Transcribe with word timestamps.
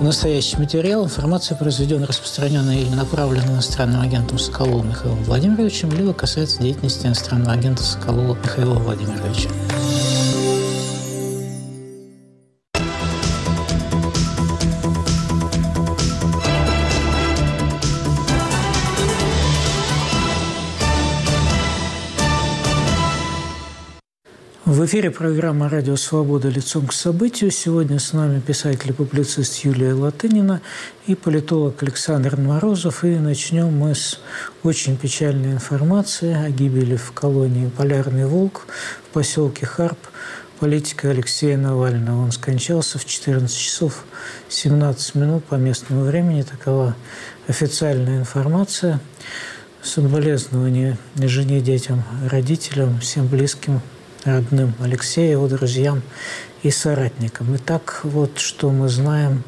Настоящий 0.00 0.56
материал, 0.58 1.04
информация, 1.04 1.56
произведенная, 1.56 2.06
распространенная 2.06 2.76
или 2.76 2.94
направленная 2.94 3.54
иностранным 3.54 4.00
агентом 4.00 4.38
Соколовым 4.38 4.90
Михаилом 4.90 5.24
Владимировичем, 5.24 5.90
либо 5.90 6.12
касается 6.12 6.62
деятельности 6.62 7.06
иностранного 7.06 7.52
агента 7.52 7.82
Соколова 7.82 8.36
Михаила 8.36 8.74
Владимировича. 8.74 9.50
В 24.78 24.86
эфире 24.86 25.10
программа 25.10 25.68
«Радио 25.68 25.96
Свобода. 25.96 26.48
Лицом 26.48 26.86
к 26.86 26.92
событию». 26.92 27.50
Сегодня 27.50 27.98
с 27.98 28.12
нами 28.12 28.38
писатель 28.38 28.90
и 28.90 28.92
публицист 28.92 29.64
Юлия 29.64 29.92
Латынина 29.92 30.60
и 31.08 31.16
политолог 31.16 31.82
Александр 31.82 32.36
Морозов. 32.36 33.02
И 33.02 33.16
начнем 33.16 33.76
мы 33.76 33.96
с 33.96 34.20
очень 34.62 34.96
печальной 34.96 35.50
информации 35.50 36.32
о 36.32 36.48
гибели 36.50 36.94
в 36.94 37.10
колонии 37.10 37.68
«Полярный 37.76 38.26
волк» 38.26 38.68
в 39.10 39.14
поселке 39.14 39.66
Харп 39.66 39.98
политика 40.60 41.10
Алексея 41.10 41.56
Навального. 41.56 42.22
Он 42.22 42.30
скончался 42.30 43.00
в 43.00 43.04
14 43.04 43.52
часов 43.52 44.04
17 44.48 45.16
минут 45.16 45.44
по 45.44 45.56
местному 45.56 46.04
времени. 46.04 46.42
Такова 46.42 46.94
официальная 47.48 48.20
информация. 48.20 49.00
Соболезнования 49.82 50.96
жене, 51.16 51.60
детям, 51.60 52.04
родителям, 52.30 53.00
всем 53.00 53.26
близким 53.26 53.80
родным 54.24 54.74
Алексея, 54.80 55.32
его 55.32 55.48
друзьям 55.48 56.02
и 56.62 56.70
соратникам. 56.70 57.54
Итак, 57.56 58.00
вот 58.02 58.38
что 58.38 58.70
мы 58.70 58.88
знаем 58.88 59.44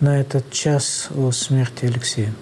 на 0.00 0.20
этот 0.20 0.50
час 0.50 1.08
о 1.16 1.30
смерти 1.30 1.86
Алексея. 1.86 2.32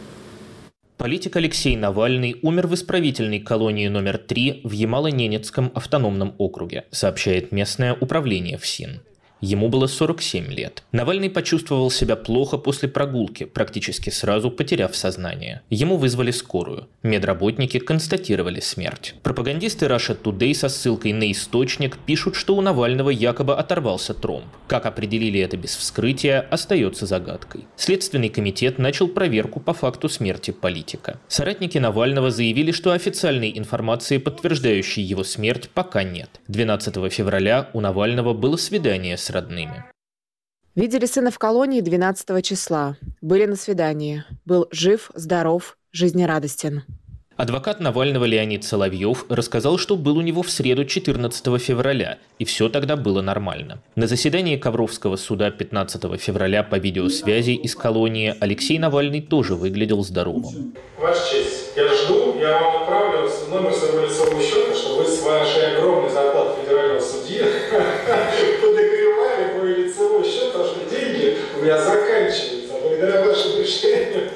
Политик 0.97 1.34
Алексей 1.37 1.77
Навальный 1.77 2.37
умер 2.42 2.69
в 2.69 2.75
исправительной 2.75 3.41
колонии 3.41 3.89
номер 3.89 4.19
3 4.19 4.61
в 4.62 4.70
Ямало-Ненецком 4.70 5.72
автономном 5.75 6.34
округе, 6.39 6.84
сообщает 6.92 7.50
местное 7.50 7.94
управление 7.94 8.56
ФСИН. 8.56 9.00
Ему 9.43 9.69
было 9.69 9.89
47 9.89 10.53
лет. 10.53 10.85
Навальный 10.93 11.29
почувствовал 11.29 11.91
себя 11.91 12.15
плохо 12.15 12.59
после 12.59 12.89
прогулки, 12.89 13.43
практически 13.43 14.09
сразу 14.09 14.53
потеряв 14.53 14.95
сознание. 14.95 15.62
Ему 15.69 15.97
вызвали 15.97 16.31
скорую. 16.31 16.87
Медработники 17.03 17.81
констатировали 17.81 18.61
смерть. 18.61 19.17
Пропагандисты 19.25 19.87
Russia 19.87 20.17
Today 20.17 20.55
со 20.55 20.69
ссылкой 20.69 21.12
на 21.12 21.31
источник 21.33 21.99
пишут, 21.99 22.37
что 22.37 22.55
у 22.55 22.61
Навального 22.61 23.11
якобы 23.11 23.57
оторвался 23.57 24.15
тромб. 24.15 24.45
Как 24.69 24.87
определили 24.87 25.41
это 25.41 25.56
без 25.56 25.75
вскрытия, 25.75 26.47
остается 26.49 27.06
загадкой. 27.06 27.67
Следственный 27.75 28.29
комитет 28.29 28.79
начал 28.79 29.09
проверку 29.09 29.59
по 29.59 29.75
факту 29.75 30.09
смерти 30.09 30.53
политика. 30.53 31.19
Соратники 31.27 31.79
Навального 31.79 32.31
заявили, 32.31 32.71
что 32.71 32.93
официальной 32.93 33.59
информации, 33.59 34.19
подтверждающей 34.19 35.03
его 35.03 35.25
смерть, 35.25 35.69
пока 35.75 36.05
нет. 36.05 36.31
12 36.47 37.12
февраля 37.12 37.71
у 37.73 37.81
Навального 37.81 38.34
было 38.34 38.56
свидание 38.56 39.17
с 39.17 39.31
родными. 39.33 39.84
Видели 40.75 41.06
сына 41.06 41.30
в 41.30 41.38
колонии 41.38 41.80
12 41.80 42.44
числа. 42.44 42.97
Были 43.20 43.44
на 43.47 43.56
свидании. 43.56 44.25
Был 44.44 44.69
жив, 44.70 45.11
здоров, 45.14 45.77
жизнерадостен. 45.91 46.84
Адвокат 47.36 47.80
Навального 47.80 48.25
Леонид 48.25 48.62
Соловьев 48.62 49.25
рассказал, 49.28 49.77
что 49.77 49.97
был 49.97 50.19
у 50.19 50.20
него 50.20 50.42
в 50.42 50.50
среду 50.50 50.84
14 50.84 51.60
февраля, 51.60 52.19
и 52.38 52.44
все 52.44 52.69
тогда 52.69 52.97
было 52.97 53.20
нормально. 53.22 53.83
На 53.97 54.06
заседании 54.06 54.56
Ковровского 54.56 55.16
суда 55.16 55.50
15 55.50 56.20
февраля 56.20 56.62
по 56.62 56.77
видеосвязи 56.77 57.53
из 57.53 57.75
колонии 57.75 58.34
Алексей 58.38 58.78
Навальный 58.78 59.22
тоже 59.22 59.55
выглядел 59.56 60.05
здоровым. 60.05 60.75
Ваша 60.98 61.31
честь, 61.31 61.72
я 61.75 61.88
жду, 61.94 62.38
я 62.38 62.60
вам 62.60 62.82
отправлю 62.82 63.28
номер 63.50 63.72
своего 63.72 64.06
лицевого 64.06 64.31
меня 71.72 71.84
заканчиваются. 71.84 72.75
Благодаря 72.83 73.27
вашему 73.27 73.62
решению 73.62 74.31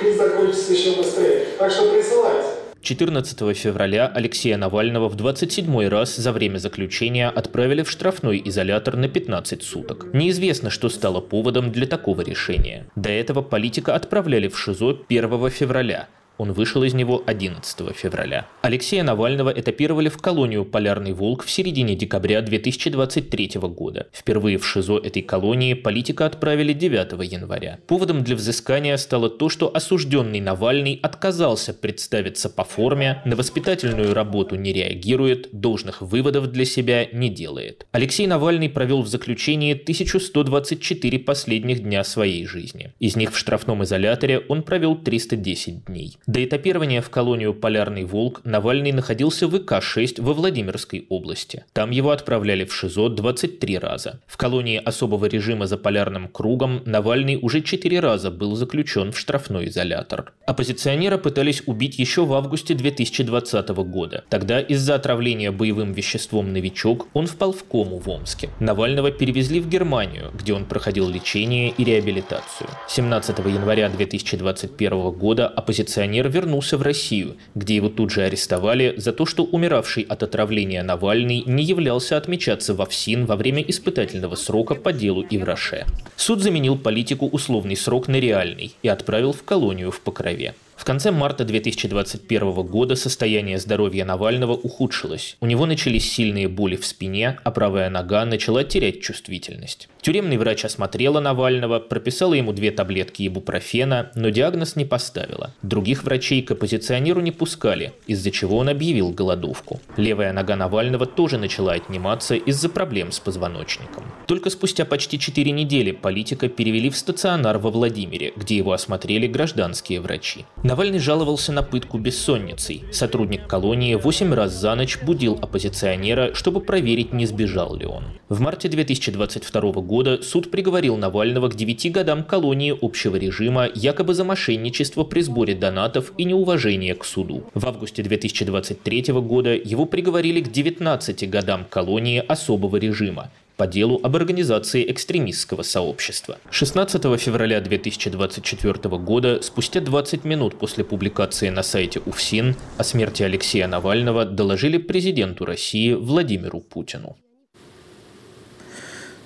они 0.00 0.12
закончатся 0.12 0.72
еще 0.72 0.96
быстрее. 0.96 1.46
Так 1.58 1.70
что 1.70 1.92
присылайте. 1.92 2.48
14 2.80 3.56
февраля 3.56 4.10
Алексея 4.12 4.56
Навального 4.56 5.08
в 5.08 5.14
27 5.14 5.88
раз 5.88 6.16
за 6.16 6.32
время 6.32 6.58
заключения 6.58 7.28
отправили 7.28 7.84
в 7.84 7.90
штрафной 7.90 8.42
изолятор 8.44 8.96
на 8.96 9.08
15 9.08 9.62
суток. 9.62 10.06
Неизвестно, 10.12 10.68
что 10.68 10.88
стало 10.88 11.20
поводом 11.20 11.70
для 11.70 11.86
такого 11.86 12.22
решения. 12.22 12.86
До 12.96 13.10
этого 13.10 13.40
политика 13.40 13.94
отправляли 13.94 14.48
в 14.48 14.58
ШИЗО 14.58 14.98
1 15.08 15.50
февраля, 15.50 16.08
он 16.42 16.52
вышел 16.52 16.82
из 16.82 16.92
него 16.92 17.22
11 17.24 17.94
февраля. 17.94 18.48
Алексея 18.62 19.04
Навального 19.04 19.50
этапировали 19.50 20.08
в 20.08 20.16
колонию 20.16 20.64
«Полярный 20.64 21.12
волк» 21.12 21.44
в 21.44 21.50
середине 21.50 21.94
декабря 21.94 22.42
2023 22.42 23.60
года. 23.62 24.08
Впервые 24.12 24.58
в 24.58 24.66
ШИЗО 24.66 24.98
этой 24.98 25.22
колонии 25.22 25.74
политика 25.74 26.26
отправили 26.26 26.72
9 26.72 27.32
января. 27.32 27.78
Поводом 27.86 28.24
для 28.24 28.34
взыскания 28.34 28.96
стало 28.96 29.30
то, 29.30 29.48
что 29.48 29.70
осужденный 29.72 30.40
Навальный 30.40 30.98
отказался 31.00 31.72
представиться 31.72 32.50
по 32.50 32.64
форме, 32.64 33.22
на 33.24 33.36
воспитательную 33.36 34.12
работу 34.12 34.56
не 34.56 34.72
реагирует, 34.72 35.48
должных 35.52 36.02
выводов 36.02 36.48
для 36.48 36.64
себя 36.64 37.06
не 37.12 37.28
делает. 37.28 37.86
Алексей 37.92 38.26
Навальный 38.26 38.68
провел 38.68 39.02
в 39.02 39.06
заключении 39.06 39.74
1124 39.74 41.20
последних 41.20 41.84
дня 41.84 42.02
своей 42.02 42.46
жизни. 42.46 42.92
Из 42.98 43.14
них 43.14 43.32
в 43.32 43.38
штрафном 43.38 43.84
изоляторе 43.84 44.40
он 44.48 44.64
провел 44.64 44.96
310 44.96 45.84
дней. 45.84 46.18
До 46.32 46.42
этапирования 46.42 47.02
в 47.02 47.10
колонию 47.10 47.52
«Полярный 47.52 48.04
волк» 48.04 48.40
Навальный 48.44 48.90
находился 48.92 49.46
в 49.46 49.54
ИК-6 49.54 50.22
во 50.22 50.32
Владимирской 50.32 51.04
области. 51.10 51.66
Там 51.74 51.90
его 51.90 52.10
отправляли 52.10 52.64
в 52.64 52.74
ШИЗО 52.74 53.10
23 53.10 53.78
раза. 53.78 54.18
В 54.26 54.38
колонии 54.38 54.80
особого 54.82 55.26
режима 55.26 55.66
за 55.66 55.76
полярным 55.76 56.28
кругом 56.28 56.80
Навальный 56.86 57.38
уже 57.42 57.60
4 57.60 58.00
раза 58.00 58.30
был 58.30 58.56
заключен 58.56 59.12
в 59.12 59.18
штрафной 59.18 59.68
изолятор. 59.68 60.32
Оппозиционера 60.46 61.18
пытались 61.18 61.64
убить 61.66 61.98
еще 61.98 62.24
в 62.24 62.32
августе 62.32 62.72
2020 62.72 63.68
года. 63.84 64.24
Тогда 64.30 64.58
из-за 64.58 64.94
отравления 64.94 65.52
боевым 65.52 65.92
веществом 65.92 66.54
«Новичок» 66.54 67.08
он 67.12 67.26
впал 67.26 67.52
в 67.52 67.62
кому 67.64 67.98
в 67.98 68.08
Омске. 68.08 68.48
Навального 68.58 69.10
перевезли 69.10 69.60
в 69.60 69.68
Германию, 69.68 70.30
где 70.32 70.54
он 70.54 70.64
проходил 70.64 71.10
лечение 71.10 71.74
и 71.76 71.84
реабилитацию. 71.84 72.70
17 72.88 73.38
января 73.40 73.90
2021 73.90 75.10
года 75.10 75.46
оппозиционер 75.46 76.21
оппозиционер 76.22 76.28
вернулся 76.28 76.76
в 76.76 76.82
Россию, 76.82 77.36
где 77.54 77.76
его 77.76 77.88
тут 77.88 78.10
же 78.10 78.22
арестовали 78.22 78.94
за 78.96 79.12
то, 79.12 79.26
что 79.26 79.44
умиравший 79.44 80.04
от 80.08 80.22
отравления 80.22 80.82
Навальный 80.82 81.42
не 81.46 81.64
являлся 81.64 82.16
отмечаться 82.16 82.74
во 82.74 82.84
ФСИН 82.84 83.26
во 83.26 83.36
время 83.36 83.62
испытательного 83.62 84.36
срока 84.36 84.74
по 84.74 84.92
делу 84.92 85.24
Ивраше. 85.30 85.86
Суд 86.16 86.40
заменил 86.40 86.78
политику 86.78 87.26
условный 87.26 87.76
срок 87.76 88.08
на 88.08 88.20
реальный 88.20 88.72
и 88.82 88.88
отправил 88.88 89.32
в 89.32 89.42
колонию 89.42 89.90
в 89.90 90.00
Покрове. 90.00 90.54
В 90.76 90.84
конце 90.84 91.12
марта 91.12 91.44
2021 91.44 92.52
года 92.66 92.96
состояние 92.96 93.58
здоровья 93.58 94.04
Навального 94.04 94.54
ухудшилось. 94.54 95.36
У 95.40 95.46
него 95.46 95.66
начались 95.66 96.10
сильные 96.10 96.48
боли 96.48 96.76
в 96.76 96.84
спине, 96.84 97.38
а 97.44 97.50
правая 97.50 97.88
нога 97.88 98.24
начала 98.24 98.64
терять 98.64 99.00
чувствительность. 99.00 99.88
Тюремный 100.02 100.36
врач 100.36 100.64
осмотрела 100.64 101.20
Навального, 101.20 101.78
прописала 101.78 102.34
ему 102.34 102.52
две 102.52 102.72
таблетки 102.72 103.24
ибупрофена, 103.28 104.10
но 104.16 104.30
диагноз 104.30 104.74
не 104.74 104.84
поставила. 104.84 105.54
Других 105.62 106.02
врачей 106.02 106.42
к 106.42 106.50
оппозиционеру 106.50 107.20
не 107.20 107.30
пускали, 107.30 107.92
из-за 108.08 108.32
чего 108.32 108.56
он 108.56 108.68
объявил 108.68 109.10
голодовку. 109.10 109.80
Левая 109.96 110.32
нога 110.32 110.56
Навального 110.56 111.06
тоже 111.06 111.38
начала 111.38 111.74
отниматься 111.74 112.34
из-за 112.34 112.68
проблем 112.68 113.12
с 113.12 113.20
позвоночником. 113.20 114.02
Только 114.26 114.50
спустя 114.50 114.84
почти 114.84 115.20
4 115.20 115.52
недели 115.52 115.92
политика 115.92 116.48
перевели 116.48 116.90
в 116.90 116.96
стационар 116.96 117.58
во 117.58 117.70
Владимире, 117.70 118.32
где 118.34 118.56
его 118.56 118.72
осмотрели 118.72 119.28
гражданские 119.28 120.00
врачи. 120.00 120.46
Навальный 120.64 120.98
жаловался 120.98 121.52
на 121.52 121.62
пытку 121.62 121.98
бессонницей. 121.98 122.82
Сотрудник 122.90 123.46
колонии 123.46 123.94
8 123.94 124.34
раз 124.34 124.52
за 124.52 124.74
ночь 124.74 124.98
будил 125.00 125.38
оппозиционера, 125.40 126.34
чтобы 126.34 126.60
проверить, 126.60 127.12
не 127.12 127.26
сбежал 127.26 127.76
ли 127.76 127.86
он. 127.86 128.02
В 128.28 128.40
марте 128.40 128.68
2022 128.68 129.60
года 129.70 129.91
суд 130.22 130.50
приговорил 130.50 130.96
Навального 130.96 131.50
к 131.50 131.54
9 131.54 131.92
годам 131.92 132.24
колонии 132.24 132.74
общего 132.80 133.16
режима 133.16 133.68
якобы 133.74 134.14
за 134.14 134.24
мошенничество 134.24 135.04
при 135.04 135.20
сборе 135.20 135.54
донатов 135.54 136.12
и 136.16 136.24
неуважение 136.24 136.94
к 136.94 137.04
суду. 137.04 137.44
В 137.52 137.66
августе 137.66 138.02
2023 138.02 139.12
года 139.20 139.50
его 139.54 139.84
приговорили 139.84 140.40
к 140.40 140.50
19 140.50 141.28
годам 141.28 141.66
колонии 141.68 142.24
особого 142.26 142.76
режима 142.76 143.30
по 143.58 143.66
делу 143.66 144.00
об 144.02 144.16
организации 144.16 144.90
экстремистского 144.90 145.62
сообщества. 145.62 146.38
16 146.50 147.02
февраля 147.20 147.60
2024 147.60 148.96
года, 148.96 149.40
спустя 149.42 149.80
20 149.80 150.24
минут 150.24 150.58
после 150.58 150.84
публикации 150.84 151.50
на 151.50 151.62
сайте 151.62 152.00
УФСИН 152.06 152.56
о 152.78 152.84
смерти 152.84 153.24
Алексея 153.24 153.68
Навального 153.68 154.24
доложили 154.24 154.78
президенту 154.78 155.44
России 155.44 155.92
Владимиру 155.92 156.60
Путину. 156.60 157.16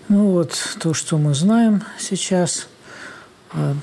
Ну 0.09 0.31
вот 0.31 0.57
то, 0.79 0.95
что 0.95 1.19
мы 1.19 1.35
знаем 1.35 1.83
сейчас 1.99 2.69
А 3.53 3.75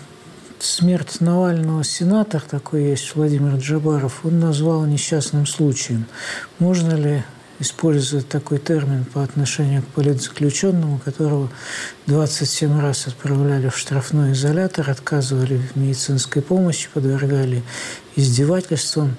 смерть 0.60 1.20
Навального 1.20 1.84
сенатор, 1.84 2.42
такой 2.42 2.84
есть 2.84 3.16
Владимир 3.16 3.56
Джабаров, 3.56 4.24
он 4.24 4.40
назвал 4.40 4.86
несчастным 4.86 5.46
случаем. 5.46 6.06
Можно 6.60 6.94
ли 6.94 7.24
использовать 7.60 8.30
такой 8.30 8.60
термин 8.60 9.06
по 9.06 9.24
отношению 9.24 9.84
к 9.84 9.88
политзаключенному, 9.88 11.00
которого 11.00 11.50
27 12.08 12.80
раз 12.80 13.08
отправляли 13.08 13.70
в 13.70 13.78
штрафной 13.78 14.34
изолятор, 14.34 14.90
отказывали 14.90 15.58
в 15.58 15.76
медицинской 15.76 16.42
помощи, 16.42 16.90
подвергали 16.94 17.64
издевательствам. 18.16 19.16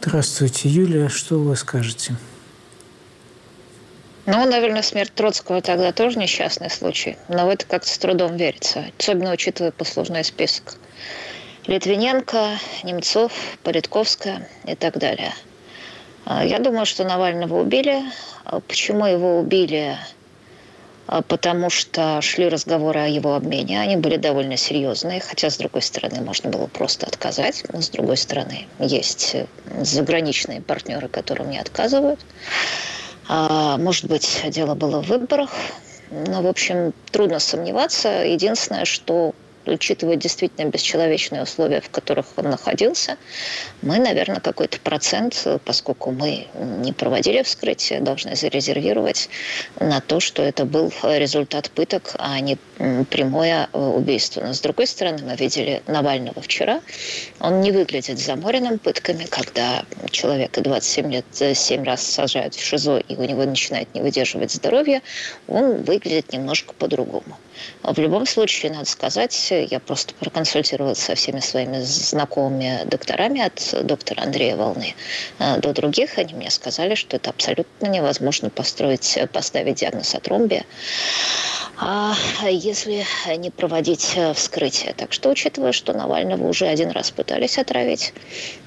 Здравствуйте, 0.00 0.68
Юлия, 0.68 1.08
что 1.08 1.38
вы 1.40 1.56
скажете? 1.56 2.16
Ну, 4.32 4.46
наверное, 4.46 4.82
смерть 4.82 5.12
Троцкого 5.12 5.60
тогда 5.60 5.90
тоже 5.90 6.16
несчастный 6.16 6.70
случай. 6.70 7.16
Но 7.26 7.46
в 7.46 7.48
это 7.48 7.66
как-то 7.66 7.88
с 7.88 7.98
трудом 7.98 8.36
верится, 8.36 8.84
особенно 8.96 9.32
учитывая 9.32 9.72
послужной 9.72 10.22
список. 10.22 10.76
Литвиненко, 11.66 12.56
Немцов, 12.84 13.32
Политковская 13.64 14.48
и 14.68 14.76
так 14.76 14.98
далее. 14.98 15.34
А, 16.26 16.44
я 16.44 16.60
думаю, 16.60 16.86
что 16.86 17.02
Навального 17.02 17.60
убили. 17.60 18.04
А 18.44 18.60
почему 18.60 19.04
его 19.04 19.40
убили? 19.40 19.98
А, 21.08 21.22
потому 21.22 21.68
что 21.68 22.20
шли 22.22 22.48
разговоры 22.48 23.00
о 23.00 23.08
его 23.08 23.34
обмене. 23.34 23.80
Они 23.80 23.96
были 23.96 24.16
довольно 24.16 24.56
серьезные, 24.56 25.20
хотя, 25.20 25.50
с 25.50 25.56
другой 25.56 25.82
стороны, 25.82 26.20
можно 26.20 26.50
было 26.50 26.68
просто 26.68 27.04
отказать. 27.04 27.64
Но, 27.72 27.80
с 27.80 27.88
другой 27.88 28.16
стороны, 28.16 28.68
есть 28.78 29.34
заграничные 29.80 30.60
партнеры, 30.60 31.08
которым 31.08 31.50
не 31.50 31.58
отказывают. 31.58 32.20
Может 33.30 34.06
быть, 34.06 34.42
дело 34.48 34.74
было 34.74 35.00
в 35.02 35.06
выборах. 35.06 35.50
Но, 36.10 36.42
в 36.42 36.48
общем, 36.48 36.92
трудно 37.12 37.38
сомневаться. 37.38 38.08
Единственное, 38.24 38.84
что 38.84 39.32
учитывая 39.66 40.16
действительно 40.16 40.68
бесчеловечные 40.68 41.42
условия, 41.42 41.80
в 41.80 41.90
которых 41.90 42.26
он 42.36 42.50
находился, 42.50 43.16
мы, 43.82 43.98
наверное, 43.98 44.40
какой-то 44.40 44.78
процент, 44.80 45.46
поскольку 45.64 46.10
мы 46.10 46.46
не 46.54 46.92
проводили 46.92 47.42
вскрытие, 47.42 48.00
должны 48.00 48.36
зарезервировать 48.36 49.28
на 49.78 50.00
то, 50.00 50.20
что 50.20 50.42
это 50.42 50.64
был 50.64 50.92
результат 51.02 51.70
пыток, 51.70 52.14
а 52.18 52.40
не 52.40 52.56
прямое 53.10 53.68
э, 53.72 53.78
убийство. 53.78 54.42
Но, 54.42 54.54
с 54.54 54.60
другой 54.60 54.86
стороны, 54.86 55.18
мы 55.22 55.36
видели 55.36 55.82
Навального 55.86 56.40
вчера. 56.40 56.80
Он 57.40 57.60
не 57.60 57.72
выглядит 57.72 58.18
заморенным 58.18 58.78
пытками, 58.78 59.24
когда 59.24 59.84
человека 60.10 60.60
27 60.62 61.12
лет 61.12 61.24
7 61.32 61.84
раз 61.84 62.02
сажают 62.02 62.54
в 62.54 62.64
ШИЗО, 62.64 62.98
и 62.98 63.16
у 63.16 63.24
него 63.24 63.44
начинает 63.44 63.94
не 63.94 64.00
выдерживать 64.00 64.52
здоровье, 64.52 65.02
он 65.46 65.82
выглядит 65.82 66.32
немножко 66.32 66.72
по-другому. 66.74 67.36
В 67.82 67.98
любом 67.98 68.26
случае, 68.26 68.72
надо 68.72 68.84
сказать, 68.84 69.50
я 69.50 69.80
просто 69.80 70.14
проконсультировалась 70.14 70.98
со 70.98 71.14
всеми 71.14 71.40
своими 71.40 71.80
знакомыми 71.80 72.82
докторами, 72.84 73.40
от 73.40 73.86
доктора 73.86 74.22
Андрея 74.22 74.56
Волны 74.56 74.94
э, 75.38 75.58
до 75.58 75.72
других. 75.72 76.18
Они 76.18 76.34
мне 76.34 76.50
сказали, 76.50 76.94
что 76.94 77.16
это 77.16 77.30
абсолютно 77.30 77.86
невозможно 77.86 78.50
построить, 78.50 79.18
поставить 79.32 79.76
диагноз 79.76 80.14
о 80.14 80.20
тромбе, 80.20 80.64
а 81.78 82.14
если 82.48 83.06
не 83.36 83.50
проводить 83.50 84.12
э, 84.16 84.34
вскрытие. 84.34 84.92
Так 84.94 85.12
что, 85.12 85.30
учитывая, 85.30 85.72
что 85.72 85.92
Навального 85.92 86.46
уже 86.46 86.66
один 86.66 86.90
раз 86.90 87.10
пытались 87.10 87.58
отравить, 87.58 88.12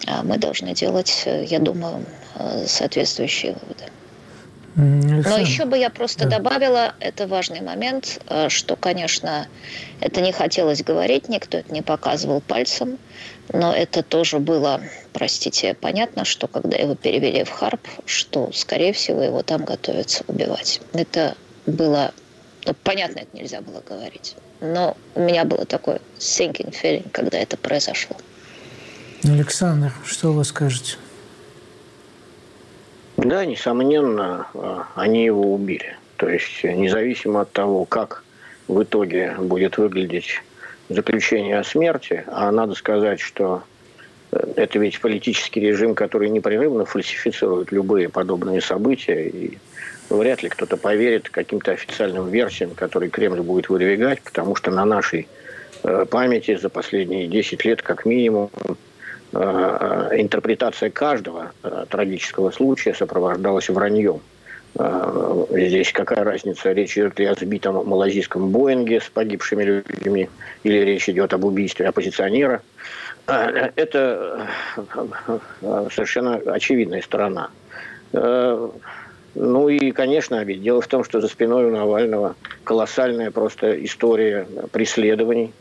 э, 0.07 0.22
мы 0.24 0.38
должны 0.38 0.74
делать, 0.74 1.24
я 1.25 1.60
думаю, 1.60 2.06
соответствующие 2.66 3.54
выводы. 3.54 3.86
Но 4.75 5.38
еще 5.38 5.66
бы 5.66 5.78
я 5.78 5.90
просто 5.90 6.28
добавила, 6.28 6.96
это 7.00 7.28
важный 7.28 7.62
момент, 7.62 8.20
э, 8.28 8.50
что, 8.50 8.75
конечно, 8.75 9.48
это 10.00 10.22
не 10.22 10.31
хотелось 10.31 10.84
говорить, 10.84 11.30
никто 11.30 11.60
это 11.60 11.72
не 11.72 11.84
показывал 11.84 12.42
пальцем, 12.42 12.98
но 13.52 13.74
это 13.74 14.02
тоже 14.02 14.40
было, 14.40 14.81
простите, 15.12 15.75
понятно, 15.75 16.25
что 16.25 16.48
когда 16.48 16.78
его 16.78 16.96
перевели 16.96 17.44
в 17.44 17.52
Харп, 17.52 17.88
что, 18.06 18.52
скорее 18.52 18.94
всего, 18.94 19.22
его 19.22 19.44
там 19.44 19.64
готовятся 19.64 20.24
убивать. 20.28 20.81
Это 20.94 21.36
было, 21.68 22.12
ну, 22.66 22.74
понятно, 22.84 23.20
это 23.20 23.38
нельзя 23.38 23.62
было 23.62 23.84
говорить. 23.88 24.36
Но 24.60 24.98
у 25.14 25.20
меня 25.20 25.46
было 25.46 25.66
такое 25.66 26.00
sinking 26.18 26.74
feeling, 26.74 27.10
когда 27.12 27.38
это 27.38 27.58
произошло. 27.58 28.16
Александр, 29.24 29.94
что 30.06 30.31
вы 30.31 30.44
скажете? 30.46 30.96
Да, 33.24 33.46
несомненно, 33.46 34.48
а, 34.54 34.88
они 34.96 35.24
его 35.24 35.54
убили. 35.54 35.96
То 36.18 36.28
есть 36.28 36.64
независимо 36.64 37.42
от 37.42 37.52
того, 37.52 37.86
как 37.86 38.24
в 38.68 38.84
итоге 38.84 39.36
будет 39.40 39.78
выглядеть 39.78 40.44
заключение 40.90 41.58
о 41.60 41.64
смерти, 41.64 42.25
а 42.28 42.52
надо 42.52 42.75
сказать, 42.75 43.22
что 43.22 43.64
э, 44.31 44.54
это 44.58 44.78
ведь 44.78 45.00
политический 45.00 45.62
режим, 45.62 45.96
который 45.96 46.30
непрерывно 46.30 46.86
фальсифицирует 46.86 47.72
любые 47.72 48.10
подобные 48.10 48.60
события, 48.60 49.28
и 49.30 49.58
вряд 50.10 50.44
ли 50.44 50.50
кто-то 50.50 50.75
поверит 50.75 51.30
каким-то 51.30 51.72
официальным 51.72 52.30
версиям, 52.30 52.72
которые 52.72 53.10
Кремль 53.10 53.42
будет 53.42 53.70
выдвигать, 53.70 54.22
потому 54.22 54.56
что 54.56 54.70
на 54.70 54.84
нашей 54.84 55.28
э, 55.84 56.06
памяти 56.10 56.58
за 56.58 56.70
последние 56.70 57.28
10 57.28 57.64
лет 57.64 57.81
как 57.81 58.06
минимум 58.06 58.50
Э, 58.64 58.74
интерпретация 59.34 60.90
каждого 60.90 61.52
э, 61.64 61.86
трагического 61.90 62.52
случая 62.52 62.94
сопровождалась 62.94 63.70
враньем. 63.70 64.22
Э, 64.78 65.46
здесь 65.50 65.92
какая 65.92 66.24
разница, 66.24 66.72
речь 66.72 66.98
идет 66.98 67.18
ли 67.18 67.26
о 67.26 67.34
сбитом 67.34 67.88
малазийском 67.88 68.50
Боинге 68.50 69.02
с 69.02 69.10
погибшими 69.10 69.64
людьми, 69.64 70.30
или 70.64 70.78
речь 70.80 71.10
идет 71.10 71.34
об 71.34 71.46
убийстве 71.46 71.88
оппозиционера. 71.88 72.62
Это 73.26 74.50
совершенно 75.62 76.36
очевидная 76.36 77.02
сторона. 77.02 77.50
Ну 78.12 79.70
и, 79.70 79.92
конечно, 79.92 80.44
ведь 80.44 80.62
дело 80.62 80.82
в 80.82 80.88
том, 80.88 81.06
что 81.06 81.22
за 81.22 81.30
спиной 81.30 81.66
у 81.66 81.72
Навального 81.72 82.36
колоссальная 82.66 83.32
просто 83.32 83.82
история 83.86 84.46
преследований, 84.74 85.54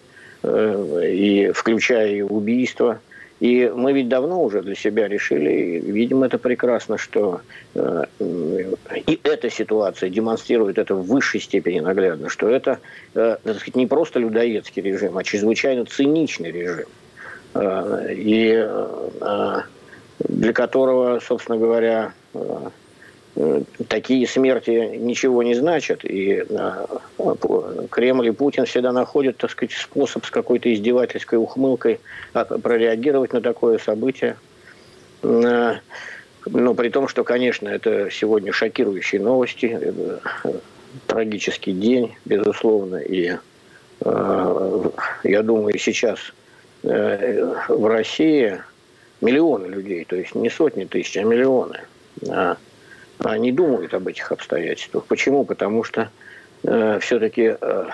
и 0.44 1.52
включая 1.54 2.08
и 2.16 2.22
убийства– 2.22 2.98
и 3.42 3.72
мы 3.74 3.92
ведь 3.92 4.08
давно 4.08 4.40
уже 4.40 4.62
для 4.62 4.76
себя 4.76 5.08
решили, 5.08 5.50
и 5.50 5.80
видим 5.80 6.22
это 6.22 6.38
прекрасно, 6.38 6.96
что 6.96 7.40
э, 7.74 8.04
и 9.04 9.18
эта 9.24 9.50
ситуация 9.50 10.10
демонстрирует 10.10 10.78
это 10.78 10.94
в 10.94 11.04
высшей 11.04 11.40
степени 11.40 11.80
наглядно, 11.80 12.28
что 12.28 12.48
это 12.48 12.78
э, 13.14 13.36
так 13.42 13.56
сказать, 13.56 13.74
не 13.74 13.88
просто 13.88 14.20
людоедский 14.20 14.80
режим, 14.80 15.18
а 15.18 15.24
чрезвычайно 15.24 15.86
циничный 15.86 16.52
режим. 16.52 16.86
Э, 17.54 18.14
и 18.14 18.64
э, 18.64 19.60
для 20.20 20.52
которого, 20.52 21.18
собственно 21.18 21.58
говоря, 21.58 22.12
э, 22.34 22.68
такие 23.88 24.26
смерти 24.26 24.96
ничего 24.96 25.42
не 25.42 25.54
значат. 25.54 26.04
И 26.04 26.44
э, 26.48 26.86
Кремль 27.90 28.28
и 28.28 28.30
Путин 28.30 28.66
всегда 28.66 28.92
находят, 28.92 29.38
так 29.38 29.50
сказать, 29.50 29.72
способ 29.72 30.24
с 30.26 30.30
какой-то 30.30 30.72
издевательской 30.72 31.38
ухмылкой 31.38 32.00
а, 32.34 32.44
прореагировать 32.44 33.32
на 33.32 33.40
такое 33.40 33.78
событие. 33.78 34.36
Э, 35.22 35.76
но 36.44 36.74
при 36.74 36.88
том, 36.90 37.08
что, 37.08 37.24
конечно, 37.24 37.68
это 37.68 38.10
сегодня 38.10 38.52
шокирующие 38.52 39.20
новости, 39.20 39.78
трагический 41.06 41.72
день, 41.72 42.16
безусловно. 42.24 42.96
И 42.96 43.36
я 44.04 45.42
думаю, 45.44 45.78
сейчас 45.78 46.18
в 46.82 47.86
России 47.86 48.60
миллионы 49.20 49.66
людей, 49.66 50.04
то 50.04 50.16
есть 50.16 50.34
не 50.34 50.50
сотни 50.50 50.84
тысяч, 50.84 51.16
а 51.16 51.22
миллионы 51.22 51.82
а 52.28 52.56
не 53.38 53.52
думают 53.52 53.94
об 53.94 54.08
этих 54.08 54.32
обстоятельствах. 54.32 55.04
Почему? 55.04 55.44
Потому 55.44 55.84
что 55.84 56.10
э, 56.64 56.98
все-таки 57.00 57.56
э, 57.60 57.84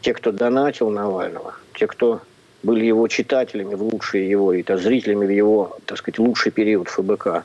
те, 0.00 0.14
кто 0.14 0.32
донатил 0.32 0.90
Навального, 0.90 1.54
те, 1.74 1.86
кто 1.86 2.20
были 2.62 2.84
его 2.84 3.06
читателями 3.08 3.74
в 3.74 3.82
лучшие 3.82 4.28
его, 4.28 4.52
и 4.52 4.64
зрителями 4.76 5.26
в 5.26 5.30
его, 5.30 5.78
так 5.84 5.98
сказать, 5.98 6.18
лучший 6.18 6.52
период 6.52 6.88
ФБК, 6.88 7.44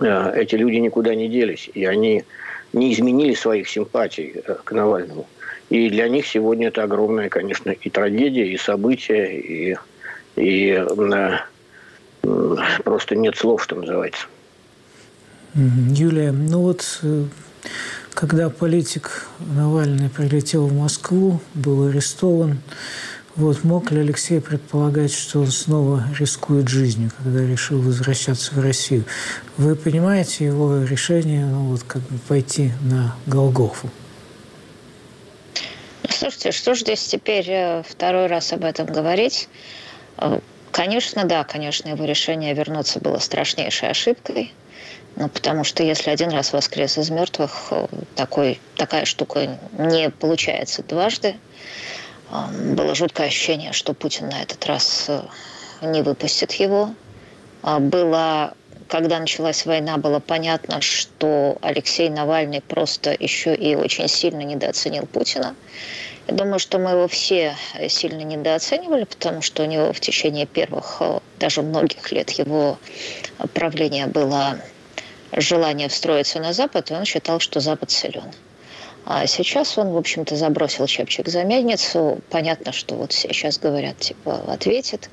э, 0.00 0.32
эти 0.36 0.54
люди 0.54 0.76
никуда 0.76 1.14
не 1.14 1.28
делись, 1.28 1.70
и 1.72 1.84
они 1.84 2.24
не 2.72 2.92
изменили 2.92 3.34
своих 3.34 3.68
симпатий 3.68 4.34
э, 4.34 4.56
к 4.64 4.72
Навальному. 4.72 5.26
И 5.70 5.90
для 5.90 6.08
них 6.08 6.26
сегодня 6.26 6.68
это 6.68 6.82
огромная, 6.82 7.28
конечно, 7.28 7.70
и 7.70 7.90
трагедия, 7.90 8.46
и 8.46 8.56
событие, 8.56 9.40
и, 9.40 9.76
и 10.36 10.84
э, 10.86 11.38
просто 12.84 13.16
нет 13.16 13.36
слов, 13.36 13.62
что 13.62 13.76
называется. 13.76 14.26
Юлия, 15.58 16.30
ну 16.30 16.60
вот 16.62 17.00
э, 17.02 17.24
когда 18.14 18.48
политик 18.48 19.26
Навальный 19.40 20.08
прилетел 20.08 20.68
в 20.68 20.72
Москву, 20.72 21.40
был 21.54 21.88
арестован, 21.88 22.60
вот 23.34 23.64
мог 23.64 23.90
ли 23.90 24.00
Алексей 24.00 24.40
предполагать, 24.40 25.12
что 25.12 25.40
он 25.40 25.48
снова 25.48 26.04
рискует 26.16 26.68
жизнью, 26.68 27.10
когда 27.16 27.40
решил 27.44 27.80
возвращаться 27.80 28.54
в 28.54 28.60
Россию? 28.60 29.04
Вы 29.56 29.74
понимаете 29.74 30.44
его 30.44 30.84
решение, 30.84 31.44
ну 31.44 31.70
вот 31.70 31.82
как 31.82 32.02
бы 32.02 32.18
пойти 32.28 32.70
на 32.82 33.16
Голгофу? 33.26 33.90
Слушайте, 36.08 36.52
что 36.52 36.74
же 36.74 36.82
здесь 36.82 37.04
теперь 37.04 37.46
э, 37.48 37.82
второй 37.82 38.26
раз 38.28 38.52
об 38.52 38.64
этом 38.64 38.86
говорить? 38.86 39.48
Э, 40.18 40.38
конечно, 40.70 41.24
да, 41.24 41.42
конечно, 41.42 41.88
его 41.88 42.04
решение 42.04 42.54
вернуться 42.54 43.00
было 43.00 43.18
страшнейшей 43.18 43.90
ошибкой. 43.90 44.52
Ну, 45.20 45.28
потому 45.28 45.64
что 45.64 45.82
если 45.82 46.10
один 46.10 46.30
раз 46.30 46.52
воскрес 46.52 46.96
из 46.96 47.10
мертвых, 47.10 47.68
э, 47.72 47.86
такой, 48.14 48.60
такая 48.76 49.04
штука 49.04 49.58
не 49.76 50.10
получается 50.10 50.84
дважды. 50.84 51.34
Было 52.30 52.94
жуткое 52.94 53.26
ощущение, 53.26 53.72
что 53.72 53.94
Путин 53.94 54.28
на 54.28 54.42
этот 54.42 54.64
раз 54.66 55.10
не 55.82 56.02
выпустит 56.02 56.52
его. 56.52 56.94
А 57.62 57.80
было 57.80 58.54
когда 58.86 59.18
началась 59.18 59.66
война, 59.66 59.98
было 59.98 60.18
понятно, 60.18 60.80
что 60.80 61.58
Алексей 61.60 62.08
Навальный 62.08 62.62
просто 62.62 63.14
еще 63.18 63.54
и 63.54 63.74
очень 63.74 64.08
сильно 64.08 64.40
недооценил 64.40 65.04
Путина. 65.06 65.54
Я 66.26 66.34
думаю, 66.34 66.58
что 66.58 66.78
мы 66.78 66.90
его 66.92 67.08
все 67.08 67.54
сильно 67.88 68.22
недооценивали, 68.22 69.04
потому 69.04 69.42
что 69.42 69.64
у 69.64 69.66
него 69.66 69.92
в 69.92 70.00
течение 70.00 70.46
первых, 70.46 71.02
даже 71.38 71.62
многих 71.62 72.12
лет 72.12 72.30
его 72.30 72.78
правления 73.52 74.06
было 74.06 74.58
желание 75.32 75.88
встроиться 75.88 76.40
на 76.40 76.52
Запад, 76.52 76.90
и 76.90 76.94
он 76.94 77.04
считал, 77.04 77.40
что 77.40 77.60
Запад 77.60 77.90
силен. 77.90 78.32
А 79.04 79.26
сейчас 79.26 79.78
он, 79.78 79.90
в 79.90 79.96
общем-то, 79.96 80.36
забросил 80.36 80.86
чепчик 80.86 81.28
за 81.28 81.42
мельницу. 81.44 82.20
Понятно, 82.28 82.72
что 82.72 82.94
вот 82.94 83.12
сейчас 83.12 83.58
говорят, 83.58 83.96
типа, 83.98 84.42
ответит. 84.52 85.08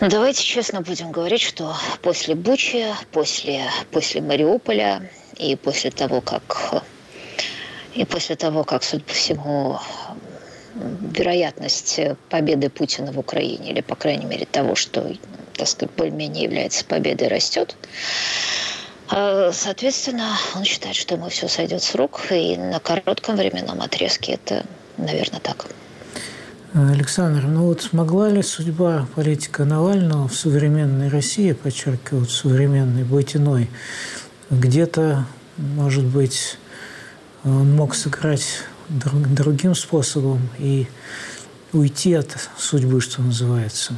Но 0.00 0.08
давайте 0.08 0.44
честно 0.44 0.80
будем 0.80 1.10
говорить, 1.10 1.40
что 1.40 1.74
после 2.02 2.36
Бучи, 2.36 2.86
после, 3.10 3.64
после 3.90 4.20
Мариуполя 4.20 5.10
и 5.38 5.56
после 5.56 5.90
того, 5.90 6.20
как 6.20 6.84
и 7.94 8.04
после 8.04 8.36
того, 8.36 8.62
как, 8.62 8.84
судя 8.84 9.02
по 9.02 9.12
всему, 9.12 9.78
вероятность 10.74 11.98
победы 12.30 12.70
Путина 12.70 13.10
в 13.10 13.18
Украине, 13.18 13.70
или, 13.72 13.80
по 13.80 13.96
крайней 13.96 14.26
мере, 14.26 14.46
того, 14.46 14.76
что, 14.76 15.12
так 15.54 15.66
сказать, 15.66 15.92
более-менее 15.96 16.44
является 16.44 16.84
победой, 16.84 17.26
растет, 17.26 17.74
Соответственно, 19.10 20.36
он 20.54 20.64
считает, 20.64 20.94
что 20.94 21.14
ему 21.14 21.28
все 21.28 21.48
сойдет 21.48 21.82
с 21.82 21.94
рук, 21.94 22.26
и 22.30 22.56
на 22.56 22.78
коротком 22.78 23.36
временном 23.36 23.80
отрезке 23.80 24.32
это, 24.32 24.66
наверное, 24.96 25.40
так. 25.40 25.66
Александр, 26.74 27.44
ну 27.44 27.64
вот 27.64 27.80
смогла 27.80 28.28
ли 28.28 28.42
судьба 28.42 29.08
политика 29.14 29.64
Навального 29.64 30.28
в 30.28 30.34
современной 30.34 31.08
России, 31.08 31.52
подчеркиваю, 31.52 32.26
в 32.26 32.30
современной, 32.30 33.04
быть 33.04 33.34
иной? 33.34 33.70
Где-то, 34.50 35.24
может 35.56 36.04
быть, 36.04 36.58
он 37.44 37.74
мог 37.74 37.94
сыграть 37.94 38.64
другим 38.88 39.74
способом 39.74 40.50
и 40.58 40.86
уйти 41.72 42.12
от 42.12 42.36
судьбы, 42.58 43.00
что 43.00 43.22
называется? 43.22 43.94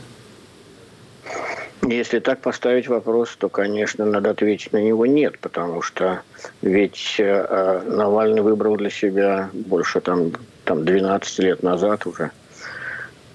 Если 1.82 2.18
так 2.18 2.40
поставить 2.40 2.88
вопрос, 2.88 3.36
то, 3.36 3.48
конечно, 3.48 4.04
надо 4.04 4.30
ответить 4.30 4.72
на 4.72 4.78
него 4.78 5.06
нет, 5.06 5.38
потому 5.38 5.80
что 5.80 6.20
ведь 6.60 7.16
э, 7.18 7.82
Навальный 7.86 8.42
выбрал 8.42 8.76
для 8.76 8.90
себя 8.90 9.48
больше 9.52 10.00
там, 10.00 10.32
там 10.64 10.84
12 10.84 11.38
лет 11.38 11.62
назад 11.62 12.06
уже 12.06 12.30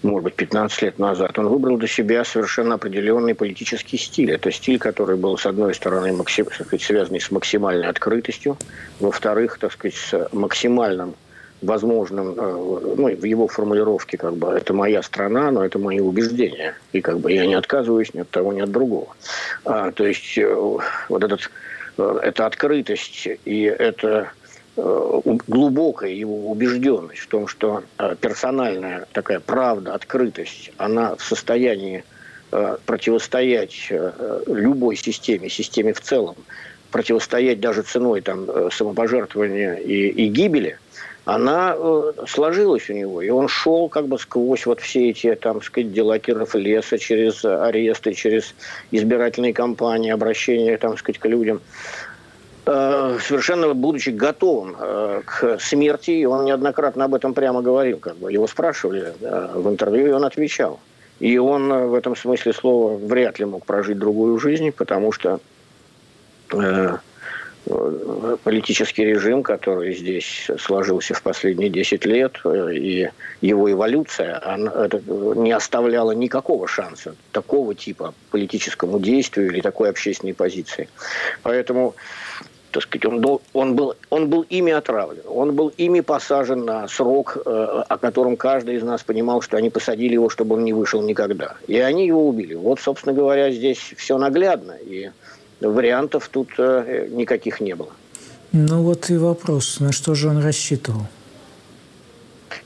может 0.05 0.23
быть, 0.23 0.35
15 0.35 0.81
лет 0.83 0.99
назад, 0.99 1.37
он 1.39 1.47
выбрал 1.47 1.77
для 1.77 1.87
себя 1.87 2.23
совершенно 2.23 2.75
определенный 2.75 3.35
политический 3.35 3.97
стиль. 3.97 4.31
Это 4.31 4.51
стиль, 4.51 4.77
который 4.79 5.17
был, 5.17 5.37
с 5.37 5.45
одной 5.45 5.73
стороны, 5.73 6.13
максим, 6.13 6.45
сказать, 6.45 6.81
связанный 6.81 7.19
с 7.19 7.31
максимальной 7.31 7.87
открытостью, 7.87 8.57
во-вторых, 8.99 9.57
так 9.57 9.73
сказать, 9.73 9.95
с 9.95 10.29
максимальным 10.31 11.15
возможным, 11.65 12.33
э, 12.37 12.95
ну, 12.97 13.15
в 13.15 13.23
его 13.25 13.47
формулировке, 13.47 14.17
как 14.17 14.35
бы, 14.35 14.49
это 14.49 14.73
моя 14.73 15.01
страна, 15.01 15.51
но 15.51 15.65
это 15.65 15.79
мои 15.79 15.99
убеждения. 15.99 16.75
И 16.93 17.01
как 17.01 17.19
бы 17.19 17.31
я 17.31 17.45
не 17.45 17.55
отказываюсь 17.55 18.13
ни 18.13 18.21
от 18.21 18.29
того, 18.29 18.53
ни 18.53 18.61
от 18.61 18.71
другого. 18.71 19.07
А, 19.65 19.91
то 19.91 20.05
есть 20.05 20.37
э, 20.37 20.55
вот 21.09 21.23
этот, 21.23 21.49
э, 21.97 22.19
эта 22.23 22.45
открытость 22.45 23.27
и 23.45 23.61
это 23.63 24.31
глубокая 25.47 26.09
его 26.09 26.51
убежденность 26.51 27.21
в 27.21 27.27
том, 27.27 27.47
что 27.47 27.83
персональная 28.19 29.07
такая 29.13 29.39
правда, 29.39 29.93
открытость, 29.93 30.73
она 30.75 31.15
в 31.15 31.23
состоянии 31.23 32.03
противостоять 32.85 33.89
любой 34.47 34.97
системе, 34.97 35.47
системе 35.47 35.93
в 35.93 36.01
целом, 36.01 36.35
противостоять 36.91 37.61
даже 37.61 37.83
ценой 37.83 38.19
там, 38.19 38.69
самопожертвования 38.69 39.75
и, 39.75 40.09
и 40.09 40.27
гибели, 40.27 40.77
она 41.25 41.75
сложилась 42.27 42.89
у 42.89 42.93
него. 42.93 43.21
И 43.21 43.29
он 43.29 43.47
шел 43.47 43.89
как 43.89 44.07
бы 44.07 44.17
сквозь 44.17 44.65
вот 44.65 44.79
все 44.79 45.09
эти, 45.09 45.33
там, 45.35 45.61
сказать, 45.61 45.91
дела 45.91 46.19
Киров 46.19 46.55
леса, 46.55 46.97
через 46.97 47.43
аресты, 47.43 48.13
через 48.13 48.53
избирательные 48.91 49.53
кампании, 49.53 50.11
обращения, 50.11 50.77
там, 50.77 50.97
сказать, 50.97 51.19
к 51.19 51.27
людям. 51.27 51.61
Э, 52.67 53.17
совершенно 53.21 53.73
будучи 53.73 54.09
готовым 54.09 54.75
э, 54.79 55.21
к 55.25 55.59
смерти, 55.59 56.11
и 56.11 56.25
он 56.25 56.45
неоднократно 56.45 57.05
об 57.05 57.13
этом 57.13 57.33
прямо 57.33 57.61
говорил, 57.61 57.99
как 57.99 58.17
бы 58.17 58.31
его 58.31 58.47
спрашивали 58.47 59.13
в 59.19 59.69
интервью, 59.69 60.07
и 60.07 60.11
он 60.11 60.25
отвечал. 60.25 60.79
И 61.19 61.37
он 61.37 61.71
э, 61.71 61.85
в 61.85 61.93
этом 61.93 62.15
смысле 62.15 62.53
слова 62.53 62.97
вряд 62.97 63.39
ли 63.39 63.45
мог 63.45 63.65
прожить 63.65 63.99
другую 63.99 64.39
жизнь, 64.39 64.71
потому 64.71 65.11
что 65.11 65.39
политический 68.43 69.05
режим, 69.05 69.43
который 69.43 69.95
здесь 69.95 70.49
сложился 70.59 71.13
в 71.13 71.21
последние 71.21 71.69
10 71.69 72.05
лет, 72.05 72.39
и 72.45 73.09
его 73.41 73.71
эволюция, 73.71 74.39
она, 74.45 74.87
не 75.35 75.51
оставляла 75.51 76.11
никакого 76.11 76.67
шанса 76.67 77.15
такого 77.31 77.73
типа 77.73 78.13
политическому 78.31 78.99
действию 78.99 79.51
или 79.51 79.61
такой 79.61 79.89
общественной 79.89 80.33
позиции. 80.33 80.87
Поэтому 81.43 81.95
так 82.75 82.83
сказать, 82.83 83.05
он 83.05 83.39
он 83.53 83.75
был, 83.75 83.95
он 84.09 84.29
был 84.29 84.41
ими 84.41 84.73
отравлен, 84.73 85.21
он 85.29 85.55
был 85.55 85.71
ими 85.77 86.01
посажен 86.01 86.65
на 86.65 86.89
срок, 86.89 87.37
э, 87.37 87.83
о 87.87 87.97
котором 87.97 88.35
каждый 88.35 88.75
из 88.75 88.83
нас 88.83 89.01
понимал, 89.01 89.41
что 89.41 89.55
они 89.55 89.69
посадили 89.69 90.15
его, 90.15 90.27
чтобы 90.27 90.55
он 90.55 90.65
не 90.65 90.73
вышел 90.73 91.01
никогда. 91.01 91.55
И 91.67 91.79
они 91.79 92.05
его 92.05 92.27
убили. 92.27 92.53
Вот, 92.53 92.81
собственно 92.81 93.13
говоря, 93.13 93.49
здесь 93.49 93.93
все 93.95 94.17
наглядно, 94.17 94.73
и 94.73 95.11
вариантов 95.61 96.29
тут 96.31 96.49
э, 96.57 97.07
никаких 97.11 97.61
не 97.61 97.75
было. 97.75 97.89
Ну 98.51 98.83
вот 98.83 99.09
и 99.09 99.17
вопрос, 99.17 99.79
на 99.79 99.91
что 99.91 100.15
же 100.15 100.29
он 100.29 100.41
рассчитывал? 100.41 101.01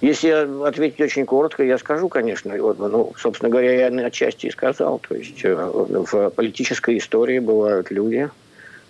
Если 0.01 0.29
ответить 0.65 1.01
очень 1.01 1.25
коротко, 1.25 1.63
я 1.63 1.77
скажу, 1.77 2.08
конечно, 2.10 2.55
вот, 2.62 2.79
ну, 2.79 3.12
собственно 3.17 3.50
говоря, 3.50 3.89
я 3.89 4.05
отчасти 4.05 4.46
и 4.46 4.51
сказал. 4.51 5.00
То 5.00 5.15
есть 5.15 5.43
э, 5.43 5.55
в 5.55 6.29
политической 6.29 6.98
истории 6.98 7.39
бывают 7.39 7.91
люди, 7.91 8.29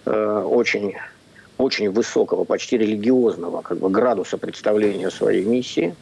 Э, 0.05 0.43
очень, 0.43 0.95
очень 1.59 1.91
высокого, 1.91 2.45
почти 2.45 2.77
религиозного 2.77 3.61
как 3.61 3.77
бы, 3.77 3.89
градуса 3.89 4.37
представления 4.37 5.11
своей 5.11 5.43
миссии. 5.43 5.93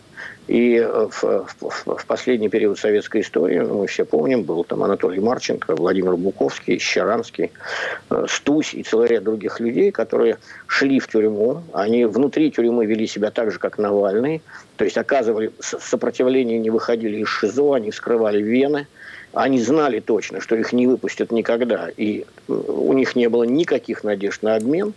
И 0.47 0.75
э, 0.75 1.07
в, 1.11 1.23
в, 1.23 1.97
в 1.97 2.05
последний 2.05 2.47
период 2.47 2.79
советской 2.79 3.21
истории, 3.21 3.59
ну, 3.59 3.79
мы 3.79 3.87
все 3.87 4.05
помним, 4.05 4.43
был 4.43 4.63
там 4.63 4.83
Анатолий 4.83 5.19
Марченко, 5.19 5.75
Владимир 5.75 6.15
Буковский, 6.15 6.77
Щеранский, 6.77 7.51
э, 8.09 8.25
Стусь 8.29 8.75
и 8.75 8.83
целый 8.83 9.07
ряд 9.07 9.23
других 9.23 9.59
людей, 9.59 9.91
которые 9.91 10.37
шли 10.67 10.99
в 10.99 11.07
тюрьму. 11.07 11.63
Они 11.73 12.05
внутри 12.05 12.51
тюрьмы 12.51 12.85
вели 12.85 13.07
себя 13.07 13.31
так 13.31 13.51
же, 13.51 13.57
как 13.57 13.79
Навальный. 13.79 14.43
То 14.77 14.85
есть 14.85 14.97
оказывали 14.97 15.51
сопротивление, 15.59 16.59
не 16.59 16.69
выходили 16.69 17.17
из 17.17 17.27
ШИЗО, 17.27 17.73
они 17.73 17.89
вскрывали 17.89 18.41
вены– 18.41 18.85
они 19.33 19.61
знали 19.61 19.99
точно, 19.99 20.41
что 20.41 20.55
их 20.55 20.73
не 20.73 20.87
выпустят 20.87 21.31
никогда, 21.31 21.89
и 21.95 22.25
э, 22.47 22.51
у 22.51 22.93
них 22.93 23.15
не 23.15 23.29
было 23.29 23.43
никаких 23.43 24.03
надежд 24.03 24.41
на 24.41 24.55
обмен. 24.55 24.93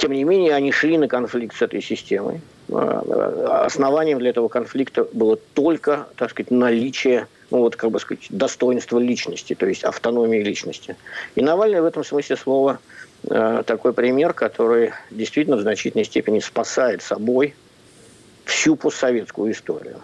Тем 0.00 0.12
не 0.12 0.24
менее, 0.24 0.54
они 0.54 0.72
шли 0.72 0.96
на 0.96 1.08
конфликт 1.08 1.54
с 1.54 1.60
этой 1.60 1.82
системой. 1.82 2.40
А, 2.72 3.04
а, 3.06 3.64
основанием 3.66 4.18
для 4.18 4.30
этого 4.30 4.48
конфликта 4.48 5.06
было 5.12 5.36
только, 5.36 6.06
так 6.16 6.30
сказать, 6.30 6.50
наличие, 6.50 7.26
ну 7.50 7.58
вот, 7.58 7.76
как 7.76 7.90
бы 7.90 8.00
сказать, 8.00 8.26
достоинства 8.30 8.98
личности, 8.98 9.54
то 9.54 9.66
есть 9.66 9.84
автономии 9.84 10.42
личности. 10.42 10.96
И 11.34 11.42
Навальный 11.42 11.82
в 11.82 11.84
этом 11.84 12.02
смысле 12.02 12.36
слова 12.36 12.78
э, 13.28 13.62
такой 13.66 13.92
пример, 13.92 14.32
который 14.32 14.92
действительно 15.10 15.58
в 15.58 15.60
значительной 15.60 16.06
степени 16.06 16.38
спасает 16.38 17.02
собой 17.02 17.54
всю 18.46 18.76
постсоветскую 18.76 19.52
историю 19.52 20.00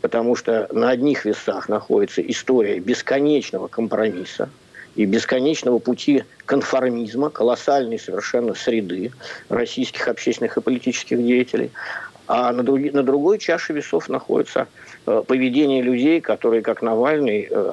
потому 0.00 0.36
что 0.36 0.68
на 0.70 0.90
одних 0.90 1.24
весах 1.24 1.70
находится 1.70 2.20
история 2.20 2.78
бесконечного 2.78 3.68
компромисса 3.68 4.50
и 4.96 5.04
бесконечного 5.04 5.78
пути 5.78 6.24
конформизма, 6.46 7.30
колоссальной 7.30 7.98
совершенно 7.98 8.54
среды 8.54 9.12
российских 9.48 10.08
общественных 10.08 10.56
и 10.56 10.60
политических 10.60 11.18
деятелей. 11.18 11.70
А 12.26 12.52
на, 12.52 12.62
друг, 12.62 12.80
на 12.92 13.02
другой 13.02 13.38
чаше 13.38 13.72
весов 13.74 14.08
находится 14.08 14.66
э, 15.06 15.22
поведение 15.26 15.82
людей, 15.82 16.20
которые, 16.20 16.62
как 16.62 16.80
Навальный, 16.80 17.46
э, 17.50 17.72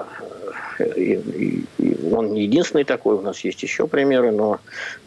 и, 0.97 1.13
и, 1.13 1.65
и 1.77 2.13
он 2.13 2.33
не 2.33 2.43
единственный 2.43 2.83
такой, 2.83 3.15
у 3.15 3.21
нас 3.21 3.39
есть 3.41 3.63
еще 3.63 3.87
примеры, 3.87 4.31
но 4.31 4.59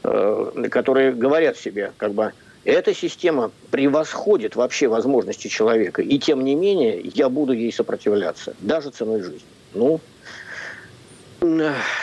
э, 0.02 0.68
которые 0.70 1.12
говорят 1.12 1.58
себе, 1.58 1.92
как 1.98 2.12
бы 2.12 2.32
Эта 2.64 2.94
система 2.94 3.50
превосходит 3.70 4.56
вообще 4.56 4.88
возможности 4.88 5.48
человека, 5.48 6.00
и 6.00 6.18
тем 6.18 6.42
не 6.42 6.54
менее 6.54 6.98
я 7.14 7.28
буду 7.28 7.52
ей 7.52 7.72
сопротивляться, 7.72 8.54
даже 8.60 8.90
ценой 8.90 9.20
жизни. 9.20 9.42
Ну, 9.74 10.00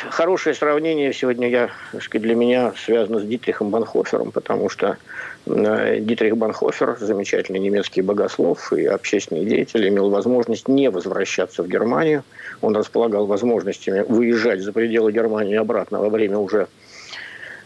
хорошее 0.09 0.55
сравнение 0.55 1.13
сегодня 1.13 1.49
я, 1.49 1.69
для 2.13 2.35
меня 2.35 2.73
связано 2.77 3.19
с 3.19 3.23
Дитрихом 3.23 3.69
Банхофером, 3.69 4.31
потому 4.31 4.69
что 4.69 4.97
э, 5.45 5.99
Дитрих 5.99 6.37
Банхофер, 6.37 6.97
замечательный 6.99 7.59
немецкий 7.59 8.01
богослов 8.01 8.71
и 8.71 8.85
общественный 8.85 9.45
деятель, 9.45 9.87
имел 9.87 10.09
возможность 10.09 10.67
не 10.67 10.89
возвращаться 10.89 11.63
в 11.63 11.67
Германию. 11.67 12.23
Он 12.61 12.75
располагал 12.75 13.25
возможностями 13.25 14.05
выезжать 14.07 14.61
за 14.61 14.73
пределы 14.73 15.11
Германии 15.11 15.55
обратно 15.55 15.99
во 15.99 16.09
время 16.09 16.37
уже 16.37 16.67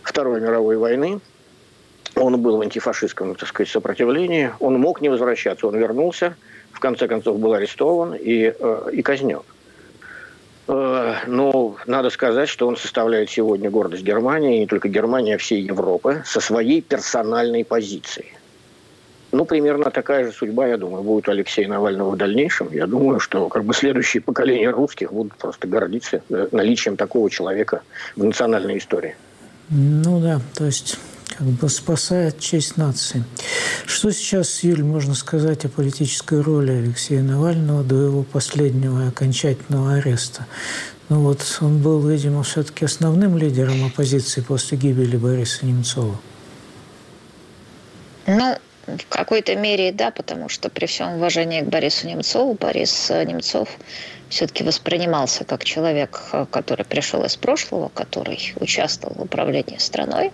Второй 0.04 0.40
мировой 0.40 0.78
войны. 0.78 1.20
Он 2.16 2.42
был 2.42 2.58
в 2.58 2.62
антифашистском, 2.62 3.36
так 3.36 3.50
сказать, 3.50 3.70
сопротивлении. 3.70 4.52
Он 4.60 4.80
мог 4.80 5.02
не 5.02 5.10
возвращаться. 5.10 5.68
Он 5.68 5.76
вернулся, 5.78 6.36
в 6.72 6.80
конце 6.80 7.08
концов 7.10 7.38
был 7.40 7.54
арестован 7.54 8.14
и, 8.14 8.54
э, 8.58 8.90
и 8.94 9.02
казнен. 9.02 9.42
Э, 10.68 11.16
но 11.28 11.76
надо 11.86 12.10
сказать, 12.10 12.50
что 12.50 12.68
он 12.68 12.78
составляет 12.78 13.30
сегодня 13.30 13.70
гордость 13.70 14.04
Германии, 14.04 14.60
не 14.60 14.68
только 14.68 14.90
Германии, 14.90 15.36
а 15.36 15.38
всей 15.38 15.62
Европы, 15.62 16.24
со 16.26 16.40
своей 16.40 16.82
персональной 16.82 17.64
позицией. 17.64 18.34
Ну, 19.32 19.44
примерно 19.46 19.92
такая 19.92 20.26
же 20.26 20.32
судьба, 20.32 20.68
я 20.68 20.78
думаю, 20.78 21.04
будет 21.04 21.28
у 21.28 21.32
Алексея 21.32 21.68
Навального 21.68 22.12
в 22.12 22.18
дальнейшем. 22.18 22.70
Я 22.72 22.88
думаю, 22.88 23.20
что 23.20 23.50
как 23.50 23.66
бы 23.66 23.74
следующие 23.74 24.22
поколения 24.22 24.70
русских 24.70 25.12
будут 25.12 25.36
просто 25.36 25.68
гордиться 25.68 26.22
э, 26.30 26.48
наличием 26.52 26.96
такого 26.96 27.30
человека 27.30 27.82
в 28.16 28.24
национальной 28.24 28.78
истории. 28.78 29.16
Ну 29.70 30.22
да, 30.22 30.40
то 30.56 30.66
есть 30.66 30.98
как 31.38 31.48
бы 31.48 31.70
спасает 31.70 32.40
честь 32.40 32.78
нации. 32.78 33.24
Что 33.86 34.12
сейчас, 34.12 34.64
Юль, 34.64 34.84
можно 34.84 35.16
сказать 35.16 35.66
о 35.66 35.70
политической 35.70 36.42
роли 36.42 36.72
Алексея 36.72 37.22
Навального 37.22 37.84
до 37.84 37.96
его 37.96 38.24
последнего 38.24 39.08
окончательного 39.08 39.96
ареста? 39.96 40.46
Ну 41.10 41.22
вот 41.22 41.42
он 41.62 41.80
был, 41.80 42.08
видимо, 42.08 42.44
все-таки 42.44 42.86
основным 42.86 43.38
лидером 43.38 43.86
оппозиции 43.86 44.42
после 44.42 44.78
гибели 44.78 45.18
Бориса 45.18 45.66
Немцова. 45.66 46.18
Ну, 48.28 48.58
в 48.88 49.08
какой-то 49.10 49.56
мере 49.56 49.92
да, 49.92 50.12
потому 50.12 50.50
что 50.50 50.70
при 50.70 50.86
всем 50.86 51.16
уважении 51.16 51.62
к 51.62 51.66
Борису 51.66 52.08
Немцову, 52.08 52.54
Борис 52.54 53.10
Немцов 53.10 53.70
все-таки 54.30 54.64
воспринимался 54.64 55.44
как 55.44 55.64
человек, 55.64 56.22
который 56.52 56.86
пришел 56.86 57.24
из 57.24 57.36
прошлого, 57.36 57.90
который 57.90 58.54
участвовал 58.60 59.16
в 59.16 59.22
управлении 59.22 59.78
страной. 59.78 60.32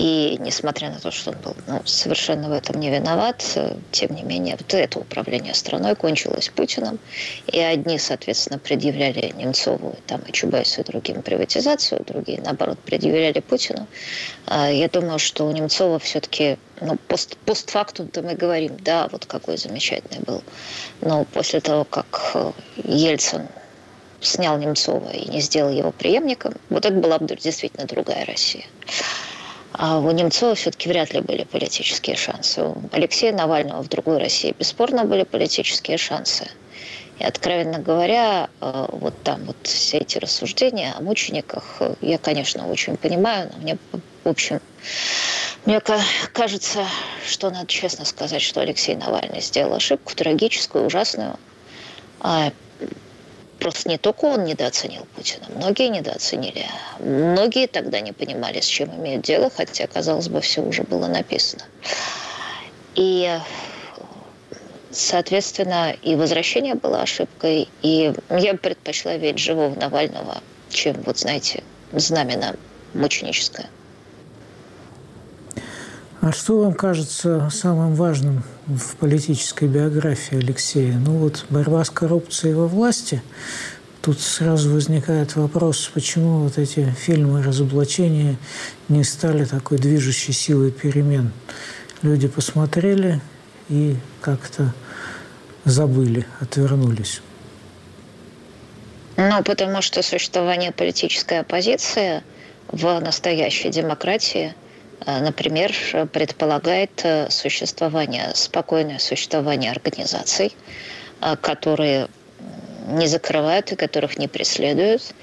И 0.00 0.38
несмотря 0.40 0.88
на 0.88 0.98
то, 0.98 1.10
что 1.10 1.30
он 1.30 1.36
был 1.44 1.54
ну, 1.66 1.82
совершенно 1.84 2.48
в 2.48 2.52
этом 2.52 2.80
не 2.80 2.88
виноват, 2.88 3.44
тем 3.90 4.14
не 4.14 4.22
менее, 4.22 4.56
вот 4.58 4.72
это 4.72 4.98
управление 4.98 5.52
страной 5.52 5.94
кончилось 5.94 6.48
Путиным. 6.48 6.98
И 7.48 7.60
одни, 7.60 7.98
соответственно, 7.98 8.58
предъявляли 8.58 9.30
Немцову 9.36 9.94
там, 10.06 10.22
и 10.22 10.32
Чубайсу 10.32 10.80
и 10.80 10.84
другим 10.84 11.20
приватизацию, 11.20 12.02
другие, 12.06 12.40
наоборот, 12.40 12.78
предъявляли 12.78 13.40
Путину. 13.40 13.86
А 14.46 14.70
я 14.70 14.88
думаю, 14.88 15.18
что 15.18 15.46
у 15.46 15.52
Немцова 15.52 15.98
все-таки 15.98 16.56
ну, 16.80 16.96
пост, 17.06 17.36
постфактум-то 17.44 18.22
мы 18.22 18.34
говорим, 18.34 18.78
да, 18.80 19.06
вот 19.12 19.26
какой 19.26 19.58
замечательный 19.58 20.22
был. 20.24 20.42
Но 21.02 21.26
после 21.26 21.60
того, 21.60 21.84
как 21.84 22.30
э, 22.32 22.52
Ельцин 22.84 23.48
снял 24.22 24.56
Немцова 24.56 25.10
и 25.10 25.28
не 25.28 25.42
сделал 25.42 25.70
его 25.70 25.92
преемником, 25.92 26.54
вот 26.70 26.86
это 26.86 26.94
была 26.94 27.18
бы 27.18 27.36
действительно 27.36 27.86
другая 27.86 28.24
Россия. 28.24 28.64
А 29.72 29.98
у 29.98 30.10
Немцова 30.10 30.54
все-таки 30.54 30.88
вряд 30.88 31.12
ли 31.12 31.20
были 31.20 31.44
политические 31.44 32.16
шансы. 32.16 32.62
У 32.62 32.76
Алексея 32.92 33.32
Навального 33.32 33.82
в 33.82 33.88
другой 33.88 34.18
России 34.18 34.54
бесспорно 34.58 35.04
были 35.04 35.22
политические 35.22 35.96
шансы. 35.96 36.48
И, 37.18 37.24
откровенно 37.24 37.78
говоря, 37.78 38.48
э, 38.60 38.86
вот 38.92 39.14
там 39.22 39.44
вот 39.44 39.56
все 39.62 39.98
эти 39.98 40.18
рассуждения 40.18 40.94
о 40.96 41.02
мучениках, 41.02 41.76
э, 41.80 41.94
я, 42.00 42.18
конечно, 42.18 42.66
очень 42.68 42.96
понимаю, 42.96 43.50
но 43.52 43.62
мне, 43.62 43.78
в 44.24 44.28
общем, 44.28 44.60
мне 45.66 45.80
кажется, 46.32 46.86
что 47.28 47.50
надо 47.50 47.66
честно 47.66 48.06
сказать, 48.06 48.40
что 48.40 48.62
Алексей 48.62 48.96
Навальный 48.96 49.42
сделал 49.42 49.74
ошибку 49.74 50.14
трагическую, 50.16 50.86
ужасную. 50.86 51.38
Просто 53.60 53.90
не 53.90 53.98
только 53.98 54.24
он 54.24 54.44
недооценил 54.44 55.06
Путина, 55.14 55.46
многие 55.54 55.88
недооценили. 55.88 56.64
Многие 56.98 57.66
тогда 57.66 58.00
не 58.00 58.12
понимали, 58.12 58.60
с 58.60 58.66
чем 58.66 58.88
имеют 58.96 59.22
дело, 59.22 59.50
хотя, 59.54 59.86
казалось 59.86 60.28
бы, 60.28 60.40
все 60.40 60.62
уже 60.62 60.82
было 60.82 61.06
написано. 61.06 61.62
И, 62.94 63.38
соответственно, 64.90 65.94
и 66.02 66.16
возвращение 66.16 66.74
было 66.74 67.02
ошибкой, 67.02 67.68
и 67.82 68.14
я 68.30 68.54
предпочла 68.54 69.16
ведь 69.16 69.38
живого 69.38 69.78
Навального, 69.78 70.38
чем, 70.70 70.96
вот 71.02 71.18
знаете, 71.18 71.62
знамена 71.92 72.54
мученическое. 72.94 73.68
А 76.20 76.32
что 76.32 76.58
вам 76.58 76.74
кажется 76.74 77.48
самым 77.50 77.94
важным 77.94 78.42
в 78.66 78.96
политической 78.96 79.66
биографии 79.66 80.36
Алексея? 80.36 80.92
Ну 80.92 81.12
вот 81.12 81.46
борьба 81.48 81.82
с 81.82 81.88
коррупцией 81.88 82.52
во 82.52 82.66
власти. 82.66 83.22
Тут 84.02 84.20
сразу 84.20 84.70
возникает 84.70 85.34
вопрос, 85.36 85.90
почему 85.94 86.40
вот 86.40 86.58
эти 86.58 86.90
фильмы 86.90 87.42
разоблачения 87.42 88.36
не 88.90 89.02
стали 89.02 89.46
такой 89.46 89.78
движущей 89.78 90.32
силой 90.32 90.72
перемен. 90.72 91.32
Люди 92.02 92.28
посмотрели 92.28 93.22
и 93.70 93.96
как-то 94.20 94.74
забыли, 95.64 96.26
отвернулись. 96.40 97.22
Ну, 99.16 99.42
потому 99.42 99.80
что 99.80 100.02
существование 100.02 100.72
политической 100.72 101.40
оппозиции 101.40 102.22
в 102.68 103.00
настоящей 103.00 103.70
демократии– 103.70 104.54
например, 105.06 105.72
предполагает 106.12 107.00
э, 107.04 107.30
существование, 107.30 108.32
спокойное 108.34 108.98
существование 108.98 109.70
организаций, 109.70 110.54
э, 111.20 111.36
которые 111.36 112.08
не 112.88 113.06
закрывают 113.06 113.72
и 113.72 113.76
которых 113.76 114.18
не 114.18 114.28
преследуют, 114.28 115.14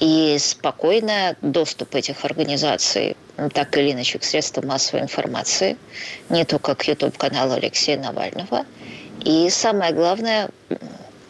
и 0.00 0.36
спокойно 0.38 1.36
доступ 1.40 1.94
этих 1.94 2.24
организаций 2.24 3.16
так 3.52 3.76
или 3.76 3.92
иначе 3.92 4.18
к 4.18 4.24
средствам 4.24 4.66
массовой 4.66 5.02
информации, 5.02 5.76
не 6.28 6.44
только 6.44 6.74
к 6.74 6.86
YouTube-каналу 6.86 7.54
Алексея 7.54 7.98
Навального. 7.98 8.64
И 9.24 9.48
самое 9.50 9.92
главное, 9.92 10.50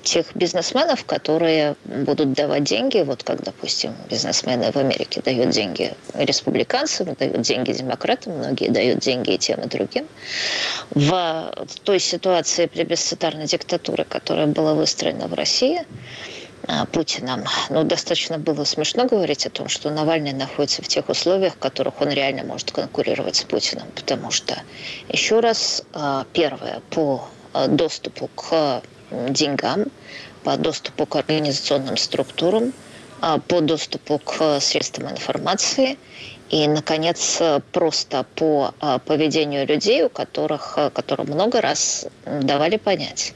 тех 0.04 0.26
бизнесменов, 0.34 1.04
которые 1.04 1.76
будут 1.84 2.32
давать 2.32 2.64
деньги, 2.64 2.98
вот 2.98 3.22
как, 3.22 3.42
допустим, 3.42 3.94
бизнесмены 4.08 4.70
в 4.70 4.76
Америке 4.76 5.20
дают 5.22 5.50
деньги 5.50 5.94
республиканцам, 6.14 7.14
дают 7.14 7.40
деньги 7.40 7.72
демократам, 7.72 8.34
многие 8.34 8.68
дают 8.70 9.00
деньги 9.00 9.32
и 9.32 9.38
тем, 9.38 9.60
и 9.60 9.66
другим. 9.66 10.06
В 10.90 11.52
той 11.82 11.98
ситуации 11.98 12.66
плебисцитарной 12.66 13.46
диктатуры, 13.46 14.04
которая 14.04 14.46
была 14.46 14.74
выстроена 14.74 15.26
в 15.26 15.34
России, 15.34 15.82
а, 16.66 16.86
Путиным. 16.86 17.44
Ну, 17.68 17.84
достаточно 17.84 18.38
было 18.38 18.64
смешно 18.64 19.04
говорить 19.04 19.46
о 19.46 19.50
том, 19.50 19.68
что 19.68 19.90
Навальный 19.90 20.32
находится 20.32 20.82
в 20.82 20.88
тех 20.88 21.08
условиях, 21.08 21.54
в 21.54 21.58
которых 21.58 22.00
он 22.00 22.08
реально 22.08 22.44
может 22.44 22.70
конкурировать 22.70 23.36
с 23.36 23.44
Путиным. 23.44 23.86
Потому 23.94 24.30
что, 24.30 24.56
еще 25.08 25.40
раз, 25.40 25.82
а, 25.92 26.24
первое, 26.32 26.80
по 26.90 27.28
а, 27.52 27.66
доступу 27.68 28.30
к 28.34 28.82
деньгам, 29.30 29.86
по 30.42 30.56
доступу 30.56 31.06
к 31.06 31.16
организационным 31.16 31.96
структурам, 31.96 32.72
а, 33.20 33.38
по 33.38 33.60
доступу 33.60 34.18
к 34.18 34.60
средствам 34.60 35.10
информации 35.10 35.96
и, 36.50 36.68
наконец, 36.68 37.40
просто 37.72 38.26
по 38.34 38.74
а, 38.80 38.98
поведению 38.98 39.66
людей, 39.66 40.02
у 40.04 40.10
которых, 40.10 40.74
а, 40.76 40.90
которым 40.90 41.28
много 41.28 41.60
раз 41.60 42.06
давали 42.26 42.76
понять, 42.76 43.34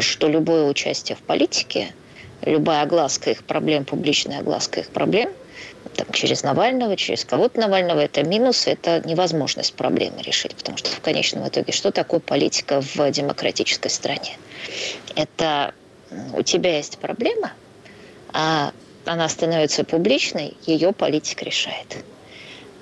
что 0.00 0.28
любое 0.28 0.64
участие 0.64 1.16
в 1.16 1.20
политике, 1.20 1.92
любая 2.42 2.82
огласка 2.82 3.30
их 3.30 3.44
проблем, 3.44 3.84
публичная 3.84 4.38
огласка 4.38 4.80
их 4.80 4.88
проблем, 4.88 5.30
там, 5.96 6.06
через 6.12 6.42
Навального, 6.42 6.96
через 6.96 7.24
кого-то 7.24 7.60
Навального, 7.60 8.00
это 8.00 8.22
минус, 8.22 8.66
это 8.66 9.02
невозможность 9.04 9.74
проблемы 9.74 10.22
решить. 10.22 10.54
Потому 10.54 10.78
что 10.78 10.90
в 10.90 11.00
конечном 11.00 11.46
итоге, 11.46 11.72
что 11.72 11.90
такое 11.90 12.20
политика 12.20 12.80
в 12.80 13.10
демократической 13.10 13.88
стране? 13.88 14.38
Это 15.14 15.74
у 16.34 16.42
тебя 16.42 16.76
есть 16.76 16.98
проблема, 16.98 17.52
а 18.32 18.72
она 19.04 19.28
становится 19.28 19.84
публичной, 19.84 20.56
ее 20.66 20.92
политик 20.92 21.42
решает. 21.42 22.04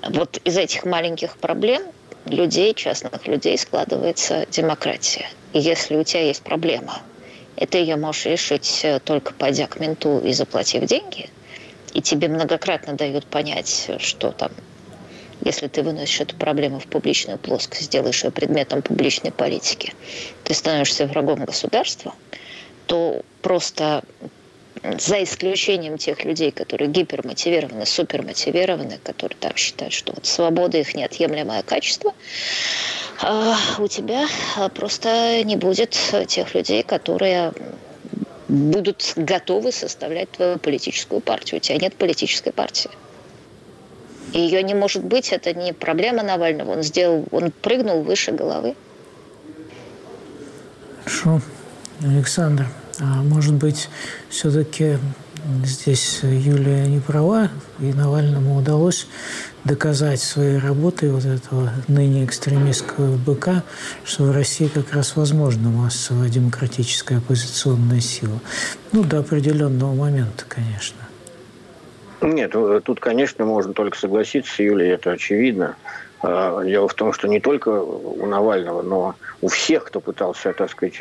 Вот 0.07 0.37
из 0.45 0.57
этих 0.57 0.85
маленьких 0.85 1.37
проблем 1.37 1.83
людей, 2.25 2.73
частных 2.73 3.27
людей, 3.27 3.57
складывается 3.57 4.45
демократия. 4.49 5.27
И 5.53 5.59
если 5.59 5.95
у 5.95 6.03
тебя 6.03 6.23
есть 6.23 6.43
проблема, 6.43 7.01
и 7.57 7.65
ты 7.65 7.79
ее 7.79 7.95
можешь 7.95 8.25
решить 8.25 8.81
э, 8.83 8.99
только 8.99 9.33
пойдя 9.33 9.67
к 9.67 9.79
менту 9.79 10.19
и 10.19 10.31
заплатив 10.31 10.85
деньги, 10.85 11.29
и 11.93 12.01
тебе 12.01 12.27
многократно 12.27 12.93
дают 12.93 13.25
понять, 13.25 13.89
что 13.99 14.31
там 14.31 14.51
если 15.41 15.67
ты 15.67 15.83
выносишь 15.83 16.21
эту 16.21 16.35
проблему 16.35 16.79
в 16.79 16.87
публичную 16.87 17.37
плоскость, 17.37 17.89
делаешь 17.89 18.23
ее 18.23 18.31
предметом 18.31 18.81
публичной 18.81 19.31
политики, 19.31 19.93
ты 20.43 20.53
становишься 20.53 21.07
врагом 21.07 21.45
государства, 21.45 22.13
то 22.87 23.21
просто 23.41 24.03
за 24.83 25.23
исключением 25.23 25.97
тех 25.97 26.23
людей, 26.23 26.51
которые 26.51 26.89
гипермотивированы, 26.89 27.85
супермотивированы, 27.85 28.99
которые 29.03 29.37
там 29.37 29.55
считают, 29.55 29.93
что 29.93 30.13
вот 30.13 30.25
свобода 30.25 30.77
их 30.77 30.95
неотъемлемое 30.95 31.63
качество, 31.63 32.13
а 33.21 33.57
у 33.77 33.87
тебя 33.87 34.27
просто 34.75 35.43
не 35.43 35.57
будет 35.57 35.97
тех 36.27 36.55
людей, 36.55 36.83
которые 36.83 37.53
будут 38.47 39.13
готовы 39.15 39.71
составлять 39.71 40.31
твою 40.31 40.57
политическую 40.57 41.21
партию. 41.21 41.57
У 41.57 41.61
тебя 41.61 41.77
нет 41.77 41.95
политической 41.95 42.51
партии. 42.51 42.89
Ее 44.33 44.63
не 44.63 44.73
может 44.73 45.03
быть, 45.03 45.31
это 45.31 45.53
не 45.53 45.73
проблема 45.73 46.23
Навального. 46.23 46.71
Он 46.71 46.83
сделал, 46.83 47.25
он 47.31 47.51
прыгнул 47.51 48.03
выше 48.03 48.31
головы. 48.31 48.75
Хорошо. 51.03 51.41
Александр, 52.01 52.67
а 52.99 53.23
может 53.23 53.55
быть, 53.55 53.89
все-таки 54.29 54.97
здесь 55.65 56.19
Юлия 56.21 56.85
не 56.87 56.99
права, 56.99 57.49
и 57.79 57.91
Навальному 57.91 58.57
удалось 58.57 59.07
доказать 59.63 60.21
своей 60.21 60.57
работой 60.57 61.11
вот 61.11 61.25
этого 61.25 61.71
ныне 61.87 62.23
экстремистского 62.25 63.17
быка, 63.17 63.63
что 64.05 64.23
в 64.23 64.31
России 64.31 64.67
как 64.67 64.93
раз 64.93 65.15
возможна 65.15 65.69
массовая 65.69 66.29
демократическая 66.29 67.17
оппозиционная 67.17 67.99
сила. 67.99 68.39
Ну, 68.91 69.03
до 69.03 69.19
определенного 69.19 69.93
момента, 69.93 70.45
конечно. 70.47 71.08
Нет, 72.21 72.51
э, 72.53 72.81
тут, 72.83 72.99
конечно, 72.99 73.45
можно 73.45 73.73
только 73.73 73.97
согласиться 73.97 74.61
Юлей, 74.61 74.91
это 74.91 75.11
очевидно. 75.11 75.75
А, 76.21 76.61
дело 76.63 76.89
в 76.89 76.93
том, 76.93 77.13
что 77.13 77.29
не 77.29 77.39
только 77.39 77.69
у 77.69 78.25
Навального, 78.25 78.81
но 78.81 79.15
у 79.41 79.47
всех, 79.47 79.85
кто 79.85 80.01
пытался, 80.01 80.51
так 80.51 80.69
сказать, 80.69 80.99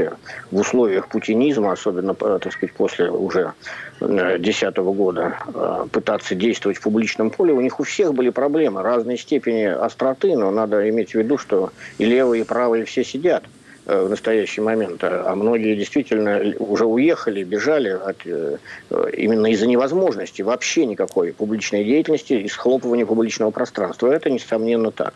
в 0.52 0.56
условиях 0.56 1.08
путинизма, 1.08 1.72
особенно, 1.72 2.12
э, 2.12 2.38
так 2.40 2.52
сказать, 2.52 2.72
после 2.74 3.10
уже 3.10 3.52
2010 3.98 4.92
года, 4.92 5.38
э, 5.52 5.86
пытаться 5.90 6.36
действовать 6.36 6.78
в 6.78 6.82
публичном 6.82 7.30
поле, 7.30 7.52
у 7.52 7.60
них 7.60 7.80
у 7.80 7.82
всех 7.82 8.14
были 8.14 8.30
проблемы 8.30 8.82
разной 8.82 9.18
степени 9.18 9.64
остроты, 9.64 10.36
но 10.36 10.52
надо 10.52 10.88
иметь 10.88 11.10
в 11.10 11.14
виду, 11.16 11.36
что 11.36 11.72
и 11.98 12.04
левые, 12.04 12.42
и 12.42 12.46
правые 12.46 12.84
все 12.84 13.02
сидят– 13.02 13.42
Э, 13.52 13.57
в 13.88 14.10
настоящий 14.10 14.60
момент, 14.60 15.02
а 15.02 15.34
многие 15.34 15.74
действительно 15.74 16.54
уже 16.58 16.84
уехали, 16.84 17.42
бежали 17.42 17.88
от, 17.88 18.18
э, 18.26 18.58
именно 19.16 19.46
из-за 19.52 19.66
невозможности 19.66 20.42
вообще 20.42 20.84
никакой 20.84 21.32
публичной 21.32 21.84
деятельности 21.84 22.34
и 22.34 22.48
схлопывания 22.48 23.06
публичного 23.06 23.50
пространства. 23.50 24.12
Это, 24.12 24.28
несомненно, 24.28 24.90
так. 24.90 25.14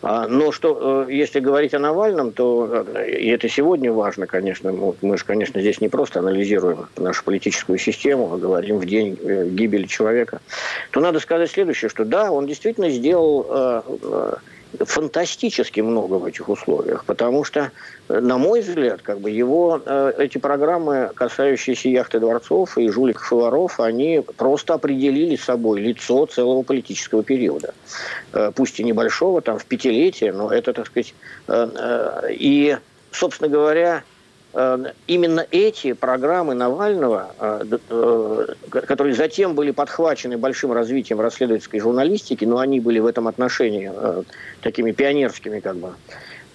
А, 0.00 0.26
но 0.26 0.52
что, 0.52 1.06
э, 1.08 1.12
если 1.12 1.40
говорить 1.40 1.74
о 1.74 1.78
Навальном, 1.80 2.32
то, 2.32 2.86
и 3.06 3.28
это 3.28 3.46
сегодня 3.48 3.92
важно, 3.92 4.26
конечно, 4.26 4.72
мы 5.02 5.18
же, 5.18 5.24
конечно, 5.24 5.60
здесь 5.60 5.82
не 5.82 5.88
просто 5.88 6.20
анализируем 6.20 6.86
нашу 6.96 7.24
политическую 7.24 7.78
систему, 7.78 8.32
а 8.32 8.38
говорим 8.38 8.78
в 8.78 8.86
день 8.86 9.18
гибели 9.50 9.86
человека, 9.86 10.40
то 10.92 11.00
надо 11.00 11.20
сказать 11.20 11.50
следующее, 11.50 11.90
что 11.90 12.06
да, 12.06 12.32
он 12.32 12.46
действительно 12.46 12.88
сделал 12.88 14.38
фантастически 14.80 15.80
много 15.80 16.14
в 16.14 16.24
этих 16.24 16.48
условиях, 16.48 17.04
потому 17.04 17.44
что, 17.44 17.70
на 18.08 18.38
мой 18.38 18.60
взгляд, 18.60 19.00
как 19.02 19.20
бы 19.20 19.30
его 19.30 19.80
э, 19.84 20.12
эти 20.18 20.38
программы, 20.38 21.10
касающиеся 21.14 21.88
яхты 21.88 22.20
дворцов 22.20 22.76
и 22.76 22.88
жуликов 22.88 23.32
и 23.32 23.34
воров, 23.34 23.80
они 23.80 24.22
просто 24.36 24.74
определили 24.74 25.36
собой 25.36 25.80
лицо 25.80 26.26
целого 26.26 26.62
политического 26.62 27.22
периода. 27.22 27.74
Э, 28.32 28.52
пусть 28.54 28.78
и 28.80 28.84
небольшого, 28.84 29.40
там, 29.40 29.58
в 29.58 29.64
пятилетие, 29.64 30.32
но 30.32 30.52
это, 30.52 30.72
так 30.72 30.86
сказать, 30.86 31.14
э, 31.48 32.28
и, 32.30 32.76
собственно 33.10 33.48
говоря, 33.48 34.02
Э, 34.02 34.17
именно 35.06 35.46
эти 35.50 35.92
программы 35.92 36.54
Навального, 36.54 37.32
э, 37.38 37.78
э, 37.90 38.46
которые 38.70 39.14
затем 39.14 39.54
были 39.54 39.70
подхвачены 39.70 40.36
большим 40.36 40.72
развитием 40.72 41.20
расследовательской 41.20 41.80
журналистики, 41.80 42.44
но 42.44 42.58
они 42.58 42.80
были 42.80 42.98
в 42.98 43.06
этом 43.06 43.28
отношении 43.28 43.90
такими 44.62 44.92
пионерскими 44.92 45.60
как 45.60 45.76
бы, 45.76 45.92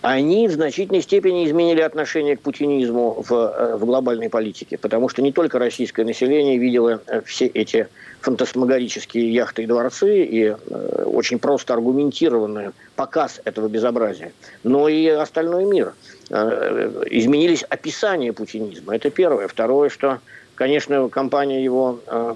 они 0.02 0.50
в 0.50 0.52
значительной 0.52 1.02
степени 1.02 1.46
изменили 1.48 1.80
отношение 1.80 2.36
к 2.36 2.42
путинизму 2.42 3.24
в, 3.28 3.78
в 3.78 3.86
глобальной 3.86 4.30
политике, 4.30 4.78
потому 4.78 5.08
что 5.08 5.22
не 5.22 5.32
только 5.32 5.60
российское 5.60 6.04
население 6.04 6.58
видело 6.58 7.02
все 7.26 7.46
эти 7.46 7.88
фантасмагорические 8.20 9.34
яхты 9.34 9.64
и 9.64 9.66
дворцы 9.66 10.24
и 10.26 10.56
э, 10.56 11.03
очень 11.14 11.40
просто 11.40 11.74
аргументированный 11.74 12.72
показ 12.96 13.42
этого 13.46 13.68
безобразия, 13.68 14.34
но 14.64 14.88
и 14.90 15.08
остальной 15.08 15.66
мир– 15.66 15.94
Э, 16.30 17.04
изменились 17.12 17.64
описания 17.64 18.34
путинизма. 18.34 18.96
Это 18.96 19.10
первое. 19.10 19.48
Второе, 19.48 19.90
что, 19.90 20.20
конечно, 20.56 21.10
компания 21.10 21.64
его, 21.64 22.00
э, 22.08 22.36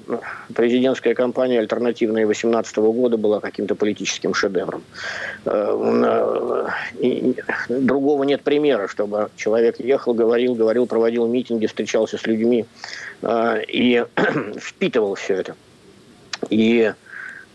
президентская 0.54 1.16
кампания 1.16 1.60
альтернативная 1.60 2.26
2018 2.26 2.78
года 2.78 3.18
была 3.18 3.40
каким-то 3.40 3.76
политическим 3.76 4.34
шедевром. 4.34 4.84
Э, 5.46 6.68
другого 7.70 8.24
нет 8.24 8.42
примера, 8.42 8.88
чтобы 8.88 9.30
человек 9.36 9.80
ехал, 9.80 10.14
говорил, 10.14 10.54
говорил, 10.54 10.86
проводил 10.86 11.26
митинги, 11.28 11.66
встречался 11.66 12.18
с 12.18 12.28
людьми 12.28 12.66
и 13.24 14.06
впитывал 14.60 15.16
все 15.16 15.36
это. 15.36 15.56
И, 16.50 16.94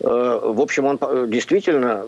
в 0.02 0.60
общем, 0.60 0.84
он 0.86 0.98
действительно 1.30 2.04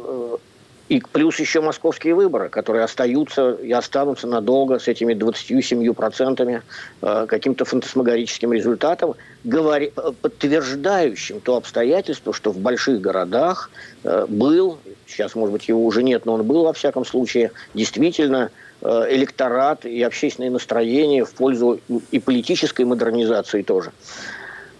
и 0.88 1.00
плюс 1.00 1.40
еще 1.40 1.60
московские 1.60 2.14
выборы, 2.14 2.50
которые 2.50 2.84
остаются 2.84 3.52
и 3.52 3.72
останутся 3.72 4.26
надолго 4.26 4.78
с 4.78 4.86
этими 4.86 5.14
27% 5.14 6.62
э, 7.00 7.26
каким-то 7.26 7.64
фантасмагорическим 7.64 8.52
результатом, 8.52 9.14
э, 9.44 9.88
подтверждающим 10.20 11.40
то 11.40 11.56
обстоятельство, 11.56 12.34
что 12.34 12.52
в 12.52 12.58
больших 12.58 13.00
городах 13.00 13.70
э, 14.02 14.26
был, 14.28 14.78
сейчас, 15.06 15.34
может 15.34 15.54
быть, 15.54 15.68
его 15.68 15.84
уже 15.86 16.02
нет, 16.02 16.26
но 16.26 16.34
он 16.34 16.42
был, 16.42 16.64
во 16.64 16.74
всяком 16.74 17.04
случае, 17.04 17.50
действительно 17.72 18.50
электорат 18.82 19.86
и 19.86 20.02
общественное 20.02 20.50
настроение 20.50 21.24
в 21.24 21.32
пользу 21.32 21.80
и 22.10 22.18
политической 22.18 22.84
модернизации 22.84 23.62
тоже. 23.62 23.92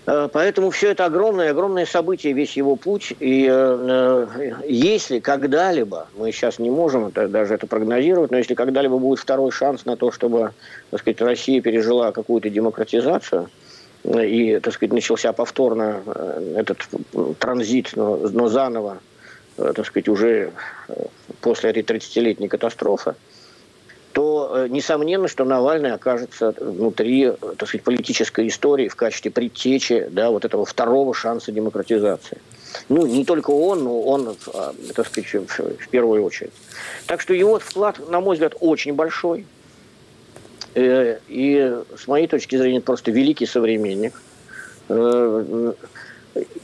Э, 0.07 0.29
поэтому 0.33 0.71
все 0.71 0.91
это 0.91 1.07
огромное, 1.07 1.51
огромное 1.51 1.87
событие, 1.87 2.33
весь 2.33 2.57
его 2.57 2.77
путь. 2.77 3.15
И 3.21 3.47
э, 3.51 4.27
э, 4.39 4.53
если 4.69 5.21
когда-либо, 5.21 6.09
мы 6.17 6.31
сейчас 6.33 6.59
не 6.59 6.71
можем 6.71 7.07
это, 7.07 7.29
даже 7.29 7.55
это 7.55 7.67
прогнозировать, 7.67 8.31
но 8.31 8.39
если 8.39 8.55
когда-либо 8.55 8.99
будет 8.99 9.19
второй 9.19 9.51
шанс 9.51 9.85
на 9.85 9.97
то, 9.97 10.11
чтобы 10.11 10.53
так 10.91 11.01
сказать, 11.01 11.21
Россия 11.21 11.61
пережила 11.61 12.13
какую-то 12.13 12.51
демократизацию, 12.51 13.49
э, 14.05 14.27
и, 14.27 14.61
так 14.61 14.75
сказать, 14.75 14.93
начался 14.93 15.33
повторно 15.33 16.03
этот 16.57 16.79
транзит, 17.39 17.93
но, 17.97 18.17
но 18.17 18.49
заново, 18.49 18.99
так 19.57 19.87
сказать, 19.87 20.09
уже 20.09 20.51
после 21.41 21.71
этой 21.71 21.83
30-летней 21.83 22.49
катастрофы, 22.49 23.15
то 24.15 24.53
э, 24.55 24.69
несомненно, 24.69 25.27
что 25.27 25.45
Навальный 25.45 25.93
окажется 25.93 26.55
внутри, 26.61 27.33
так 27.59 27.69
сказать, 27.69 27.83
политической 27.83 28.47
истории 28.47 28.87
в 28.87 28.95
качестве 28.95 29.33
предтечи 29.33 30.07
да, 30.09 30.31
вот 30.31 30.45
этого 30.45 30.65
второго 30.65 31.13
шанса 31.13 31.51
демократизации. 31.51 32.39
Ну, 32.89 33.07
не 33.07 33.25
только 33.25 33.51
он, 33.51 33.83
но 33.83 34.01
он, 34.03 34.37
а, 34.55 34.73
так 34.95 35.09
сказать, 35.09 35.49
в 35.49 35.89
первую 35.89 36.23
очередь. 36.23 36.53
Так 37.07 37.21
что 37.21 37.35
его 37.35 37.59
вклад, 37.59 38.09
на 38.09 38.21
мой 38.21 38.35
взгляд, 38.37 38.55
очень 38.61 38.95
большой. 38.95 39.47
Э, 40.77 41.19
и 41.27 41.77
с 41.99 42.07
моей 42.07 42.29
точки 42.29 42.55
зрения, 42.57 42.81
просто 42.81 43.11
великий 43.11 43.47
современник. 43.47 44.15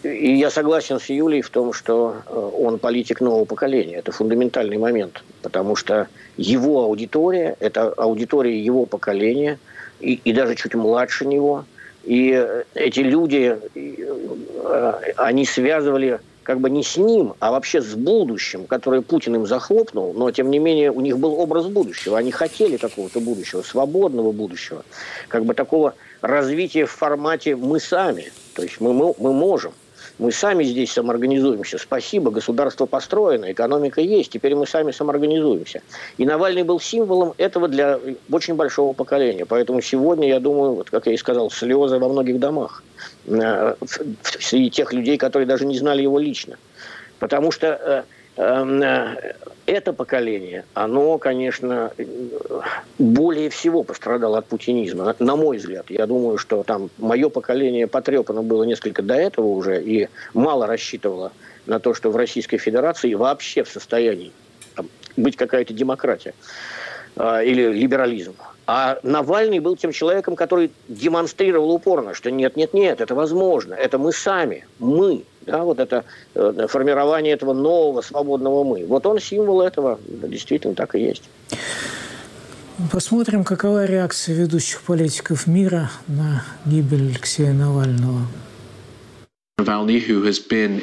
И 0.02 0.34
я 0.34 0.50
согласен 0.50 0.98
с 0.98 1.08
Юлей 1.08 1.42
в 1.42 1.50
том, 1.50 1.72
что 1.72 2.16
э, 2.26 2.50
он 2.58 2.78
политик 2.78 3.20
нового 3.20 3.44
поколения. 3.44 3.96
Это 3.96 4.10
фундаментальный 4.10 4.78
момент, 4.78 5.22
потому 5.42 5.76
что 5.76 6.08
его 6.36 6.82
аудитория– 6.82 7.56
это 7.60 7.92
аудитория 7.92 8.58
его 8.58 8.86
поколения, 8.86 9.58
и, 10.00 10.14
и 10.24 10.32
даже 10.32 10.56
чуть 10.56 10.74
младше 10.74 11.24
него. 11.26 11.64
И 12.02 12.32
э, 12.34 12.64
эти 12.74 13.00
люди, 13.00 13.56
э, 13.74 14.92
они 15.16 15.44
связывали 15.44 16.18
как 16.42 16.58
бы 16.58 16.68
не 16.68 16.82
с 16.82 16.96
ним, 16.96 17.34
а 17.38 17.52
вообще 17.52 17.80
с 17.80 17.94
будущим, 17.94 18.66
которое 18.66 19.02
Путин 19.02 19.36
им 19.36 19.46
захлопнул, 19.46 20.12
но 20.14 20.32
тем 20.32 20.50
не 20.50 20.58
менее 20.58 20.90
у 20.90 21.00
них 21.00 21.16
был 21.16 21.34
образ 21.38 21.66
будущего. 21.66 22.18
Они 22.18 22.32
хотели 22.32 22.76
какого-то 22.76 23.20
будущего, 23.20 23.62
свободного 23.62 24.32
будущего, 24.32 24.84
как 25.28 25.44
бы 25.44 25.54
такого 25.54 25.94
развития 26.20 26.86
в 26.86 26.90
формате 26.90 27.56
«мы 27.56 27.80
сами». 27.80 28.32
То 28.54 28.62
есть 28.62 28.80
мы, 28.80 28.92
мы, 28.92 29.14
мы 29.18 29.32
можем. 29.32 29.72
Мы 30.18 30.32
сами 30.32 30.64
здесь 30.64 30.92
самоорганизуемся. 30.92 31.78
Спасибо, 31.78 32.30
государство 32.30 32.84
построено, 32.84 33.50
экономика 33.50 34.02
есть, 34.02 34.30
теперь 34.30 34.54
мы 34.54 34.66
сами 34.66 34.90
самоорганизуемся. 34.90 35.80
И 36.18 36.26
Навальный 36.26 36.62
был 36.62 36.78
символом 36.78 37.32
этого 37.38 37.68
для 37.68 37.98
очень 38.30 38.54
большого 38.54 38.92
поколения. 38.92 39.46
Поэтому 39.46 39.80
сегодня, 39.80 40.28
я 40.28 40.38
думаю, 40.38 40.74
вот 40.74 40.90
как 40.90 41.06
я 41.06 41.14
и 41.14 41.16
сказал, 41.16 41.50
слезы 41.50 41.98
во 41.98 42.08
многих 42.10 42.38
домах. 42.38 42.82
Э, 43.26 43.76
среди 44.22 44.68
тех 44.68 44.92
людей, 44.92 45.16
которые 45.16 45.46
даже 45.46 45.64
не 45.64 45.78
знали 45.78 46.02
его 46.02 46.18
лично. 46.18 46.58
Потому 47.18 47.50
что 47.50 47.66
э, 47.68 48.02
это 48.36 49.92
поколение, 49.92 50.64
оно, 50.74 51.18
конечно, 51.18 51.92
более 52.98 53.50
всего 53.50 53.82
пострадало 53.82 54.38
от 54.38 54.46
путинизма, 54.46 55.14
на 55.18 55.36
мой 55.36 55.58
взгляд. 55.58 55.86
Я 55.90 56.06
думаю, 56.06 56.38
что 56.38 56.62
там 56.62 56.90
мое 56.98 57.28
поколение 57.28 57.86
потрепано 57.86 58.42
было 58.42 58.64
несколько 58.64 59.02
до 59.02 59.14
этого 59.14 59.46
уже 59.46 59.82
и 59.82 60.08
мало 60.34 60.66
рассчитывало 60.66 61.32
на 61.66 61.78
то, 61.80 61.94
что 61.94 62.10
в 62.10 62.16
Российской 62.16 62.58
Федерации 62.58 63.14
вообще 63.14 63.62
в 63.62 63.68
состоянии 63.68 64.32
быть 65.16 65.36
какая-то 65.36 65.74
демократия 65.74 66.34
э, 67.16 67.44
или 67.44 67.72
либерализм. 67.72 68.34
А 68.66 68.98
Навальный 69.02 69.58
был 69.58 69.76
тем 69.76 69.92
человеком, 69.92 70.36
который 70.36 70.70
демонстрировал 70.88 71.72
упорно, 71.72 72.14
что 72.14 72.30
нет, 72.30 72.56
нет, 72.56 72.72
нет, 72.72 73.00
это 73.00 73.14
возможно, 73.14 73.74
это 73.74 73.98
мы 73.98 74.12
сами, 74.12 74.66
мы, 74.78 75.24
да, 75.50 75.64
вот 75.64 75.78
это 75.80 76.04
э, 76.34 76.66
формирование 76.68 77.34
этого 77.34 77.52
нового 77.52 78.02
свободного 78.02 78.64
мы. 78.64 78.86
Вот 78.86 79.06
он 79.06 79.18
символ 79.18 79.60
этого, 79.62 79.98
действительно 80.06 80.74
так 80.74 80.94
и 80.94 81.00
есть. 81.00 81.24
Посмотрим, 82.92 83.44
какова 83.44 83.84
реакция 83.84 84.34
ведущих 84.34 84.80
политиков 84.82 85.46
мира 85.46 85.90
на 86.06 86.44
гибель 86.64 87.10
Алексея 87.10 87.52
Навального. 87.52 88.26
Uh, 89.60 90.80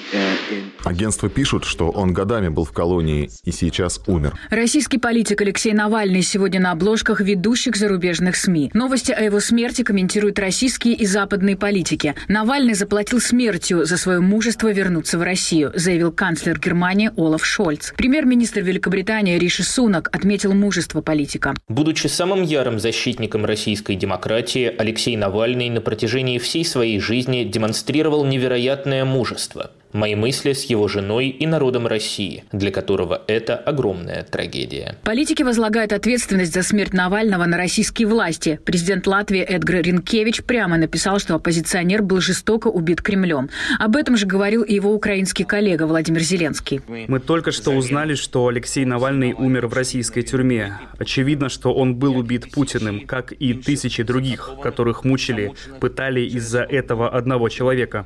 Агентство 0.83 1.29
пишут, 1.29 1.65
что 1.65 1.89
он 1.89 2.13
годами 2.13 2.49
был 2.49 2.63
в 2.63 2.71
колонии 2.71 3.29
и 3.43 3.51
сейчас 3.51 3.99
умер. 4.05 4.37
Российский 4.51 4.99
политик 4.99 5.41
Алексей 5.41 5.73
Навальный 5.73 6.21
сегодня 6.21 6.59
на 6.59 6.71
обложках 6.71 7.19
ведущих 7.19 7.75
зарубежных 7.75 8.35
СМИ. 8.35 8.71
Новости 8.73 9.11
о 9.11 9.21
его 9.21 9.39
смерти 9.39 9.81
комментируют 9.81 10.37
российские 10.37 10.93
и 10.93 11.05
западные 11.07 11.57
политики. 11.57 12.13
Навальный 12.27 12.75
заплатил 12.75 13.19
смертью 13.19 13.85
за 13.85 13.97
свое 13.97 14.19
мужество 14.19 14.71
вернуться 14.71 15.17
в 15.17 15.23
Россию, 15.23 15.71
заявил 15.73 16.11
канцлер 16.11 16.59
Германии 16.59 17.09
Олаф 17.17 17.43
Шольц. 17.43 17.93
Премьер-министр 17.97 18.61
Великобритании 18.61 19.39
Риши 19.39 19.63
Сунак 19.63 20.09
отметил 20.15 20.53
мужество 20.53 21.01
политика. 21.01 21.55
Будучи 21.67 22.07
самым 22.07 22.43
ярым 22.43 22.79
защитником 22.79 23.43
российской 23.45 23.95
демократии, 23.95 24.71
Алексей 24.77 25.17
Навальный 25.17 25.69
на 25.69 25.81
протяжении 25.81 26.37
всей 26.37 26.63
своей 26.63 26.99
жизни 26.99 27.43
демонстрировал 27.43 28.23
невероятное 28.23 28.66
невероятное 28.67 29.05
мужество. 29.05 29.71
Мои 29.93 30.15
мысли 30.15 30.51
с 30.51 30.65
его 30.65 30.87
женой 30.87 31.29
и 31.29 31.47
народом 31.47 31.87
России, 31.87 32.43
для 32.51 32.71
которого 32.71 33.21
это 33.27 33.55
огромная 33.55 34.23
трагедия. 34.23 34.97
Политики 35.03 35.43
возлагают 35.43 35.93
ответственность 35.93 36.53
за 36.53 36.61
смерть 36.61 36.93
Навального 36.93 37.45
на 37.45 37.57
российские 37.57 38.07
власти. 38.07 38.59
Президент 38.65 39.07
Латвии 39.07 39.39
Эдгар 39.41 39.81
Ринкевич 39.81 40.43
прямо 40.43 40.77
написал, 40.77 41.19
что 41.19 41.35
оппозиционер 41.35 42.01
был 42.01 42.19
жестоко 42.19 42.67
убит 42.67 43.01
Кремлем. 43.01 43.49
Об 43.79 43.95
этом 43.95 44.17
же 44.17 44.25
говорил 44.25 44.63
и 44.63 44.73
его 44.73 44.93
украинский 44.93 45.45
коллега 45.45 45.87
Владимир 45.87 46.21
Зеленский. 46.21 46.81
Мы 47.07 47.19
только 47.19 47.51
что 47.51 47.71
узнали, 47.71 48.15
что 48.15 48.47
Алексей 48.47 48.83
Навальный 48.83 49.33
умер 49.33 49.67
в 49.67 49.73
российской 49.73 50.21
тюрьме. 50.21 50.79
Очевидно, 50.99 51.47
что 51.47 51.73
он 51.73 51.95
был 51.95 52.17
убит 52.17 52.51
Путиным, 52.51 53.05
как 53.05 53.31
и 53.31 53.53
тысячи 53.53 54.03
других, 54.03 54.51
которых 54.61 55.05
мучили, 55.05 55.53
пытали 55.79 56.21
из-за 56.21 56.63
этого 56.63 57.09
одного 57.09 57.47
человека. 57.47 58.05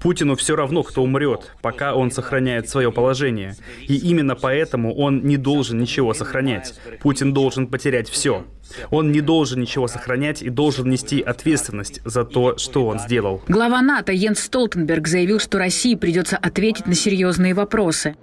Путину 0.00 0.34
все 0.34 0.56
равно, 0.56 0.82
кто 0.82 1.03
умрет, 1.04 1.52
пока 1.62 1.94
он 1.94 2.10
сохраняет 2.10 2.68
свое 2.68 2.90
положение. 2.90 3.54
И 3.86 3.96
именно 3.96 4.34
поэтому 4.34 4.92
он 4.94 5.22
не 5.24 5.36
должен 5.36 5.78
ничего 5.78 6.14
сохранять. 6.14 6.74
Путин 7.00 7.32
должен 7.32 7.68
потерять 7.68 8.08
все. 8.08 8.44
Он 8.90 9.12
не 9.12 9.20
должен 9.20 9.60
ничего 9.60 9.88
сохранять 9.88 10.42
и 10.42 10.50
должен 10.50 10.88
нести 10.88 11.20
ответственность 11.20 12.00
за 12.04 12.24
то, 12.24 12.56
что 12.58 12.86
он 12.86 12.98
сделал. 12.98 13.42
Глава 13.48 13.82
НАТО 13.82 14.12
Йенс 14.12 14.40
Столтенберг 14.40 15.06
заявил, 15.06 15.38
что 15.38 15.58
России 15.58 15.94
придется 15.94 16.36
ответить 16.36 16.86
на 16.86 16.94
серьезные 16.94 17.54
вопросы. 17.54 18.16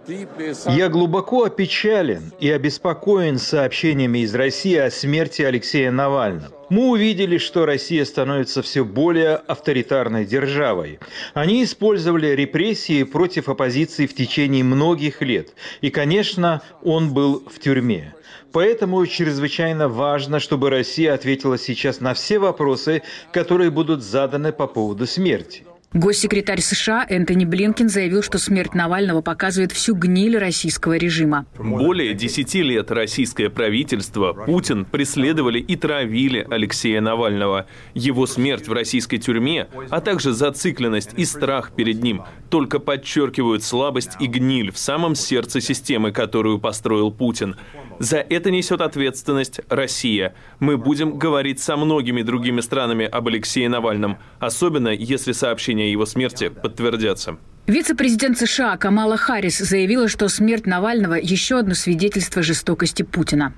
Я 0.68 0.90
глубоко 0.90 1.46
опечален 1.46 2.32
и 2.40 2.50
обеспокоен 2.50 3.38
сообщениями 3.38 4.20
из 4.20 4.34
России 4.36 4.76
о 4.76 4.92
смерти 4.92 5.42
Алексея 5.42 5.92
Навального. 5.92 6.52
Мы 6.72 6.88
увидели, 6.88 7.38
что 7.38 7.66
Россия 7.66 8.06
становится 8.06 8.62
все 8.62 8.86
более 8.86 9.36
авторитарной 9.36 10.24
державой. 10.24 11.00
Они 11.34 11.66
использовали 11.66 12.28
репрессии 12.28 13.04
против 13.04 13.50
оппозиции 13.50 14.06
в 14.06 14.16
течение 14.16 14.64
многих 14.64 15.22
лет. 15.22 15.50
И, 15.82 15.90
конечно, 15.90 16.62
он 16.82 17.14
был 17.14 17.44
в 17.54 17.60
тюрьме. 17.60 18.14
Поэтому 18.52 19.06
чрезвычайно 19.06 19.88
важно, 19.88 20.40
чтобы 20.40 20.70
Россия 20.70 21.14
ответила 21.14 21.58
сейчас 21.58 22.02
на 22.02 22.14
все 22.14 22.38
вопросы, 22.38 23.02
которые 23.32 23.70
будут 23.72 24.04
заданы 24.04 24.52
по 24.52 24.68
поводу 24.68 25.08
смерти. 25.08 25.64
Госсекретарь 25.94 26.62
США 26.62 27.06
Энтони 27.10 27.44
Блинкин 27.44 27.90
заявил, 27.90 28.24
что 28.24 28.38
смерть 28.38 28.74
Навального 28.74 29.22
показывает 29.22 29.74
всю 29.74 29.94
гниль 29.94 30.38
российского 30.38 30.96
режима. 30.96 31.46
Более 31.58 32.14
десяти 32.14 32.64
лет 32.64 32.92
российское 32.92 33.50
правительство, 33.50 34.32
Путин 34.32 34.86
преследовали 34.86 35.60
и 35.60 35.76
травили 35.76 36.48
Алексея 36.50 37.02
Навального. 37.02 37.66
Его 37.94 38.26
смерть 38.26 38.70
в 38.70 38.74
российской 38.74 39.18
тюрьме, 39.18 39.68
а 39.90 40.00
также 40.00 40.32
зацикленность 40.32 41.10
и 41.18 41.26
страх 41.26 41.74
перед 41.76 42.02
ним 42.02 42.24
только 42.50 42.80
подчеркивают 42.80 43.62
слабость 43.62 44.12
и 44.22 44.28
гниль 44.28 44.72
в 44.72 44.78
самом 44.78 45.14
сердце 45.14 45.60
системы, 45.60 46.14
которую 46.14 46.60
построил 46.60 47.12
Путин. 47.12 47.58
За 48.00 48.18
это 48.18 48.50
несет 48.50 48.82
ответственность 48.82 49.60
Россия. 49.70 50.34
Мы 50.60 50.78
будем 50.78 51.20
говорить 51.20 51.60
со 51.60 51.78
многими 51.78 52.22
другими 52.24 52.62
странами 52.62 53.06
об 53.06 53.28
Алексее 53.28 53.70
Навальном, 53.70 54.18
особенно 54.40 54.88
если 54.88 55.34
сообщения 55.82 55.86
о 55.86 55.92
его 55.92 56.06
смерти 56.06 56.50
подтвердятся. 56.50 57.38
Вице-президент 57.68 58.38
США 58.38 58.78
Камала 58.78 59.18
Харрис 59.18 59.60
заявила, 59.60 60.08
что 60.08 60.28
смерть 60.30 60.66
Навального– 60.66 61.14
еще 61.22 61.60
одно 61.60 61.74
свидетельство 61.74 62.42
жестокости 62.42 63.04
Путина. 63.04 63.54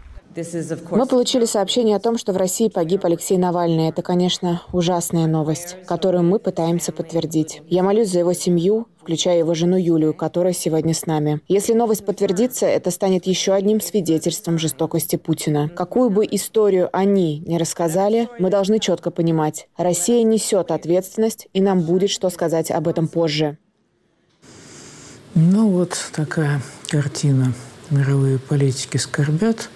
Мы 0.90 1.06
получили 1.06 1.46
сообщение 1.46 1.96
о 1.96 2.00
том, 2.00 2.18
что 2.18 2.34
в 2.34 2.38
России 2.38 2.68
погиб 2.68 3.06
Алексей 3.06 3.38
Навальный. 3.38 3.90
Это, 3.90 4.02
конечно, 4.02 4.62
ужасная 4.72 5.28
новость, 5.28 5.78
которую 5.86 6.24
мы 6.24 6.40
пытаемся 6.40 6.92
подтвердить. 6.92 7.62
Я 7.68 7.84
молюсь 7.84 8.10
за 8.10 8.20
его 8.20 8.34
семью, 8.34 8.88
включая 9.02 9.38
его 9.38 9.54
жену 9.54 9.78
Юлию, 9.78 10.14
которая 10.14 10.54
сегодня 10.54 10.94
с 10.94 11.06
нами. 11.06 11.42
Если 11.48 11.74
новость 11.74 12.06
подтвердится, 12.06 12.66
это 12.66 12.90
станет 12.90 13.28
еще 13.28 13.54
одним 13.54 13.82
свидетельством 13.82 14.58
жестокости 14.58 15.18
Путина. 15.18 15.70
Какую 15.70 16.10
бы 16.10 16.26
историю 16.30 16.90
они 16.94 17.40
не 17.40 17.58
рассказали, 17.58 18.30
мы 18.40 18.50
должны 18.50 18.80
четко 18.80 19.12
понимать, 19.12 19.68
Россия 19.78 20.24
несет 20.24 20.72
ответственность, 20.72 21.48
и 21.54 21.62
нам 21.62 21.82
будет 21.82 22.10
что 22.10 22.30
сказать 22.30 22.72
об 22.72 22.88
этом 22.88 23.08
позже. 23.08 23.58
Ну 25.36 25.70
вот 25.70 25.98
такая 26.16 26.62
картина. 26.90 27.54
Мировые 27.90 28.40
политики 28.40 28.98
скорбят, 28.98 29.70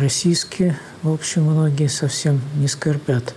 российские, 0.00 0.78
в 1.02 1.12
общем, 1.12 1.44
многие 1.44 1.88
совсем 1.88 2.40
не 2.56 2.68
скорбят. 2.68 3.34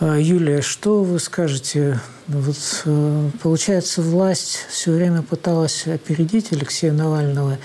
А, 0.00 0.16
Юлия, 0.18 0.62
что 0.62 1.02
вы 1.02 1.18
скажете? 1.18 2.00
Вот, 2.26 2.56
э, 2.86 3.30
получается, 3.42 4.02
власть 4.02 4.66
все 4.70 4.92
время 4.92 5.22
пыталась 5.22 5.86
опередить 5.86 6.52
Алексея 6.52 6.92
Навального 6.92 7.58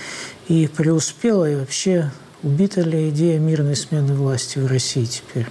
и 0.48 0.66
преуспела, 0.68 1.50
и 1.50 1.56
вообще 1.56 2.10
убита 2.42 2.82
ли 2.82 3.08
идея 3.08 3.38
мирной 3.38 3.76
смены 3.76 4.14
власти 4.14 4.58
в 4.58 4.66
России 4.66 5.06
теперь? 5.06 5.46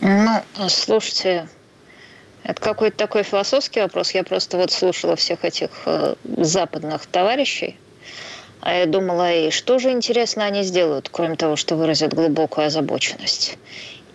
Ну, 0.00 0.42
слушайте, 0.68 1.48
это 2.42 2.60
какой-то 2.60 2.96
такой 2.96 3.22
философский 3.22 3.80
вопрос. 3.80 4.12
Я 4.12 4.24
просто 4.24 4.56
вот 4.56 4.72
слушала 4.72 5.16
всех 5.16 5.44
этих 5.44 5.70
э, 5.84 6.14
западных 6.24 7.06
товарищей, 7.06 7.76
а 8.60 8.74
я 8.74 8.86
думала, 8.86 9.32
и 9.32 9.50
что 9.50 9.78
же 9.78 9.90
интересно 9.90 10.44
они 10.44 10.62
сделают, 10.62 11.08
кроме 11.10 11.36
того, 11.36 11.56
что 11.56 11.76
выразят 11.76 12.14
глубокую 12.14 12.66
озабоченность 12.66 13.58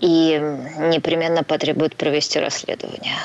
и 0.01 0.39
непременно 0.79 1.43
потребуют 1.43 1.95
провести 1.95 2.39
расследование. 2.39 3.15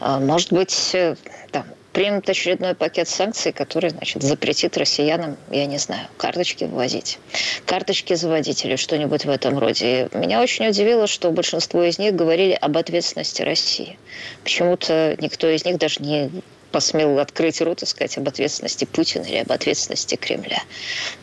А, 0.00 0.18
может 0.18 0.52
быть, 0.52 0.90
э, 0.94 1.16
там, 1.52 1.64
примут 1.92 2.28
очередной 2.28 2.74
пакет 2.74 3.08
санкций, 3.08 3.52
который, 3.52 3.90
значит, 3.90 4.22
запретит 4.22 4.76
россиянам, 4.76 5.36
я 5.50 5.66
не 5.66 5.78
знаю, 5.78 6.08
карточки 6.16 6.64
ввозить, 6.64 7.18
карточки 7.66 8.14
заводить 8.14 8.64
или 8.64 8.76
что-нибудь 8.76 9.24
в 9.24 9.30
этом 9.30 9.58
роде. 9.58 10.08
И 10.12 10.16
меня 10.16 10.42
очень 10.42 10.66
удивило, 10.66 11.06
что 11.06 11.30
большинство 11.30 11.82
из 11.82 11.98
них 11.98 12.16
говорили 12.16 12.52
об 12.60 12.76
ответственности 12.76 13.42
России. 13.42 13.98
Почему-то 14.42 15.16
никто 15.20 15.48
из 15.48 15.64
них 15.64 15.78
даже 15.78 16.02
не 16.02 16.30
посмел 16.72 17.18
открыть 17.18 17.60
рот 17.60 17.82
и 17.82 17.86
сказать 17.86 18.18
об 18.18 18.26
ответственности 18.28 18.84
Путина 18.84 19.24
или 19.24 19.36
об 19.36 19.52
ответственности 19.52 20.16
Кремля. 20.16 20.62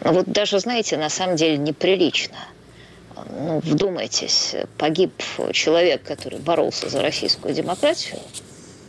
Но 0.01 0.13
вот 0.13 0.31
даже, 0.31 0.59
знаете, 0.59 0.97
на 0.97 1.09
самом 1.09 1.35
деле 1.35 1.57
неприлично. 1.57 2.37
Ну, 3.31 3.59
вдумайтесь, 3.59 4.55
погиб 4.77 5.11
человек, 5.51 6.03
который 6.03 6.39
боролся 6.39 6.87
за 6.87 7.01
российскую 7.01 7.53
демократию, 7.53 8.19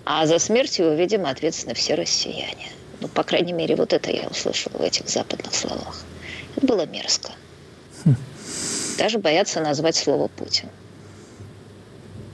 а 0.05 0.27
за 0.27 0.39
смерть 0.39 0.79
его, 0.79 0.91
видимо, 0.91 1.31
ответственны 1.31 1.75
все 1.75 1.95
россияне. 1.95 2.69
Ну, 3.01 3.09
по 3.09 3.25
крайней 3.25 3.53
мере, 3.53 3.75
вот 3.75 3.93
это 3.93 4.13
я 4.13 4.29
услышала 4.29 4.77
в 4.77 4.83
этих 4.83 5.09
западных 5.09 5.55
словах. 5.55 6.05
Это 6.57 6.67
было 6.67 6.87
мерзко. 6.87 7.33
Даже 8.99 9.19
боятся 9.19 9.61
назвать 9.61 9.97
слово 9.97 10.29
Путин. 10.29 10.69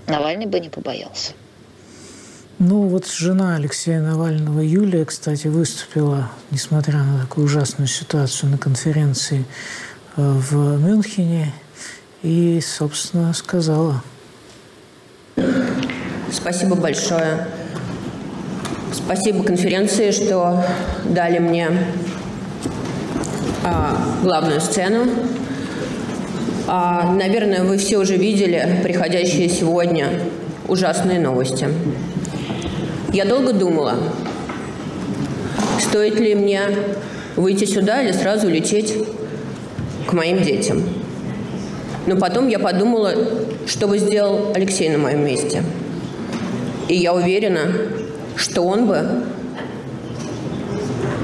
Навальный 0.07 0.47
бы 0.47 0.61
не 0.61 0.69
побоялся. 0.69 1.33
Ну 2.59 2.89
вот 2.89 3.07
жена 3.07 3.57
Алексея 3.57 4.01
Навального, 4.01 4.61
Юлия, 4.61 5.05
кстати, 5.05 5.47
выступила, 5.47 6.31
несмотря 6.51 7.03
на 7.03 7.21
такую 7.21 7.45
ужасную 7.45 7.87
ситуацию, 7.87 8.51
на 8.51 8.57
конференции 8.57 9.45
э, 10.17 10.23
в 10.23 10.81
Мюнхене 10.81 11.53
и, 12.23 12.59
собственно, 12.63 13.35
сказала. 13.35 14.03
Спасибо 16.33 16.77
большое. 16.77 17.47
Спасибо 18.91 19.45
конференции, 19.45 20.11
что 20.11 20.65
дали 21.05 21.39
мне 21.39 21.69
а, 23.63 23.99
главную 24.23 24.63
сцену. 24.63 25.05
А, 26.67 27.13
наверное, 27.13 27.65
вы 27.65 27.77
все 27.77 27.99
уже 27.99 28.17
видели 28.17 28.81
приходящие 28.83 29.51
сегодня 29.51 30.23
ужасные 30.69 31.21
новости. 31.21 31.69
Я 33.17 33.25
долго 33.25 33.55
думала, 33.55 33.95
стоит 35.81 36.21
ли 36.21 36.35
мне 36.35 36.61
выйти 37.35 37.65
сюда 37.65 38.03
или 38.03 38.13
сразу 38.13 38.47
лететь 38.47 38.93
к 40.07 40.13
моим 40.13 40.43
детям. 40.43 40.83
Но 42.07 42.17
потом 42.19 42.47
я 42.49 42.59
подумала, 42.59 43.15
что 43.67 43.89
бы 43.89 43.97
сделал 43.97 44.53
Алексей 44.55 44.91
на 44.91 44.99
моем 44.99 45.25
месте. 45.25 45.63
И 46.89 46.95
я 46.97 47.15
уверена, 47.15 47.73
что 48.37 48.61
он 48.61 48.87
бы 48.87 49.25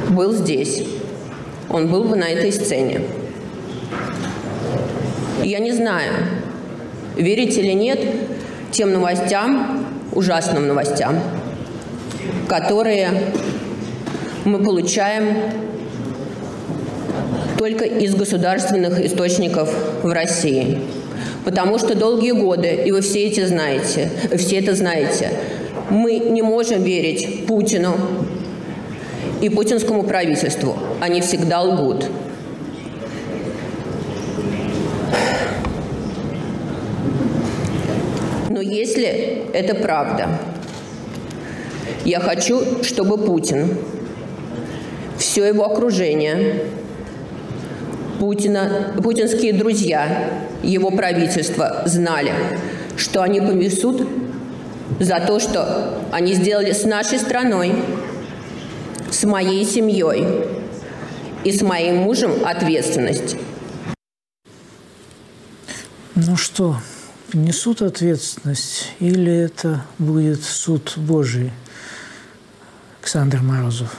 был 0.09 0.33
здесь. 0.33 0.85
Он 1.69 1.89
был 1.89 2.05
бы 2.05 2.17
на 2.17 2.25
этой 2.25 2.53
сцене. 2.53 3.03
Я 5.45 5.59
не 5.59 5.73
знаю, 5.73 6.11
верите 7.17 7.61
или 7.61 7.73
нет 7.73 8.01
тем 8.71 8.95
новостям, 8.95 9.85
ужасным 10.15 10.67
новостям, 10.67 11.21
которые 12.49 13.33
мы 14.45 14.63
получаем 14.63 15.37
только 17.59 17.85
из 17.85 18.15
государственных 18.15 19.01
источников 19.01 19.73
в 20.03 20.11
России. 20.13 20.81
Потому 21.45 21.79
что 21.79 21.95
долгие 21.95 22.33
годы, 22.33 22.83
и 22.87 22.93
вы 22.93 23.01
все 23.01 23.25
эти 23.25 23.45
знаете, 23.45 24.11
все 24.37 24.59
это 24.59 24.75
знаете, 24.75 25.31
мы 25.91 26.19
не 26.19 26.43
можем 26.43 26.83
верить 26.83 27.47
Путину 27.47 27.95
и 29.41 29.49
путинскому 29.49 30.05
правительству. 30.05 30.77
Они 31.01 31.21
всегда 31.21 31.63
лгут. 31.63 32.07
Но 38.49 38.61
если 38.61 39.45
это 39.53 39.75
правда, 39.75 40.29
я 42.05 42.21
хочу, 42.21 42.83
чтобы 42.83 43.19
Путин, 43.19 43.77
все 45.19 45.45
его 45.45 45.65
окружение, 45.65 46.67
Путина, 48.19 48.95
путинские 49.03 49.53
друзья, 49.53 50.31
его 50.63 50.91
правительство 50.91 51.83
знали, 51.87 52.33
что 52.97 53.23
они 53.23 53.41
понесут 53.41 54.07
за 55.01 55.21
то, 55.21 55.41
что 55.41 55.99
они 56.13 56.35
сделали 56.35 56.73
с 56.73 56.85
нашей 56.85 57.19
страной, 57.19 57.73
с 59.11 59.25
моей 59.25 59.65
семьей 59.65 60.27
и 61.45 61.53
с 61.53 61.63
моим 61.63 61.97
мужем 61.99 62.33
ответственность. 62.45 63.37
Ну 66.15 66.37
что, 66.37 66.77
несут 67.33 67.83
ответственность 67.83 68.93
или 69.01 69.35
это 69.35 69.85
будет 69.99 70.43
суд 70.43 70.95
Божий? 70.97 71.51
Александр 73.03 73.41
Морозов? 73.43 73.97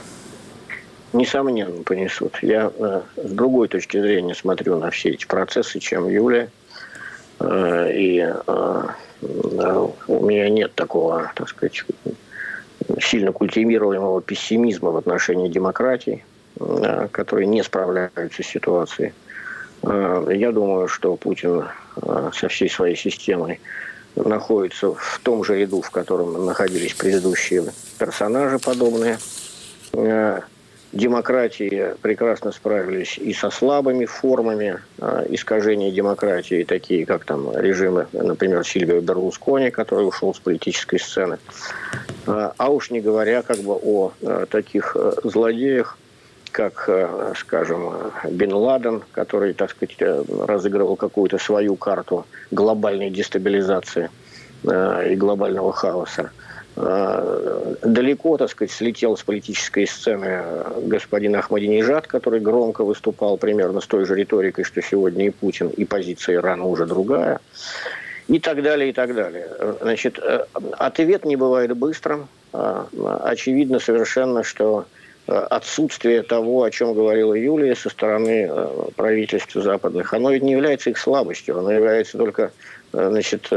Несомненно, 1.12 1.82
понесут. 1.82 2.38
Я 2.40 2.72
э, 2.74 3.02
с 3.16 3.30
другой 3.32 3.68
точки 3.68 4.00
зрения 4.00 4.34
смотрю 4.34 4.78
на 4.78 4.90
все 4.90 5.10
эти 5.10 5.26
процессы, 5.26 5.78
чем 5.78 6.08
Юлия. 6.08 6.48
Э, 7.38 7.92
и 7.92 8.20
э, 8.46 8.82
у 9.20 10.24
меня 10.26 10.48
нет 10.48 10.74
такого, 10.74 11.30
так 11.34 11.50
сказать, 11.50 11.84
сильно 12.98 13.30
культивируемого 13.32 14.22
пессимизма 14.22 14.90
в 14.90 14.96
отношении 14.96 15.50
демократии, 15.50 16.24
э, 16.58 17.08
которые 17.12 17.46
не 17.46 17.62
справляются 17.62 18.42
с 18.42 18.46
ситуацией. 18.46 19.12
Э, 19.82 20.30
я 20.34 20.50
думаю, 20.50 20.88
что 20.88 21.14
Путин 21.16 21.66
э, 22.00 22.30
со 22.32 22.48
всей 22.48 22.70
своей 22.70 22.96
системой 22.96 23.60
находится 24.16 24.94
в 24.94 25.20
том 25.22 25.44
же 25.44 25.58
ряду, 25.58 25.82
в 25.82 25.90
котором 25.90 26.46
находились 26.46 26.94
предыдущие 26.94 27.64
персонажи 27.98 28.58
подобные. 28.58 29.18
Э, 29.92 30.40
демократии 30.92 31.94
прекрасно 32.02 32.52
справились 32.52 33.18
и 33.18 33.32
со 33.32 33.50
слабыми 33.50 34.04
формами 34.04 34.78
искажения 35.28 35.90
демократии, 35.90 36.62
такие 36.62 37.04
как 37.04 37.24
там 37.24 37.50
режимы, 37.56 38.06
например, 38.12 38.64
Сильвио 38.64 39.00
Берлускони, 39.00 39.70
который 39.70 40.06
ушел 40.06 40.32
с 40.32 40.38
политической 40.38 40.98
сцены. 40.98 41.38
А 42.26 42.68
уж 42.70 42.90
не 42.90 43.00
говоря 43.00 43.42
как 43.42 43.58
бы 43.58 43.74
о 43.74 44.12
таких 44.48 44.96
злодеях, 45.24 45.98
как, 46.54 46.84
э, 46.86 47.32
скажем, 47.36 48.12
Бен 48.30 48.52
Ладен, 48.52 49.02
который, 49.10 49.54
так 49.54 49.70
сказать, 49.70 49.96
э, 49.98 50.22
разыгрывал 50.46 50.94
какую-то 50.94 51.36
свою 51.38 51.74
карту 51.74 52.26
глобальной 52.52 53.10
дестабилизации 53.10 54.08
э, 54.62 55.12
и 55.12 55.16
глобального 55.16 55.72
хаоса. 55.72 56.30
Далеко, 56.76 58.36
так 58.36 58.50
сказать, 58.50 58.72
слетел 58.72 59.16
с 59.16 59.22
политической 59.22 59.86
сцены 59.86 60.42
господин 60.82 61.36
Ахмадинежад, 61.36 62.08
который 62.08 62.40
громко 62.40 62.82
выступал 62.84 63.36
примерно 63.36 63.80
с 63.80 63.86
той 63.86 64.04
же 64.06 64.16
риторикой, 64.16 64.64
что 64.64 64.82
сегодня 64.82 65.26
и 65.26 65.30
Путин, 65.30 65.68
и 65.68 65.84
позиция 65.84 66.36
Ирана 66.36 66.64
уже 66.64 66.86
другая. 66.86 67.38
И 68.26 68.40
так 68.40 68.60
далее, 68.62 68.90
и 68.90 68.92
так 68.92 69.14
далее. 69.14 69.46
Значит, 69.82 70.18
ответ 70.72 71.24
не 71.24 71.36
бывает 71.36 71.76
быстрым. 71.76 72.26
Очевидно 72.52 73.78
совершенно, 73.78 74.42
что 74.42 74.84
отсутствие 75.26 76.22
того, 76.22 76.64
о 76.64 76.70
чем 76.70 76.94
говорила 76.94 77.34
Юлия 77.34 77.74
со 77.74 77.88
стороны 77.88 78.48
э, 78.50 78.68
правительств 78.96 79.54
западных, 79.54 80.12
оно 80.12 80.30
ведь 80.30 80.42
не 80.42 80.52
является 80.52 80.90
их 80.90 80.98
слабостью, 80.98 81.58
оно 81.58 81.72
является 81.72 82.18
только 82.18 82.52
э, 82.92 83.08
значит, 83.10 83.50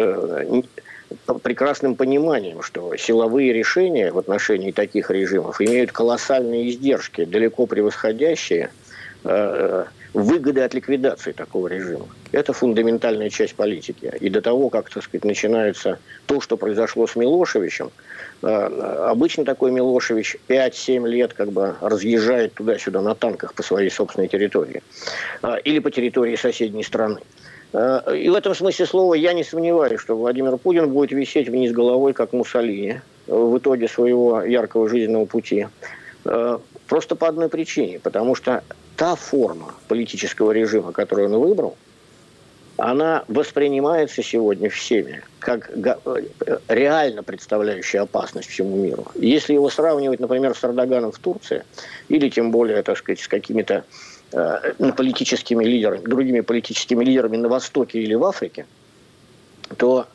прекрасным 1.43 1.95
пониманием, 1.95 2.61
что 2.61 2.95
силовые 2.95 3.53
решения 3.53 4.11
в 4.11 4.17
отношении 4.17 4.71
таких 4.71 5.11
режимов 5.11 5.61
имеют 5.61 5.91
колоссальные 5.91 6.69
издержки, 6.69 7.25
далеко 7.25 7.65
превосходящие 7.65 8.69
выгоды 10.13 10.61
от 10.61 10.73
ликвидации 10.73 11.31
такого 11.31 11.67
режима. 11.67 12.07
Это 12.31 12.53
фундаментальная 12.53 13.29
часть 13.29 13.55
политики. 13.55 14.11
И 14.19 14.29
до 14.29 14.41
того, 14.41 14.69
как 14.69 14.89
так 14.89 15.03
сказать, 15.03 15.25
начинается 15.25 15.99
то, 16.25 16.41
что 16.41 16.57
произошло 16.57 17.07
с 17.07 17.15
Милошевичем, 17.15 17.91
э, 18.41 18.47
обычно 18.47 19.45
такой 19.45 19.71
Милошевич 19.71 20.37
5-7 20.47 21.07
лет 21.07 21.33
как 21.33 21.51
бы 21.51 21.75
разъезжает 21.81 22.53
туда-сюда 22.53 23.01
на 23.01 23.15
танках 23.15 23.53
по 23.53 23.63
своей 23.63 23.89
собственной 23.89 24.27
территории 24.27 24.81
э, 25.43 25.55
или 25.63 25.79
по 25.79 25.91
территории 25.91 26.35
соседней 26.35 26.83
страны. 26.83 27.19
Э, 27.73 28.15
и 28.17 28.29
в 28.29 28.35
этом 28.35 28.55
смысле 28.55 28.85
слова 28.85 29.13
я 29.13 29.33
не 29.33 29.43
сомневаюсь, 29.43 29.99
что 29.99 30.15
Владимир 30.15 30.57
Путин 30.57 30.89
будет 30.89 31.11
висеть 31.11 31.49
вниз 31.49 31.71
головой, 31.71 32.13
как 32.13 32.33
Муссолини, 32.33 33.01
в 33.27 33.57
итоге 33.57 33.87
своего 33.87 34.41
яркого 34.41 34.87
жизненного 34.87 35.25
пути. 35.25 35.67
Просто 36.87 37.15
по 37.15 37.27
одной 37.27 37.49
причине, 37.49 37.99
потому 37.99 38.35
что 38.35 38.63
та 38.95 39.15
форма 39.15 39.73
политического 39.87 40.51
режима, 40.51 40.91
которую 40.91 41.31
он 41.31 41.39
выбрал, 41.39 41.77
она 42.77 43.23
воспринимается 43.27 44.21
сегодня 44.21 44.69
всеми 44.69 45.23
как 45.39 45.71
реально 46.67 47.23
представляющая 47.23 48.01
опасность 48.01 48.49
всему 48.49 48.77
миру. 48.77 49.05
Если 49.15 49.53
его 49.53 49.69
сравнивать, 49.69 50.19
например, 50.19 50.55
с 50.55 50.63
Эрдоганом 50.63 51.11
в 51.11 51.19
Турции, 51.19 51.63
или 52.09 52.29
тем 52.29 52.51
более, 52.51 52.83
так 52.83 52.97
сказать, 52.97 53.19
с 53.19 53.27
какими-то 53.27 53.83
э, 54.33 54.91
политическими 54.95 55.63
лидерами, 55.63 56.05
другими 56.05 56.41
политическими 56.41 57.03
лидерами 57.03 57.37
на 57.37 57.49
Востоке 57.49 57.99
или 57.99 58.13
в 58.13 58.23
Африке, 58.25 58.65
то, 59.77 60.07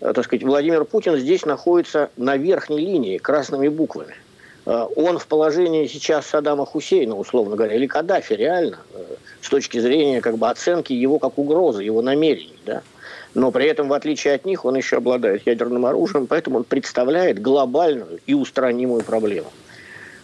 э, 0.00 0.12
так 0.12 0.24
сказать, 0.24 0.42
Владимир 0.42 0.84
Путин 0.84 1.16
здесь 1.16 1.44
находится 1.44 2.10
на 2.16 2.36
верхней 2.36 2.78
линии 2.78 3.18
красными 3.18 3.68
буквами– 3.68 4.14
Э, 4.27 4.27
он 4.68 5.18
в 5.18 5.26
положении 5.26 5.86
сейчас 5.86 6.26
Саддама 6.26 6.66
Хусейна, 6.66 7.16
условно 7.16 7.56
говоря, 7.56 7.74
или 7.74 7.86
Каддафи 7.86 8.34
реально, 8.34 8.78
э, 8.92 9.02
с 9.40 9.48
точки 9.48 9.78
зрения 9.78 10.20
как 10.20 10.36
бы, 10.36 10.50
оценки 10.50 10.92
его 10.92 11.18
как 11.18 11.38
угрозы, 11.38 11.82
его 11.82 12.02
намерений. 12.02 12.58
Да? 12.66 12.82
Но 13.32 13.50
при 13.50 13.66
этом, 13.66 13.88
в 13.88 13.94
отличие 13.94 14.34
от 14.34 14.44
них, 14.44 14.66
он 14.66 14.76
еще 14.76 14.98
обладает 14.98 15.46
ядерным 15.46 15.86
оружием, 15.86 16.26
поэтому 16.26 16.58
он 16.58 16.64
представляет 16.64 17.40
глобальную 17.40 18.20
и 18.26 18.34
устранимую 18.34 19.04
проблему. 19.04 19.50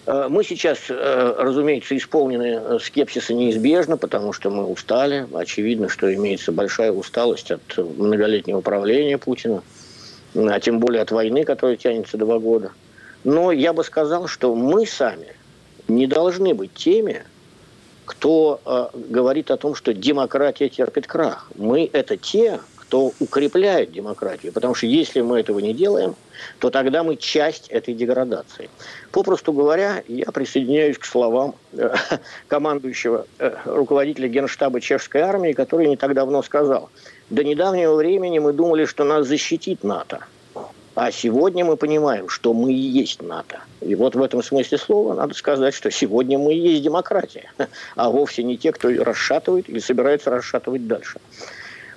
Э, 0.04 0.26
мы 0.28 0.44
сейчас, 0.44 0.78
разумеется, 0.90 1.96
исполнены 1.96 2.78
скепсиса 2.80 3.32
неизбежно, 3.32 3.96
потому 3.96 4.34
что 4.34 4.50
мы 4.50 4.66
устали. 4.66 5.26
Очевидно, 5.32 5.88
что 5.88 6.12
имеется 6.12 6.52
большая 6.52 6.92
усталость 6.92 7.50
от 7.50 7.78
многолетнего 7.78 8.60
правления 8.60 9.16
Путина, 9.16 9.62
а 10.34 10.60
тем 10.60 10.80
более 10.80 11.00
от 11.00 11.12
войны, 11.12 11.44
которая 11.44 11.76
тянется 11.76 12.18
два 12.18 12.38
года– 12.38 12.72
Но 13.24 13.52
я 13.52 13.72
бы 13.72 13.82
сказал, 13.84 14.28
что 14.28 14.54
мы 14.54 14.86
сами 14.86 15.34
не 15.88 16.06
должны 16.06 16.54
быть 16.54 16.74
теми, 16.74 17.24
кто 18.04 18.60
э, 18.64 18.88
говорит 18.94 19.50
о 19.50 19.56
том, 19.56 19.74
что 19.74 19.94
демократия 19.94 20.68
терпит 20.68 21.06
крах. 21.06 21.50
Мы 21.56 21.88
это 21.92 22.16
те, 22.16 22.60
кто 22.94 23.12
укрепляет 23.18 23.92
демократию. 23.92 24.52
Потому 24.52 24.74
что 24.74 24.86
если 24.86 25.22
мы 25.22 25.40
этого 25.40 25.58
не 25.58 25.72
делаем, 25.72 26.14
то 26.58 26.70
тогда 26.70 27.02
мы 27.02 27.16
часть 27.16 27.68
этой 27.68 27.94
деградации. 27.94 28.68
Попросту 29.10 29.52
говоря, 29.52 30.02
я 30.06 30.26
присоединяюсь 30.26 30.98
к 30.98 31.04
словам 31.04 31.54
э, 31.72 31.94
командующего 32.48 33.26
э, 33.38 33.56
руководителя 33.64 34.28
генштаба 34.28 34.80
чешской 34.80 35.22
армии, 35.22 35.52
который 35.52 35.88
не 35.88 35.96
так 35.96 36.14
давно 36.14 36.42
сказал, 36.42 36.90
до 37.30 37.42
недавнего 37.42 37.94
времени 37.94 38.38
мы 38.38 38.52
думали, 38.52 38.84
что 38.84 39.04
нас 39.04 39.26
защитит 39.26 39.82
НАТО. 39.82 40.26
А 40.94 41.10
сегодня 41.10 41.64
мы 41.64 41.76
понимаем, 41.76 42.28
что 42.28 42.54
мы 42.54 42.72
и 42.72 42.76
есть 42.76 43.20
НАТО. 43.20 43.60
И 43.80 43.96
вот 43.96 44.14
в 44.14 44.22
этом 44.22 44.42
смысле 44.42 44.78
слова 44.78 45.14
надо 45.14 45.34
сказать, 45.34 45.74
что 45.74 45.90
сегодня 45.90 46.38
мы 46.38 46.54
и 46.54 46.58
есть 46.58 46.84
демократия, 46.84 47.50
а 47.96 48.10
вовсе 48.10 48.44
не 48.44 48.56
те, 48.56 48.70
кто 48.70 48.88
расшатывает 49.02 49.68
или 49.68 49.80
собирается 49.80 50.30
расшатывать 50.30 50.86
дальше. 50.86 51.18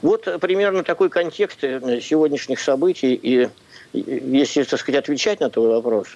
Вот 0.02 0.28
примерно 0.42 0.84
такой 0.84 1.10
контекст 1.10 1.64
э, 1.64 2.02
сегодняшних 2.02 2.60
событий. 2.60 3.14
И 3.14 3.50
если, 3.94 4.64
так 4.64 4.80
сказать, 4.80 5.04
отвечать 5.04 5.40
на 5.42 5.50
твой 5.50 5.70
вопрос, 5.70 6.08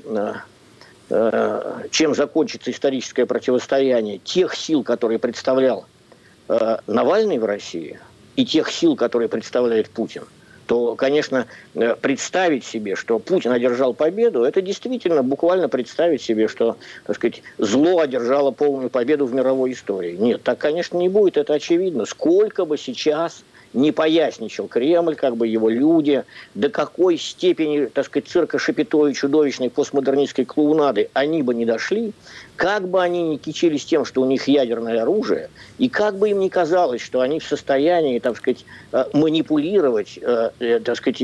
э, 1.10 1.88
чем 1.92 2.16
закончится 2.16 2.72
историческое 2.72 3.26
противостояние 3.28 4.18
тех 4.18 4.56
сил, 4.56 4.84
которые 4.84 5.20
представлял 5.20 5.86
э, 6.48 6.78
Навальный 6.88 7.38
в 7.38 7.46
России, 7.46 8.00
и 8.36 8.46
тех 8.46 8.72
сил, 8.72 8.96
которые 8.96 9.30
представляет 9.30 9.90
Путин, 9.90 10.24
то, 10.72 10.96
конечно, 10.96 11.48
представить 12.00 12.64
себе, 12.64 12.96
что 12.96 13.20
Путин 13.20 13.52
одержал 13.52 13.94
победу, 13.94 14.44
это 14.44 14.62
действительно 14.62 15.22
буквально 15.22 15.68
представить 15.68 16.22
себе, 16.22 16.48
что, 16.48 16.78
так 17.06 17.18
сказать, 17.18 17.44
зло 17.58 18.00
одержало 18.00 18.52
полную 18.52 18.90
победу 18.90 19.26
в 19.26 19.34
мировой 19.34 19.74
истории. 19.74 20.16
Нет, 20.16 20.44
так, 20.44 20.60
конечно, 20.60 20.96
не 20.96 21.10
будет, 21.10 21.36
это 21.36 21.56
очевидно. 21.56 22.06
Сколько 22.06 22.64
бы 22.64 22.78
сейчас 22.78 23.44
не 23.74 23.92
поясничал 23.92 24.68
Кремль, 24.68 25.16
как 25.16 25.38
бы 25.38 25.48
его 25.48 25.70
люди, 25.70 26.24
до 26.56 26.70
какой 26.70 27.18
степени, 27.18 27.86
так 27.86 28.06
сказать, 28.06 28.28
цирка 28.28 28.60
Шапито 28.60 29.08
и 29.08 29.14
чудовищной 29.14 29.70
постмодернистской 29.70 30.46
клоунады 30.46 31.10
они 31.14 31.42
бы 31.42 31.54
не 31.54 31.66
дошли, 31.66 32.14
как 32.56 32.88
бы 32.88 33.02
они 33.02 33.24
не 33.24 33.38
кичились 33.38 33.86
тем, 33.86 34.06
что 34.06 34.22
у 34.22 34.26
них 34.26 34.48
ядерное 34.48 35.02
оружие, 35.02 35.50
и 35.78 35.90
как 35.90 36.18
бы 36.18 36.30
им 36.30 36.40
ни 36.40 36.50
казалось, 36.50 37.02
что 37.02 37.22
они 37.22 37.40
в 37.40 37.46
состоянии, 37.46 38.20
так 38.20 38.38
сказать, 38.38 38.66
э, 38.92 39.06
манипулировать, 39.14 40.20
э, 40.22 40.52
э, 40.60 40.80
так 40.80 40.98
сказать, 40.98 41.22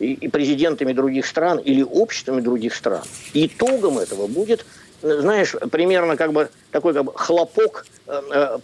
и 0.00 0.28
президентами 0.28 0.92
других 0.92 1.26
стран 1.26 1.58
или 1.58 1.82
обществами 1.82 2.40
других 2.40 2.74
стран, 2.74 3.02
итогом 3.32 3.98
этого 3.98 4.26
будет 4.26 4.64
знаешь, 5.02 5.54
примерно 5.70 6.16
как 6.16 6.32
бы 6.32 6.48
такой 6.70 6.94
как 6.94 7.04
бы 7.04 7.12
хлопок 7.14 7.84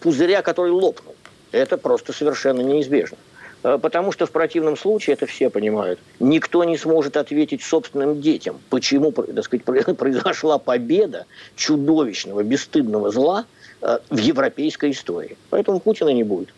пузыря, 0.00 0.40
который 0.40 0.70
лопнул 0.70 1.14
это 1.52 1.76
просто 1.76 2.12
совершенно 2.12 2.60
неизбежно. 2.60 3.18
Э, 3.62 3.78
потому 3.80 4.12
что 4.12 4.26
в 4.26 4.30
противном 4.30 4.76
случае, 4.76 5.14
это 5.14 5.26
все 5.26 5.50
понимают, 5.50 5.98
никто 6.18 6.64
не 6.64 6.78
сможет 6.78 7.16
ответить 7.16 7.62
собственным 7.62 8.20
детям, 8.20 8.58
почему 8.70 9.12
так 9.12 9.44
сказать, 9.44 9.64
произошла 9.96 10.58
победа 10.58 11.26
чудовищного, 11.56 12.42
бесстыдного 12.42 13.10
зла 13.10 13.44
э, 13.82 13.98
в 14.08 14.18
европейской 14.18 14.92
истории. 14.92 15.36
Поэтому 15.50 15.80
Путина 15.80 16.10
не 16.10 16.24
будет. 16.24 16.54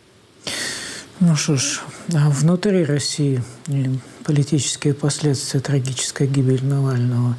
Ну 1.21 1.37
что 1.37 1.57
ж, 1.57 1.81
а 2.15 2.31
внутри 2.31 2.85
России 2.85 3.43
политические 4.25 4.93
последствия 4.93 5.61
трагической 5.61 6.27
гибели 6.27 6.65
Навального 6.65 7.37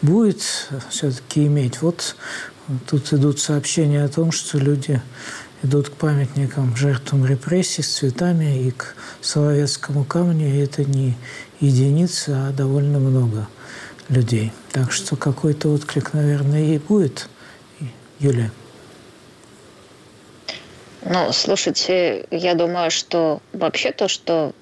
будет 0.00 0.40
все-таки 0.88 1.46
иметь. 1.46 1.82
Вот 1.82 2.16
тут 2.88 3.12
идут 3.12 3.38
сообщения 3.38 4.04
о 4.04 4.08
том, 4.08 4.32
что 4.32 4.56
люди 4.56 5.02
идут 5.66 5.90
к 5.90 5.92
памятникам 5.92 6.76
жертвам 6.76 7.26
репрессий 7.26 7.82
с 7.82 7.88
цветами 7.88 8.66
и 8.66 8.70
к 8.70 8.94
Соловецкому 9.20 10.04
камню, 10.04 10.48
и 10.48 10.58
это 10.58 10.84
не 10.84 11.14
единицы, 11.60 12.30
а 12.30 12.52
довольно 12.52 12.98
много 12.98 13.48
людей. 14.08 14.52
Так 14.72 14.92
что 14.92 15.16
какой-то 15.16 15.68
отклик, 15.68 16.14
наверное, 16.14 16.64
и 16.74 16.78
будет. 16.78 17.28
Юлия. 18.18 18.50
Ну, 21.02 21.32
слушайте, 21.32 22.26
я 22.30 22.54
думаю, 22.54 22.90
что 22.90 23.40
вообще 23.52 23.92
то, 23.92 24.08
что 24.08 24.52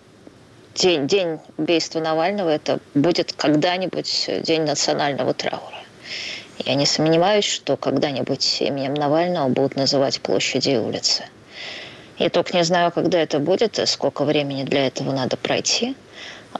день, 0.75 1.07
день 1.07 1.39
убийства 1.57 2.01
Навального, 2.01 2.49
это 2.49 2.81
будет 2.95 3.33
когда-нибудь 3.33 4.31
день 4.43 4.63
национального 4.63 5.35
траура. 5.35 5.79
Я 6.59 6.75
не 6.75 6.87
сомневаюсь, 6.87 7.45
что 7.45 7.77
когда-нибудь 7.77 8.63
именем 8.63 8.95
Навального 8.95 9.49
будут 9.49 9.77
называть 9.77 10.21
площади 10.21 10.71
и 10.71 10.77
улицы. 10.77 11.25
Я 12.19 12.31
только 12.31 12.57
не 12.57 12.63
знаю, 12.63 12.93
когда 12.93 13.19
это 13.19 13.41
будет 13.41 13.79
и 13.79 13.87
сколько 13.87 14.25
времени 14.25 14.63
для 14.63 14.87
этого 14.87 15.13
надо 15.13 15.37
пройти. 15.37 15.97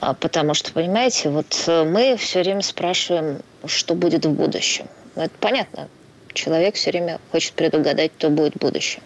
А, 0.01 0.15
потому 0.15 0.55
что, 0.55 0.73
понимаете, 0.73 1.31
вот 1.31 1.65
э, 1.69 1.85
мы 1.85 2.17
все 2.17 2.43
время 2.43 2.63
спрашиваем, 2.63 3.41
что 3.65 3.95
будет 3.95 4.27
в 4.27 4.33
будущем. 4.33 4.89
Ну, 5.15 5.23
это 5.23 5.35
понятно. 5.39 5.89
Человек 6.33 6.75
все 6.75 6.91
время 6.91 7.21
хочет 7.31 7.53
предугадать, 7.53 8.11
что 8.19 8.31
будет 8.31 8.55
в 8.55 8.59
будущем. 8.59 9.01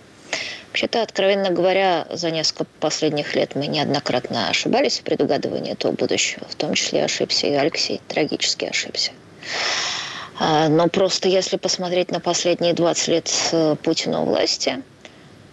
Вообще-то, 0.68 1.02
откровенно 1.02 1.50
говоря, 1.50 2.06
за 2.10 2.30
несколько 2.30 2.64
последних 2.80 3.34
лет 3.34 3.54
мы 3.54 3.66
неоднократно 3.66 4.48
ошибались 4.48 5.00
в 5.00 5.02
предугадывании 5.02 5.72
этого 5.72 5.92
будущего. 5.92 6.46
В 6.48 6.54
том 6.54 6.72
числе 6.74 7.04
ошибся 7.04 7.46
и 7.46 7.52
Алексей, 7.52 8.00
трагически 8.08 8.64
ошибся. 8.64 9.12
А, 10.38 10.68
но 10.68 10.88
просто 10.88 11.28
если 11.28 11.56
посмотреть 11.56 12.10
на 12.10 12.20
последние 12.20 12.72
20 12.72 13.08
лет 13.08 13.30
э, 13.52 13.76
Путина 13.82 14.22
у 14.22 14.26
власти, 14.26 14.82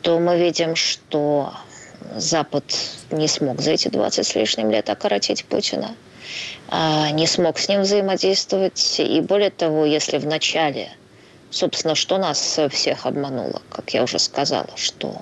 то 0.01 0.19
мы 0.19 0.37
видим, 0.37 0.75
что 0.75 1.53
Запад 2.15 2.63
не 3.09 3.27
смог 3.27 3.61
за 3.61 3.71
эти 3.71 3.87
20 3.87 4.27
с 4.27 4.35
лишним 4.35 4.69
лет 4.69 4.89
окоротить 4.89 5.45
Путина, 5.45 5.95
а, 6.69 7.09
не 7.09 7.25
смог 7.25 7.57
с 7.57 7.67
ним 7.67 7.81
взаимодействовать. 7.81 8.99
И 8.99 9.21
более 9.21 9.49
того, 9.49 9.85
если 9.85 10.19
в 10.19 10.27
начале, 10.27 10.91
собственно, 11.49 11.95
что 11.95 12.19
нас 12.19 12.59
всех 12.69 13.07
обмануло, 13.07 13.63
как 13.69 13.93
я 13.95 14.03
уже 14.03 14.19
сказала, 14.19 14.69
что 14.75 15.21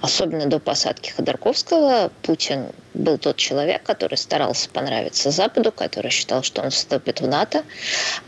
особенно 0.00 0.46
до 0.46 0.58
посадки 0.58 1.10
Ходорковского, 1.10 2.10
Путин 2.22 2.66
был 2.98 3.16
тот 3.16 3.36
человек, 3.36 3.82
который 3.82 4.18
старался 4.18 4.68
понравиться 4.68 5.30
Западу, 5.30 5.72
который 5.72 6.10
считал, 6.10 6.42
что 6.42 6.62
он 6.62 6.70
вступит 6.70 7.20
в 7.20 7.26
НАТО, 7.26 7.64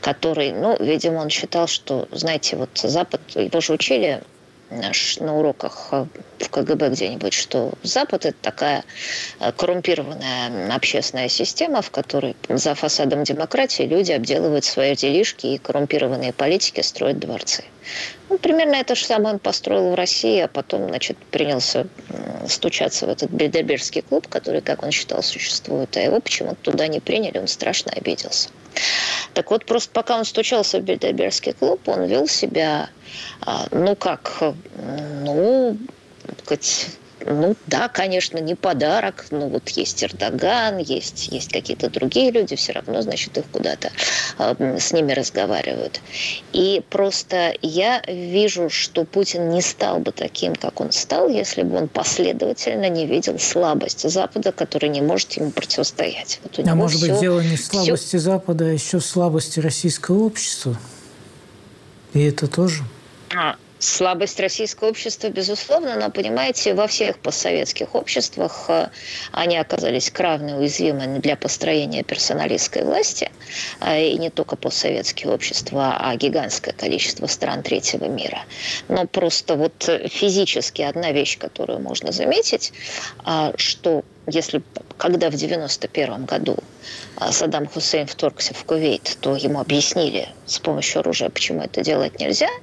который, 0.00 0.52
ну, 0.52 0.76
видимо, 0.80 1.18
он 1.18 1.28
считал, 1.28 1.66
что, 1.66 2.08
знаете, 2.12 2.56
вот 2.56 2.70
Запад, 2.74 3.20
его 3.34 3.60
же 3.60 3.72
учили 3.74 4.22
на 4.70 5.36
уроках 5.36 5.88
э, 5.92 6.06
в 6.38 6.48
КГБ 6.48 6.90
где-нибудь, 6.90 7.32
что 7.32 7.72
Запад– 7.82 8.24
это 8.26 8.36
такая 8.40 8.84
э, 9.40 9.52
коррумпированная 9.52 10.74
общественная 10.74 11.28
система, 11.28 11.82
в 11.82 11.90
которой 11.90 12.36
за 12.48 12.74
фасадом 12.74 13.24
демократии 13.24 13.82
люди 13.82 14.12
обделывают 14.12 14.64
свои 14.64 14.94
делишки 14.94 15.46
и 15.46 15.58
коррумпированные 15.58 16.32
политики 16.32 16.80
строят 16.80 17.18
дворцы. 17.18 17.64
Ну, 18.28 18.38
примерно 18.38 18.76
это 18.76 18.94
же 18.94 19.04
самое 19.04 19.34
он 19.34 19.38
построил 19.40 19.90
в 19.90 19.94
России, 19.94 20.40
а 20.40 20.48
потом, 20.48 20.88
значит, 20.88 21.16
принялся 21.30 21.88
стучаться 22.48 23.06
в 23.06 23.08
этот 23.08 23.30
Бельдербергский 23.30 24.02
клуб, 24.02 24.28
который, 24.28 24.60
как 24.60 24.82
он 24.82 24.92
считал, 24.92 25.22
существует, 25.22 25.96
а 25.96 26.00
его 26.00 26.20
почему-то 26.20 26.56
туда 26.62 26.86
не 26.86 27.00
приняли, 27.00 27.38
он 27.38 27.48
страшно 27.48 27.92
обиделся. 27.92 28.50
Так 29.32 29.50
вот, 29.50 29.64
просто 29.64 29.90
пока 29.92 30.16
он 30.16 30.24
стучался 30.24 30.80
в 30.80 30.82
Бельдербергский 30.82 31.52
клуб, 31.52 31.80
он 31.86 32.04
вел 32.04 32.26
себя, 32.26 32.90
а, 33.42 33.66
ну, 33.70 33.94
как, 33.94 34.42
ну, 35.22 35.76
сказать, 36.44 36.88
ну 37.26 37.56
да, 37.66 37.88
конечно, 37.88 38.38
не 38.38 38.54
подарок, 38.54 39.26
но 39.30 39.48
вот 39.48 39.68
есть 39.70 40.02
Эрдоган, 40.02 40.78
есть, 40.78 41.28
есть 41.28 41.52
какие-то 41.52 41.90
другие 41.90 42.30
люди, 42.30 42.56
все 42.56 42.72
равно, 42.72 43.02
значит, 43.02 43.36
их 43.38 43.44
куда-то 43.52 43.90
э, 44.38 44.78
с 44.78 44.92
ними 44.92 45.12
разговаривают. 45.12 46.00
И 46.52 46.82
просто 46.90 47.54
я 47.62 48.02
вижу, 48.06 48.70
что 48.70 49.04
Путин 49.04 49.50
не 49.50 49.62
стал 49.62 49.98
бы 49.98 50.12
таким, 50.12 50.54
как 50.54 50.80
он 50.80 50.92
стал, 50.92 51.28
если 51.28 51.62
бы 51.62 51.76
он 51.76 51.88
последовательно 51.88 52.88
не 52.88 53.06
видел 53.06 53.38
слабости 53.38 54.06
Запада, 54.06 54.52
который 54.52 54.88
не 54.88 55.00
может 55.00 55.32
ему 55.32 55.50
противостоять. 55.50 56.40
Вот 56.42 56.58
а 56.66 56.74
может 56.74 57.00
все, 57.00 57.10
быть, 57.12 57.20
дело 57.20 57.40
не 57.40 57.56
в 57.56 57.60
слабости 57.64 58.06
все... 58.06 58.18
Запада, 58.18 58.66
а 58.66 58.68
еще 58.68 58.98
в 58.98 59.04
слабости 59.04 59.60
российского 59.60 60.24
общества? 60.24 60.76
И 62.12 62.22
это 62.22 62.48
тоже? 62.48 62.82
А, 63.34 63.56
Слабость 63.80 64.38
российского 64.38 64.90
общества, 64.90 65.28
безусловно, 65.28 65.96
но, 65.96 66.10
понимаете, 66.10 66.74
во 66.74 66.86
всех 66.86 67.18
постсоветских 67.18 67.94
обществах 67.94 68.66
э, 68.68 68.88
они 69.32 69.56
оказались 69.56 70.10
крайне 70.10 70.54
уязвимы 70.54 71.18
для 71.20 71.34
построения 71.34 72.02
персоналистской 72.02 72.84
власти, 72.84 73.30
э, 73.80 74.08
и 74.08 74.18
не 74.18 74.28
только 74.28 74.56
постсоветские 74.56 75.32
общества, 75.32 75.96
а 75.98 76.14
гигантское 76.14 76.74
количество 76.74 77.26
стран 77.26 77.62
третьего 77.62 78.04
мира. 78.04 78.40
Но 78.88 79.06
просто 79.06 79.56
вот 79.56 79.88
физически 80.10 80.82
одна 80.82 81.12
вещь, 81.12 81.38
которую 81.38 81.80
можно 81.80 82.12
заметить, 82.12 82.74
э, 83.24 83.54
что 83.56 84.04
если 84.26 84.62
когда 84.98 85.30
в 85.30 85.36
91 85.36 86.26
году 86.26 86.58
Саддам 87.30 87.66
Хусейн 87.66 88.06
вторгся 88.06 88.52
в 88.52 88.62
Кувейт, 88.64 89.16
то 89.22 89.36
ему 89.36 89.58
объяснили 89.58 90.28
с 90.44 90.58
помощью 90.58 91.00
оружия, 91.00 91.30
почему 91.30 91.62
это 91.62 91.80
делать 91.80 92.20
нельзя– 92.20 92.50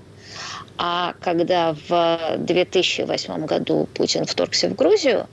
а 0.78 1.14
когда 1.22 1.76
в 1.90 2.38
2008 2.38 3.46
году 3.46 3.88
Путин 3.94 4.26
вторгся 4.26 4.70
в 4.70 4.76
Грузию, 4.76 5.28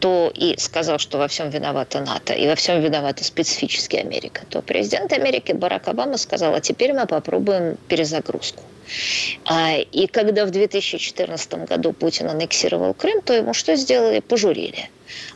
то 0.00 0.32
и 0.34 0.56
сказал, 0.58 0.98
что 0.98 1.18
во 1.18 1.28
всем 1.28 1.48
виновата 1.50 2.00
НАТО 2.00 2.32
и 2.32 2.48
во 2.48 2.56
всем 2.56 2.80
виновата 2.80 3.22
специфически 3.22 3.96
Америка, 3.96 4.42
то 4.50 4.60
президент 4.60 5.12
Америки 5.12 5.52
Барак 5.52 5.86
Обама 5.86 6.16
сказал, 6.18 6.54
а 6.54 6.60
теперь 6.60 6.92
мы 6.92 7.06
попробуем 7.06 7.76
перезагрузку. 7.86 8.64
А, 9.44 9.76
и 9.76 10.08
когда 10.08 10.44
в 10.44 10.50
2014 10.50 11.54
году 11.66 11.92
Путин 11.92 12.28
аннексировал 12.28 12.94
Крым, 12.94 13.22
то 13.22 13.32
ему 13.32 13.54
что 13.54 13.76
сделали? 13.76 14.18
Пожурили. 14.18 14.90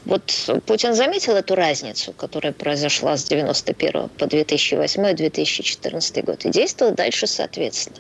Вот 0.05 0.33
Путин 0.67 0.95
заметил 0.95 1.35
эту 1.35 1.55
разницу, 1.55 2.13
которая 2.13 2.53
произошла 2.53 3.17
с 3.17 3.25
91 3.25 4.09
по 4.11 4.25
2008-2014 4.25 6.23
год, 6.23 6.45
и 6.45 6.51
действовал 6.51 6.93
дальше 6.95 7.27
соответственно. 7.27 7.99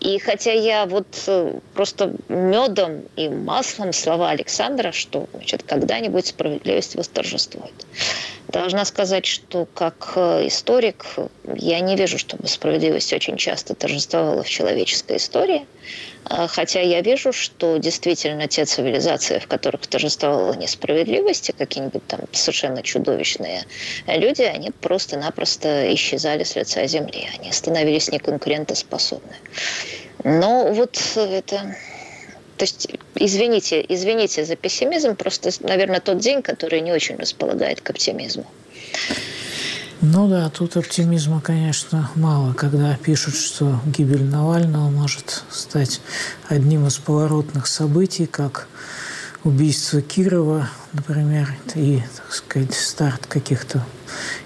И 0.00 0.18
хотя 0.18 0.52
я 0.52 0.86
вот 0.86 1.06
э, 1.26 1.58
просто 1.74 2.14
медом 2.28 3.02
и 3.16 3.28
маслом 3.28 3.92
слова 3.92 4.30
Александра, 4.30 4.92
что 4.92 5.28
значит, 5.34 5.62
когда-нибудь 5.64 6.26
справедливость 6.26 6.94
восторжествует. 6.94 7.74
Должна 8.48 8.84
сказать, 8.84 9.26
что 9.26 9.66
как 9.74 10.12
э, 10.16 10.46
историк 10.46 11.06
я 11.56 11.80
не 11.80 11.96
вижу, 11.96 12.18
чтобы 12.18 12.46
справедливость 12.46 13.12
очень 13.12 13.36
часто 13.36 13.74
торжествовала 13.74 14.42
в 14.42 14.48
человеческой 14.48 15.16
истории. 15.16 15.66
А, 16.24 16.46
хотя 16.48 16.80
я 16.80 17.00
вижу, 17.02 17.32
что 17.32 17.76
действительно 17.76 18.48
те 18.48 18.64
цивилизации, 18.64 19.38
в 19.38 19.46
которых 19.46 19.86
торжествовала 19.86 20.54
несправедливость, 20.54 21.52
какие-нибудь 21.56 22.06
там 22.06 22.20
совершенно 22.32 22.82
чудовищные 22.82 23.64
люди, 24.06 24.42
они 24.42 24.70
просто-напросто 24.70 25.92
исчезали 25.94 26.44
с 26.44 26.56
лица 26.56 26.86
земли. 26.86 27.28
Они 27.38 27.52
становились 27.52 28.10
неконкурентоспособны. 28.10 29.34
Но 30.24 30.72
вот 30.72 30.98
это 31.16 31.76
то 32.56 32.62
есть, 32.62 32.86
извините, 33.16 33.84
извините 33.88 34.44
за 34.44 34.54
пессимизм, 34.54 35.16
просто, 35.16 35.50
наверное, 35.60 36.00
тот 36.00 36.18
день, 36.18 36.40
который 36.40 36.80
не 36.80 36.92
очень 36.92 37.16
располагает 37.16 37.80
к 37.80 37.90
оптимизму. 37.90 38.46
Ну 40.06 40.28
да, 40.28 40.50
тут 40.50 40.76
оптимизма, 40.76 41.40
конечно, 41.40 42.10
мало, 42.14 42.52
когда 42.52 42.94
пишут, 42.96 43.36
что 43.36 43.80
гибель 43.86 44.22
Навального 44.22 44.90
может 44.90 45.44
стать 45.50 46.02
одним 46.46 46.86
из 46.86 46.98
поворотных 46.98 47.66
событий, 47.66 48.26
как 48.26 48.68
убийство 49.44 50.02
Кирова, 50.02 50.68
например, 50.92 51.56
и, 51.74 52.02
так 52.16 52.34
сказать, 52.34 52.74
старт 52.74 53.26
каких-то 53.26 53.82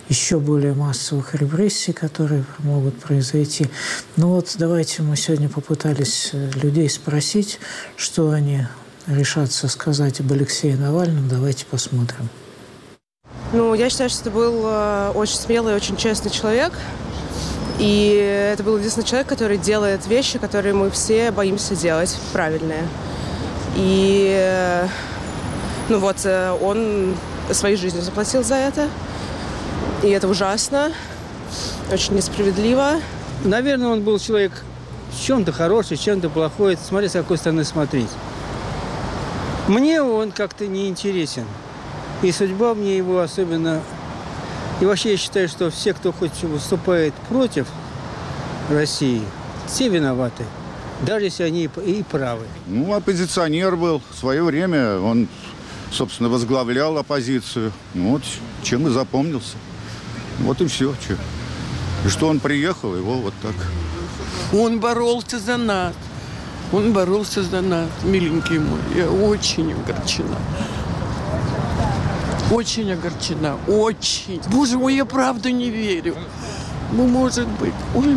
еще 0.08 0.38
более 0.38 0.74
массовых 0.74 1.34
репрессий, 1.34 1.92
которые 1.92 2.44
могут 2.58 2.96
произойти. 3.00 3.66
Ну 4.14 4.28
вот 4.28 4.54
давайте 4.58 5.02
мы 5.02 5.16
сегодня 5.16 5.48
попытались 5.48 6.30
людей 6.34 6.88
спросить, 6.88 7.58
что 7.96 8.30
они 8.30 8.68
решатся 9.08 9.66
сказать 9.66 10.20
об 10.20 10.30
Алексее 10.30 10.76
Навальном. 10.76 11.28
Давайте 11.28 11.66
посмотрим. 11.66 12.28
Ну, 13.52 13.72
я 13.72 13.88
считаю, 13.88 14.10
что 14.10 14.20
это 14.22 14.30
был 14.30 14.62
э, 14.64 15.12
очень 15.14 15.36
смелый, 15.36 15.74
очень 15.74 15.96
честный 15.96 16.30
человек. 16.30 16.72
И 17.78 18.52
это 18.52 18.62
был 18.62 18.76
единственный 18.76 19.04
человек, 19.04 19.26
который 19.26 19.56
делает 19.56 20.06
вещи, 20.06 20.38
которые 20.38 20.74
мы 20.74 20.90
все 20.90 21.30
боимся 21.30 21.74
делать, 21.74 22.14
правильные. 22.32 22.86
И, 23.76 24.84
ну 25.88 25.98
вот, 25.98 26.16
э, 26.24 26.58
он 26.60 27.14
своей 27.52 27.76
жизнью 27.76 28.02
заплатил 28.02 28.44
за 28.44 28.56
это. 28.56 28.88
И 30.02 30.08
это 30.08 30.28
ужасно, 30.28 30.92
очень 31.90 32.16
несправедливо. 32.16 33.00
Наверное, 33.44 33.88
он 33.88 34.02
был 34.02 34.18
человек 34.18 34.52
чем-то 35.24 35.52
хороший, 35.52 35.96
чем-то 35.96 36.28
плохой. 36.28 36.76
Смотри, 36.76 37.08
с 37.08 37.12
какой 37.12 37.38
стороны 37.38 37.64
смотреть. 37.64 38.10
Мне 39.68 40.02
он 40.02 40.32
как-то 40.32 40.66
не 40.66 40.88
интересен. 40.88 41.44
И 42.22 42.32
судьба 42.32 42.74
мне 42.74 42.96
его 42.96 43.20
особенно... 43.20 43.80
И 44.80 44.84
вообще 44.84 45.12
я 45.12 45.16
считаю, 45.16 45.48
что 45.48 45.70
все, 45.70 45.92
кто 45.92 46.12
хоть 46.12 46.42
выступает 46.42 47.12
против 47.28 47.66
России, 48.70 49.22
все 49.66 49.88
виноваты. 49.88 50.44
Даже 51.02 51.26
если 51.26 51.42
они 51.44 51.64
и 51.64 52.02
правы. 52.02 52.46
Ну, 52.66 52.92
оппозиционер 52.94 53.76
был. 53.76 54.02
В 54.10 54.18
свое 54.18 54.42
время 54.42 54.98
он, 54.98 55.28
собственно, 55.90 56.28
возглавлял 56.28 56.96
оппозицию. 56.98 57.72
Ну, 57.94 58.10
вот 58.10 58.22
чем 58.62 58.86
и 58.86 58.90
запомнился. 58.90 59.56
Вот 60.40 60.60
и 60.60 60.66
все. 60.66 60.94
Че. 61.06 61.16
И 62.04 62.08
что 62.08 62.28
он 62.28 62.40
приехал, 62.40 62.96
его 62.96 63.14
вот 63.14 63.34
так. 63.42 63.54
Он 64.52 64.80
боролся 64.80 65.38
за 65.38 65.56
нас. 65.56 65.94
Он 66.72 66.92
боролся 66.92 67.42
за 67.42 67.62
нас, 67.62 67.88
миленький 68.04 68.58
мой. 68.58 68.78
Я 68.94 69.10
очень 69.10 69.72
огорчена. 69.72 70.36
Очень 72.50 72.92
огорчена, 72.92 73.56
очень. 73.68 74.40
Боже 74.50 74.78
мой, 74.78 74.94
я 74.94 75.04
правда 75.04 75.50
не 75.50 75.68
верю. 75.68 76.16
Ну, 76.92 77.06
может 77.06 77.46
быть. 77.46 77.74
Ой, 77.94 78.06
ой, 78.06 78.16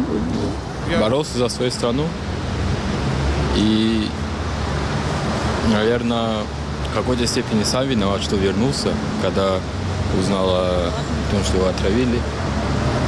ой. 0.90 1.00
Боролся 1.00 1.38
за 1.38 1.50
свою 1.50 1.70
страну. 1.70 2.06
И, 3.58 4.08
наверное, 5.74 6.44
в 6.90 6.96
какой-то 6.96 7.28
степени 7.28 7.64
сам 7.64 7.86
виноват, 7.88 8.22
что 8.22 8.38
вернулся, 8.38 8.94
когда 9.22 9.58
узнал 10.18 10.50
о 10.50 10.92
том, 11.32 11.44
что 11.44 11.58
его 11.58 11.68
отравили. 11.68 12.20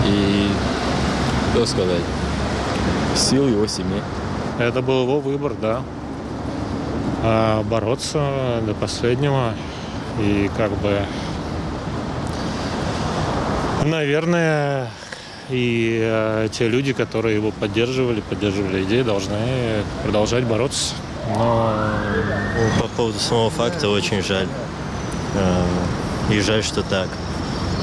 И, 0.06 0.50
что 1.54 1.66
сказать, 1.66 2.04
сил 3.16 3.48
его 3.48 3.66
семьи. 3.68 4.02
Это 4.60 4.82
был 4.82 5.04
его 5.04 5.22
выбор, 5.22 5.54
да. 5.60 5.82
А 7.24 7.64
бороться 7.64 8.62
до 8.66 8.74
последнего. 8.74 9.54
И 10.20 10.50
как 10.56 10.72
бы, 10.78 11.06
наверное, 13.84 14.90
и 15.50 16.00
э, 16.02 16.48
те 16.52 16.68
люди, 16.68 16.94
которые 16.94 17.36
его 17.36 17.52
поддерживали, 17.52 18.22
поддерживали 18.22 18.84
идеи, 18.84 19.02
должны 19.02 19.38
продолжать 20.04 20.44
бороться. 20.46 20.96
Но... 21.30 21.74
Ну, 22.56 22.82
по 22.82 22.88
поводу 22.90 23.20
самого 23.20 23.50
факта 23.50 23.90
очень 23.90 24.22
жаль. 24.22 24.48
Э, 25.36 25.64
и 26.32 26.40
жаль, 26.42 26.64
что 26.64 26.84
так. 26.84 27.10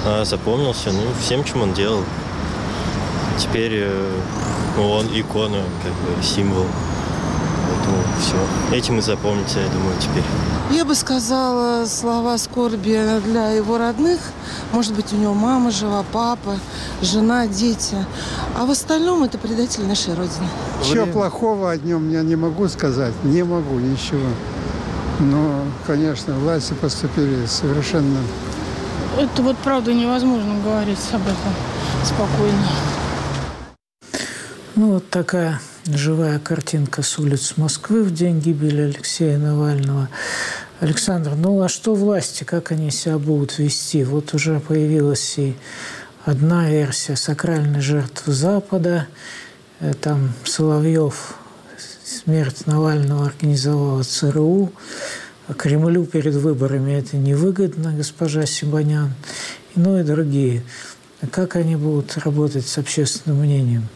А 0.07 0.24
запомнился, 0.24 0.91
ну, 0.93 1.03
всем, 1.20 1.45
чем 1.45 1.62
он 1.62 1.74
делал. 1.74 2.05
Теперь 3.39 3.72
э, 3.74 4.20
он 4.78 5.07
икона, 5.12 5.62
как 5.83 5.93
бы 5.93 6.22
символ. 6.22 6.66
Поэтому 7.68 8.03
все. 8.20 8.76
Этим 8.76 8.99
и 8.99 9.03
запомнится, 9.03 9.61
я 9.61 9.68
думаю, 9.68 9.95
теперь. 9.99 10.24
Я 10.70 10.84
бы 10.84 10.94
сказала 10.94 11.84
слова 11.86 12.38
скорби 12.38 12.96
для 13.24 13.50
его 13.50 13.76
родных. 13.76 14.20
Может 14.72 14.94
быть, 14.94 15.12
у 15.12 15.16
него 15.16 15.34
мама 15.34 15.72
жива, 15.72 16.04
папа, 16.12 16.58
жена, 17.02 17.48
дети. 17.48 17.96
А 18.56 18.64
в 18.64 18.70
остальном 18.70 19.24
это 19.24 19.36
предатель 19.36 19.84
нашей 19.84 20.14
Родины. 20.14 20.46
Ничего 20.80 21.06
плохого 21.06 21.72
о 21.72 21.76
нем 21.76 22.10
я 22.10 22.22
не 22.22 22.36
могу 22.36 22.68
сказать. 22.68 23.14
Не 23.24 23.42
могу 23.42 23.80
ничего. 23.80 24.28
Но, 25.18 25.64
конечно, 25.88 26.34
власти 26.34 26.72
поступили 26.74 27.46
совершенно... 27.46 28.18
Это 29.18 29.42
вот 29.42 29.56
правда 29.58 29.92
невозможно 29.92 30.54
говорить 30.62 30.98
об 31.12 31.22
этом 31.22 31.52
спокойно. 32.04 32.68
Ну, 34.76 34.92
вот 34.92 35.10
такая 35.10 35.60
живая 35.87 36.39
картинка 36.39 37.03
с 37.03 37.18
улиц 37.18 37.55
Москвы 37.57 38.03
в 38.03 38.12
день 38.12 38.41
гибели 38.41 38.83
Алексея 38.83 39.39
Навального. 39.39 40.09
Александр, 40.81 41.35
ну 41.37 41.61
а 41.62 41.68
что 41.68 41.95
власти, 41.95 42.45
как 42.45 42.72
они 42.72 42.91
себя 42.91 43.18
будут 43.18 43.59
вести? 43.59 44.05
Вот 44.05 44.35
уже 44.35 44.61
появилась 44.61 45.39
и 45.39 45.55
одна 46.24 46.68
версия 46.70 47.16
сакральной 47.16 47.81
жертвы 47.81 48.33
Запада. 48.33 49.07
Э, 49.81 49.93
там 49.95 50.33
Соловьев 50.45 51.35
смерть 52.05 52.66
Навального 52.66 53.26
организовала 53.26 54.03
ЦРУ. 54.03 54.72
Кремлю 55.57 56.05
перед 56.05 56.35
выборами 56.35 56.93
это 56.93 57.16
невыгодно, 57.16 57.93
госпожа 57.93 58.47
Сибанян. 58.47 59.12
Ну 59.74 59.99
и 59.99 60.03
другие. 60.03 60.62
Как 61.33 61.57
они 61.57 61.76
будут 61.76 62.16
работать 62.18 62.66
с 62.66 62.78
общественным 62.78 63.41
мнением? 63.41 63.89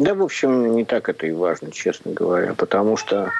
Да, 0.00 0.14
в 0.14 0.22
общем, 0.22 0.76
не 0.76 0.86
так 0.86 1.10
это 1.10 1.26
и 1.26 1.30
важно, 1.30 1.70
честно 1.70 2.12
говоря, 2.12 2.54
потому 2.54 2.96
что 2.96 3.30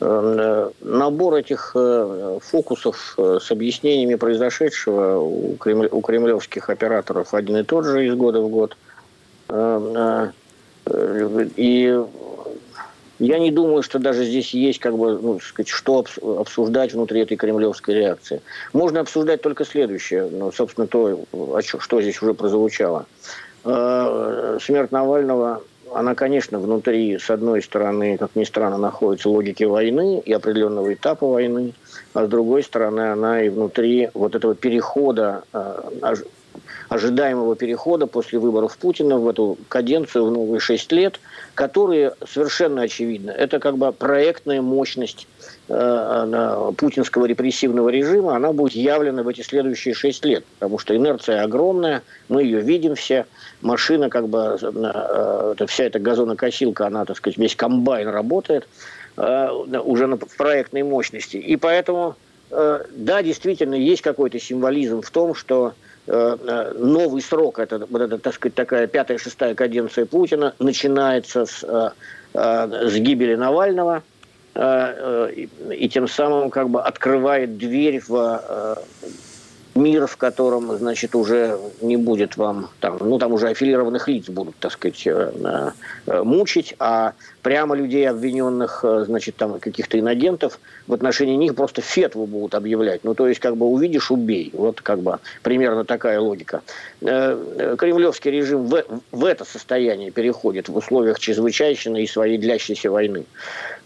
э, 0.00 0.70
набор 0.80 1.34
этих 1.34 1.70
э, 1.76 2.38
фокусов 2.42 3.14
э, 3.16 3.38
с 3.40 3.48
объяснениями 3.52 4.16
произошедшего 4.16 5.20
у, 5.20 5.54
кремль, 5.54 5.88
у 5.88 6.00
кремлевских 6.00 6.68
операторов 6.68 7.32
один 7.32 7.58
и 7.58 7.62
тот 7.62 7.84
же 7.84 8.04
из 8.04 8.14
года 8.16 8.40
в 8.40 8.48
год. 8.48 8.76
И 11.56 12.04
я 13.20 13.38
не 13.38 13.52
думаю, 13.52 13.84
что 13.84 14.00
даже 14.00 14.24
здесь 14.24 14.52
есть, 14.52 14.80
как 14.80 14.98
бы, 14.98 15.16
ну, 15.16 15.38
сказать, 15.38 15.68
что 15.68 16.04
обсуждать 16.40 16.92
внутри 16.92 17.20
этой 17.20 17.36
кремлевской 17.36 17.94
реакции. 17.94 18.42
Можно 18.72 18.98
обсуждать 18.98 19.42
только 19.42 19.64
следующее, 19.64 20.28
ну, 20.28 20.50
собственно, 20.50 20.88
то, 20.88 21.24
что 21.62 22.02
здесь 22.02 22.20
уже 22.20 22.34
прозвучало. 22.34 23.06
Смерть 23.62 24.90
Навального 24.90 25.62
она, 25.94 26.14
конечно, 26.14 26.58
внутри, 26.58 27.18
с 27.18 27.30
одной 27.30 27.62
стороны, 27.62 28.16
как 28.16 28.34
ни 28.34 28.44
странно, 28.44 28.78
находится 28.78 29.28
логики 29.28 29.64
войны 29.64 30.20
и 30.24 30.32
определенного 30.32 30.94
этапа 30.94 31.26
войны, 31.26 31.74
а 32.14 32.26
с 32.26 32.28
другой 32.28 32.62
стороны, 32.62 33.12
она 33.12 33.42
и 33.42 33.48
внутри 33.48 34.10
вот 34.14 34.34
этого 34.34 34.54
перехода, 34.54 35.42
э, 35.52 36.14
ожидаемого 36.88 37.54
перехода 37.54 38.06
после 38.06 38.38
выборов 38.38 38.76
Путина 38.76 39.18
в 39.18 39.28
эту 39.28 39.56
каденцию 39.68 40.26
в 40.26 40.30
новые 40.32 40.58
шесть 40.60 40.90
лет, 40.90 41.20
которые 41.54 42.14
совершенно 42.26 42.82
очевидно, 42.82 43.30
это 43.30 43.60
как 43.60 43.78
бы 43.78 43.92
проектная 43.92 44.60
мощность 44.60 45.28
путинского 45.70 47.26
репрессивного 47.26 47.90
режима, 47.90 48.34
она 48.34 48.52
будет 48.52 48.72
явлена 48.72 49.22
в 49.22 49.28
эти 49.28 49.42
следующие 49.42 49.94
шесть 49.94 50.24
лет, 50.24 50.44
потому 50.58 50.78
что 50.78 50.96
инерция 50.96 51.44
огромная, 51.44 52.02
мы 52.28 52.42
ее 52.42 52.60
видим 52.60 52.96
все, 52.96 53.26
машина, 53.60 54.08
как 54.08 54.28
бы, 54.28 54.58
э, 54.60 55.54
э, 55.58 55.66
вся 55.66 55.84
эта 55.84 55.98
газонокосилка, 55.98 56.86
она, 56.86 57.04
так 57.04 57.16
сказать, 57.16 57.38
весь 57.38 57.54
комбайн 57.54 58.08
работает 58.08 58.66
э, 59.16 59.48
уже 59.50 60.06
на 60.06 60.16
проектной 60.16 60.82
мощности. 60.82 61.36
И 61.36 61.56
поэтому, 61.56 62.16
да, 62.50 63.22
действительно, 63.22 63.74
есть 63.74 64.02
какой-то 64.02 64.40
символизм 64.40 65.02
в 65.02 65.10
том, 65.10 65.34
что 65.36 65.74
новый 66.06 67.22
срок, 67.22 67.60
это, 67.60 67.86
вот 67.88 68.02
это, 68.02 68.18
так 68.18 68.34
сказать, 68.34 68.54
такая 68.54 68.86
пятая-шестая 68.88 69.54
каденция 69.54 70.06
Путина, 70.06 70.54
начинается 70.58 71.46
с, 71.46 71.62
с 72.32 72.94
гибели 72.96 73.36
Навального, 73.36 74.02
и, 74.60 75.48
и 75.70 75.88
тем 75.88 76.06
самым 76.06 76.50
как 76.50 76.68
бы 76.68 76.82
открывает 76.82 77.56
дверь 77.56 78.02
в 78.06 78.78
мир, 79.74 80.06
в 80.06 80.16
котором, 80.16 80.76
значит, 80.76 81.14
уже 81.14 81.58
не 81.80 81.96
будет 81.96 82.36
вам, 82.36 82.70
там, 82.80 82.98
ну, 83.00 83.18
там 83.18 83.32
уже 83.32 83.48
аффилированных 83.48 84.08
лиц 84.08 84.28
будут, 84.28 84.56
так 84.56 84.72
сказать, 84.72 85.06
э, 85.06 85.72
э, 86.06 86.22
мучить, 86.22 86.74
а 86.78 87.14
прямо 87.42 87.76
людей, 87.76 88.08
обвиненных, 88.08 88.84
э, 88.84 89.04
значит, 89.06 89.36
там, 89.36 89.58
каких-то 89.58 89.98
инагентов, 89.98 90.58
в 90.86 90.94
отношении 90.94 91.36
них 91.36 91.54
просто 91.54 91.82
фетву 91.82 92.26
будут 92.26 92.54
объявлять. 92.54 93.04
Ну, 93.04 93.14
то 93.14 93.28
есть, 93.28 93.40
как 93.40 93.56
бы, 93.56 93.66
увидишь, 93.66 94.10
убей. 94.10 94.50
Вот, 94.52 94.80
как 94.80 95.00
бы, 95.00 95.18
примерно 95.42 95.84
такая 95.84 96.20
логика. 96.20 96.62
Кремлевский 97.00 98.30
режим 98.30 98.66
в, 98.66 98.84
в 99.12 99.24
это 99.24 99.44
состояние 99.44 100.10
переходит 100.10 100.68
в 100.68 100.76
условиях 100.76 101.18
чрезвычайной 101.18 101.60
и 102.02 102.06
своей 102.06 102.38
длящейся 102.38 102.90
войны. 102.90 103.24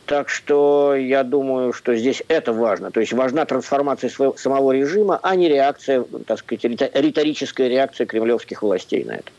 Так 0.06 0.28
что 0.28 0.94
я 0.94 1.24
думаю, 1.24 1.72
что 1.72 1.96
здесь 1.96 2.22
это 2.28 2.52
важно. 2.52 2.90
То 2.90 3.00
есть 3.00 3.12
важна 3.12 3.46
трансформация 3.46 4.10
своего, 4.10 4.36
самого 4.36 4.72
режима, 4.72 5.18
а 5.22 5.34
не 5.34 5.48
реакция, 5.48 6.04
так 6.26 6.38
сказать, 6.38 6.64
риторическая 6.64 7.68
реакция 7.68 8.06
кремлевских 8.06 8.62
властей 8.62 9.04
на 9.04 9.12
это. 9.12 9.30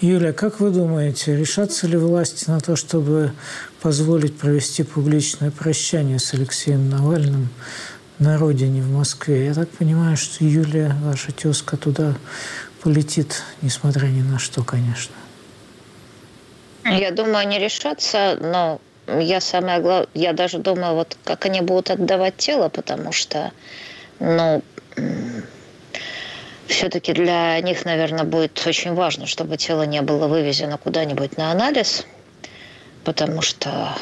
Юля, 0.00 0.32
как 0.32 0.60
вы 0.60 0.70
думаете, 0.70 1.36
решатся 1.36 1.86
ли 1.86 1.96
власти 1.96 2.50
на 2.50 2.60
то, 2.60 2.76
чтобы 2.76 3.32
позволить 3.80 4.38
провести 4.38 4.82
публичное 4.82 5.50
прощание 5.50 6.18
с 6.18 6.34
Алексеем 6.34 6.90
Навальным 6.90 7.48
на 8.18 8.38
родине 8.38 8.82
в 8.82 8.90
Москве? 8.90 9.46
Я 9.46 9.54
так 9.54 9.68
понимаю, 9.70 10.16
что 10.16 10.44
Юлия, 10.44 10.94
ваша 11.02 11.32
тезка, 11.32 11.76
туда 11.76 12.14
полетит, 12.82 13.42
несмотря 13.62 14.06
ни 14.06 14.22
на 14.22 14.38
что, 14.38 14.62
конечно. 14.62 15.14
Я 16.84 17.10
думаю, 17.10 17.38
они 17.38 17.58
решатся, 17.58 18.38
но 18.40 18.80
я 19.06 19.40
самое 19.40 19.80
главное, 19.80 20.08
я 20.14 20.32
даже 20.32 20.58
думаю, 20.58 20.94
вот 20.94 21.16
как 21.24 21.46
они 21.46 21.60
будут 21.60 21.90
отдавать 21.90 22.36
тело, 22.36 22.68
потому 22.68 23.12
что, 23.12 23.52
ну, 24.18 24.62
все-таки 26.66 27.12
для 27.12 27.60
них, 27.60 27.84
наверное, 27.84 28.24
будет 28.24 28.66
очень 28.66 28.94
важно, 28.94 29.26
чтобы 29.26 29.56
тело 29.56 29.82
не 29.82 30.02
было 30.02 30.26
вывезено 30.26 30.78
куда-нибудь 30.78 31.36
на 31.36 31.52
анализ, 31.52 32.04
потому 33.04 33.42
что 33.42 33.94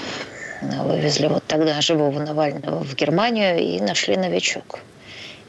ну, 0.62 0.84
вывезли 0.84 1.26
вот 1.26 1.44
тогда 1.46 1.80
живого 1.80 2.18
Навального 2.18 2.82
в 2.82 2.94
Германию 2.94 3.58
и 3.58 3.80
нашли 3.80 4.16
новичок. 4.16 4.80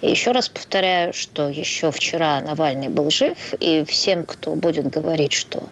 И 0.02 0.10
еще 0.10 0.32
раз 0.32 0.50
повторяю, 0.50 1.14
что 1.14 1.48
еще 1.48 1.92
вчера 1.92 2.42
Навальный 2.42 2.90
был 2.90 3.10
жив, 3.10 3.54
и 3.60 3.84
всем, 3.86 4.26
кто 4.26 4.56
будет 4.56 4.90
говорить, 4.90 5.34
что 5.34 5.64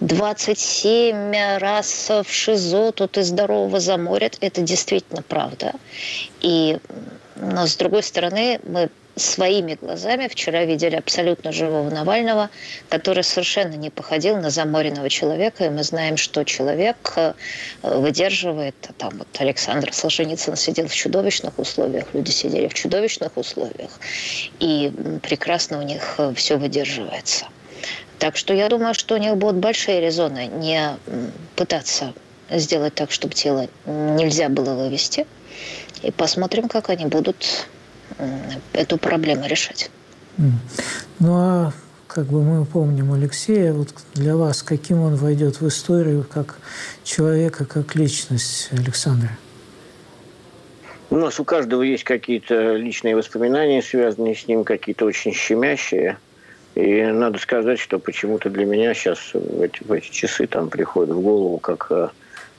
27 0.00 1.58
раз 1.58 2.08
в 2.08 2.30
ШИЗО 2.30 2.92
тут 2.92 3.18
и 3.18 3.22
здорового 3.22 3.80
заморят, 3.80 4.38
это 4.40 4.62
действительно 4.62 5.22
правда. 5.22 5.72
И, 6.40 6.78
но 7.36 7.66
с 7.66 7.76
другой 7.76 8.02
стороны, 8.02 8.60
мы 8.64 8.88
своими 9.16 9.78
глазами 9.80 10.28
вчера 10.28 10.64
видели 10.64 10.94
абсолютно 10.94 11.50
живого 11.50 11.90
Навального, 11.90 12.50
который 12.88 13.24
совершенно 13.24 13.74
не 13.74 13.90
походил 13.90 14.36
на 14.36 14.50
заморенного 14.50 15.08
человека. 15.08 15.64
И 15.64 15.70
мы 15.70 15.82
знаем, 15.82 16.16
что 16.16 16.44
человек 16.44 16.96
э, 17.16 17.32
выдерживает. 17.82 18.74
Там 18.98 19.10
вот 19.18 19.28
Александр 19.38 19.92
Солженицын 19.92 20.56
сидел 20.56 20.86
в 20.86 20.94
чудовищных 20.94 21.58
условиях, 21.58 22.06
люди 22.12 22.30
сидели 22.30 22.68
в 22.68 22.74
чудовищных 22.74 23.36
условиях. 23.36 23.90
И 24.60 24.92
прекрасно 25.22 25.78
у 25.78 25.82
них 25.82 26.16
э, 26.18 26.34
все 26.34 26.56
выдерживается. 26.56 27.46
Так 28.18 28.36
что 28.36 28.54
я 28.54 28.68
думаю, 28.68 28.94
что 28.94 29.14
у 29.14 29.18
них 29.18 29.36
будут 29.36 29.56
большие 29.56 30.00
резоны 30.00 30.46
не 30.46 30.96
пытаться 31.54 32.14
сделать 32.50 32.94
так, 32.94 33.10
чтобы 33.10 33.34
тело 33.34 33.68
нельзя 33.86 34.48
было 34.48 34.74
вывести. 34.74 35.26
И 36.02 36.10
посмотрим, 36.10 36.68
как 36.68 36.90
они 36.90 37.06
будут 37.06 37.66
эту 38.72 38.98
проблему 38.98 39.46
решать. 39.46 39.90
Ну 41.18 41.34
а 41.34 41.72
как 42.06 42.26
бы 42.26 42.42
мы 42.42 42.64
помним 42.64 43.12
Алексея, 43.12 43.72
вот 43.72 43.88
для 44.14 44.36
вас 44.36 44.62
каким 44.62 45.00
он 45.00 45.16
войдет 45.16 45.60
в 45.60 45.68
историю 45.68 46.26
как 46.32 46.58
человека, 47.04 47.64
как 47.64 47.94
личность 47.94 48.68
Александра? 48.72 49.30
У 51.08 51.16
нас 51.16 51.38
у 51.38 51.44
каждого 51.44 51.82
есть 51.82 52.04
какие-то 52.04 52.74
личные 52.74 53.16
воспоминания, 53.16 53.82
связанные 53.82 54.34
с 54.34 54.48
ним, 54.48 54.64
какие-то 54.64 55.04
очень 55.04 55.32
щемящие. 55.32 56.18
И 56.74 57.02
надо 57.02 57.38
сказать, 57.38 57.78
что 57.78 57.98
почему-то 57.98 58.50
для 58.50 58.66
меня 58.66 58.92
сейчас 58.92 59.18
в 59.32 59.62
эти, 59.62 59.82
в 59.82 59.92
эти 59.92 60.10
часы 60.10 60.46
там 60.46 60.68
приходит 60.68 61.14
в 61.14 61.20
голову, 61.20 61.58
как 61.58 61.86
э, 61.90 62.08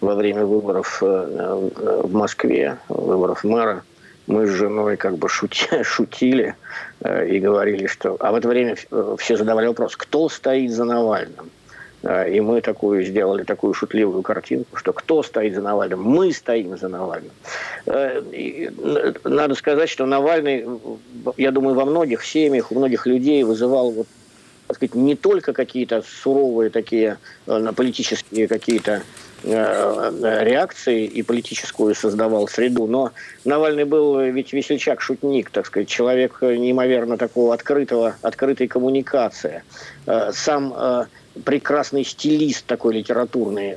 во 0.02 0.16
время 0.16 0.46
выборов 0.46 1.04
э, 1.04 1.70
в 2.04 2.14
Москве, 2.14 2.78
выборов 2.90 3.44
мэра, 3.44 3.84
мы 4.28 4.46
с 4.46 4.50
женой 4.50 4.98
как 4.98 5.18
бы 5.18 5.30
шути, 5.30 5.68
шутили 5.84 6.56
э, 7.00 7.28
и 7.30 7.40
говорили, 7.40 7.88
что... 7.88 8.18
А 8.20 8.32
в 8.32 8.36
это 8.36 8.48
время 8.48 8.76
э, 8.92 9.16
все 9.18 9.38
задавали 9.38 9.68
вопрос, 9.68 9.96
кто 9.96 10.30
стоит 10.30 10.72
за 10.72 10.84
Навальным? 10.84 11.50
Э, 12.04 12.30
и 12.30 12.40
мы 12.42 12.62
такую 12.62 13.04
сделали 13.04 13.44
такую 13.44 13.74
шутливую 13.74 14.22
картинку, 14.22 14.78
что 14.78 14.94
кто 14.94 15.24
стоит 15.24 15.56
за 15.56 15.62
Навальным? 15.62 16.04
Мы 16.04 16.32
стоим 16.34 16.78
за 16.78 16.90
Навальным. 16.90 17.32
Э, 17.86 18.22
и 18.32 18.70
надо 19.24 19.56
сказать, 19.56 19.90
что 19.90 20.06
Навальный, 20.06 20.66
я 21.38 21.52
думаю, 21.52 21.76
во 21.76 21.86
многих 21.86 22.24
семьях, 22.24 22.72
у 22.72 22.76
многих 22.76 23.08
людей 23.08 23.44
вызывал 23.44 23.92
вот 23.92 24.08
так 24.68 24.76
сказать, 24.76 24.96
не 24.96 25.16
только 25.16 25.54
какие-то 25.54 26.04
суровые 26.06 26.70
такие 26.70 27.20
политические 27.46 28.50
какие-то 28.50 29.02
реакции 29.44 31.06
и 31.06 31.22
политическую 31.22 31.96
создавал 31.96 32.48
среду. 32.48 32.88
Но 32.88 33.12
Навальный 33.46 33.86
был 33.86 34.20
ведь 34.20 34.54
весельчак-шутник, 34.54 35.50
так 35.50 35.66
сказать, 35.66 35.88
человек 35.88 36.40
неимоверно 36.42 37.18
такого 37.18 37.54
открытого, 37.54 38.16
открытой 38.22 38.68
коммуникации. 38.68 39.64
Э, 40.06 40.32
сам 40.34 40.74
э, 40.76 41.06
прекрасный 41.44 42.04
стилист 42.04 42.66
такой 42.66 42.96
литературный. 42.96 43.76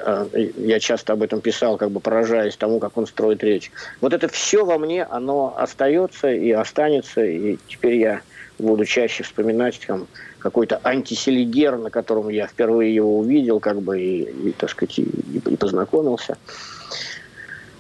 Я 0.56 0.80
часто 0.80 1.12
об 1.12 1.22
этом 1.22 1.40
писал, 1.40 1.76
как 1.76 1.90
бы 1.90 2.00
поражаясь 2.00 2.56
тому, 2.56 2.78
как 2.78 2.96
он 2.96 3.06
строит 3.06 3.42
речь. 3.44 3.70
Вот 4.00 4.12
это 4.12 4.28
все 4.28 4.64
во 4.64 4.78
мне, 4.78 5.04
оно 5.04 5.54
остается 5.56 6.30
и 6.30 6.50
останется. 6.52 7.22
И 7.22 7.58
теперь 7.68 7.96
я 7.96 8.20
буду 8.60 8.84
чаще 8.84 9.22
вспоминать 9.22 9.80
там, 9.86 10.06
какой-то 10.38 10.80
антиселигер, 10.82 11.78
на 11.78 11.90
котором 11.90 12.28
я 12.28 12.46
впервые 12.46 12.94
его 12.94 13.18
увидел, 13.18 13.60
как 13.60 13.80
бы 13.80 14.00
и, 14.00 14.22
и 14.48 14.52
так 14.52 14.70
сказать, 14.70 14.98
и, 14.98 15.02
и 15.02 15.56
познакомился. 15.56 16.36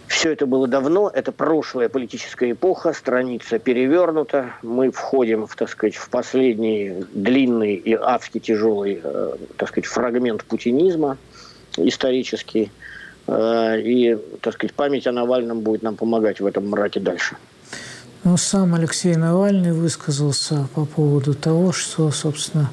Все 0.06 0.32
это 0.32 0.44
было 0.44 0.66
давно, 0.66 1.08
это 1.08 1.30
прошлая 1.30 1.88
политическая 1.88 2.50
эпоха, 2.50 2.92
страница 2.92 3.60
перевернута. 3.60 4.54
Мы 4.60 4.90
входим, 4.90 5.46
в, 5.46 5.54
так 5.54 5.68
сказать, 5.68 5.94
в 5.94 6.10
последний 6.10 7.04
длинный 7.14 7.74
и 7.74 7.94
адски 7.94 8.40
тяжелый, 8.40 9.00
э, 9.02 9.36
так 9.56 9.68
сказать, 9.68 9.86
фрагмент 9.86 10.44
путинизма. 10.44 11.16
исторический. 11.76 12.72
Э, 13.28 13.80
и, 13.80 14.18
так 14.40 14.54
сказать, 14.54 14.74
память 14.74 15.06
о 15.06 15.12
Навальном 15.12 15.60
будет 15.60 15.82
нам 15.82 15.96
помогать 15.96 16.40
в 16.40 16.46
этом 16.46 16.68
мраке 16.68 16.98
дальше. 16.98 17.36
Ну, 18.22 18.36
сам 18.36 18.74
Алексей 18.74 19.16
Навальный 19.16 19.72
высказался 19.72 20.68
по 20.74 20.84
поводу 20.84 21.32
того, 21.32 21.72
что, 21.72 22.10
собственно, 22.10 22.70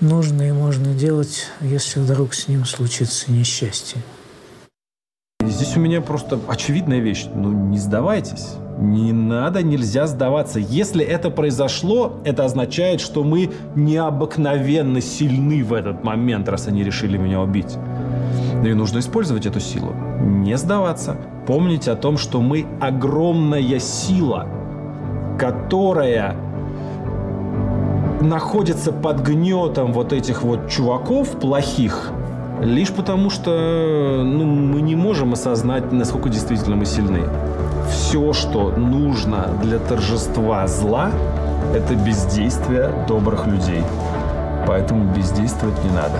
нужно 0.00 0.42
и 0.42 0.52
можно 0.52 0.92
делать, 0.92 1.46
если 1.62 2.00
вдруг 2.00 2.34
с 2.34 2.48
ним 2.48 2.66
случится 2.66 3.32
несчастье. 3.32 4.02
Здесь 5.42 5.74
у 5.78 5.80
меня 5.80 6.02
просто 6.02 6.38
очевидная 6.48 6.98
вещь. 6.98 7.24
Ну, 7.34 7.50
не 7.50 7.78
сдавайтесь. 7.78 8.56
Не 8.78 9.12
надо, 9.12 9.62
нельзя 9.62 10.06
сдаваться. 10.06 10.58
Если 10.58 11.02
это 11.02 11.30
произошло, 11.30 12.20
это 12.26 12.44
означает, 12.44 13.00
что 13.00 13.24
мы 13.24 13.50
необыкновенно 13.74 15.00
сильны 15.00 15.64
в 15.64 15.72
этот 15.72 16.04
момент, 16.04 16.46
раз 16.50 16.66
они 16.68 16.84
решили 16.84 17.16
меня 17.16 17.40
убить. 17.40 17.78
Ну 18.56 18.66
и 18.66 18.74
нужно 18.74 18.98
использовать 18.98 19.46
эту 19.46 19.60
силу. 19.60 19.94
Не 20.20 20.58
сдаваться. 20.58 21.16
Помнить 21.46 21.88
о 21.88 21.96
том, 21.96 22.18
что 22.18 22.42
мы 22.42 22.66
огромная 22.80 23.78
сила, 23.78 24.46
которая 25.38 26.36
находится 28.20 28.92
под 28.92 29.20
гнетом 29.20 29.92
вот 29.92 30.12
этих 30.12 30.42
вот 30.42 30.68
чуваков 30.68 31.38
плохих, 31.38 32.10
лишь 32.60 32.90
потому 32.90 33.30
что 33.30 34.22
ну, 34.24 34.44
мы 34.44 34.80
не 34.80 34.96
можем 34.96 35.32
осознать, 35.32 35.92
насколько 35.92 36.28
действительно 36.28 36.76
мы 36.76 36.86
сильны. 36.86 37.22
Все, 37.90 38.32
что 38.32 38.70
нужно 38.70 39.48
для 39.62 39.78
торжества 39.78 40.66
зла, 40.66 41.10
это 41.74 41.94
бездействие 41.94 42.92
добрых 43.06 43.46
людей. 43.46 43.82
Поэтому 44.66 45.12
бездействовать 45.12 45.82
не 45.84 45.90
надо. 45.90 46.18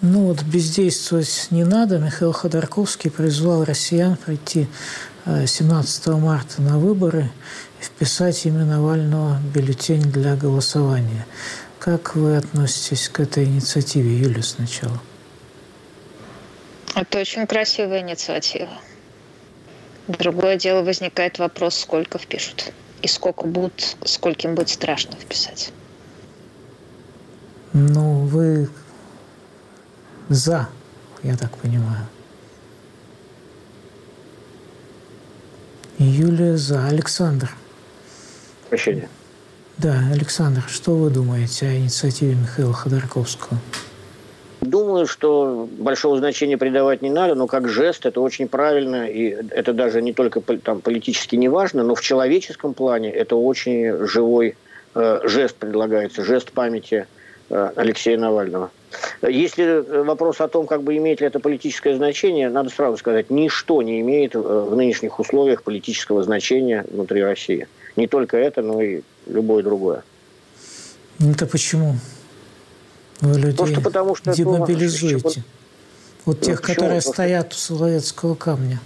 Ну 0.00 0.26
вот 0.26 0.42
бездействовать 0.42 1.48
не 1.50 1.64
надо. 1.64 1.98
Михаил 1.98 2.32
Ходорковский 2.32 3.10
призвал 3.10 3.64
россиян 3.64 4.16
прийти 4.16 4.68
17 5.26 6.06
э, 6.06 6.10
марта 6.12 6.60
на 6.60 6.78
выборы 6.78 7.30
вписать 7.80 8.44
имя 8.46 8.64
Навального 8.64 9.36
в 9.36 9.52
бюллетень 9.52 10.02
для 10.02 10.36
голосования. 10.36 11.26
Как 11.78 12.14
вы 12.14 12.36
относитесь 12.36 13.08
к 13.08 13.20
этой 13.20 13.44
инициативе, 13.44 14.18
Юля, 14.18 14.42
сначала? 14.42 15.00
Это 16.94 17.18
очень 17.18 17.46
красивая 17.46 18.00
инициатива. 18.00 18.70
Другое 20.08 20.56
дело, 20.56 20.82
возникает 20.82 21.38
вопрос, 21.38 21.78
сколько 21.78 22.18
впишут. 22.18 22.72
И 23.02 23.08
сколько 23.08 23.46
будут, 23.46 23.96
скольким 24.04 24.54
будет 24.54 24.68
страшно 24.68 25.16
вписать. 25.16 25.72
Ну, 27.72 28.24
вы 28.26 28.68
за, 30.28 30.68
я 31.22 31.36
так 31.36 31.56
понимаю. 31.58 32.06
Юлия 35.98 36.56
за. 36.56 36.86
Александр. 36.86 37.50
Прощение. 38.68 39.08
Да, 39.78 39.94
Александр, 40.12 40.62
что 40.68 40.92
вы 40.92 41.10
думаете 41.10 41.66
о 41.66 41.76
инициативе 41.76 42.34
Михаила 42.34 42.72
Ходорковского? 42.72 43.58
Думаю, 44.60 45.06
что 45.06 45.68
большого 45.78 46.16
значения 46.16 46.56
придавать 46.56 47.02
не 47.02 47.10
надо, 47.10 47.34
но 47.34 47.46
как 47.46 47.68
жест 47.68 48.06
это 48.06 48.20
очень 48.20 48.48
правильно, 48.48 49.06
и 49.06 49.36
это 49.50 49.72
даже 49.72 50.00
не 50.00 50.12
только 50.12 50.40
там, 50.40 50.80
политически 50.80 51.36
не 51.36 51.48
важно, 51.48 51.82
но 51.82 51.94
в 51.94 52.00
человеческом 52.00 52.72
плане 52.72 53.10
это 53.10 53.36
очень 53.36 54.06
живой 54.06 54.56
э, 54.94 55.20
жест 55.24 55.56
предлагается, 55.56 56.24
жест 56.24 56.52
памяти 56.52 57.06
Алексея 57.76 58.18
Навального. 58.18 58.70
Если 59.22 59.64
э, 59.64 60.02
вопрос 60.02 60.40
о 60.40 60.48
том, 60.48 60.66
как 60.66 60.82
бы 60.82 60.96
имеет 60.96 61.20
ли 61.20 61.26
это 61.26 61.40
политическое 61.40 61.96
значение, 61.96 62.48
надо 62.50 62.70
сразу 62.70 62.96
сказать, 62.96 63.30
ничто 63.30 63.82
не 63.82 64.00
имеет 64.00 64.34
э, 64.34 64.38
в 64.38 64.74
нынешних 64.76 65.18
условиях 65.18 65.62
политического 65.62 66.22
значения 66.22 66.84
внутри 66.90 67.22
России. 67.22 67.68
Не 67.96 68.06
только 68.06 68.36
это, 68.36 68.62
но 68.62 68.82
и 68.82 69.02
любое 69.26 69.62
другое. 69.62 70.02
Это 71.20 71.46
почему? 71.46 71.96
Вы 73.20 73.38
людей 73.38 73.56
Просто 73.56 73.80
потому, 73.80 74.14
что 74.14 74.32
демобилизуете. 74.32 75.16
Это... 75.16 75.40
Вот 76.24 76.40
тех, 76.40 76.60
ну, 76.60 76.74
которые 76.74 77.00
стоят 77.00 77.52
у 77.52 77.56
Соловецкого 77.56 78.34
камня. 78.34 78.80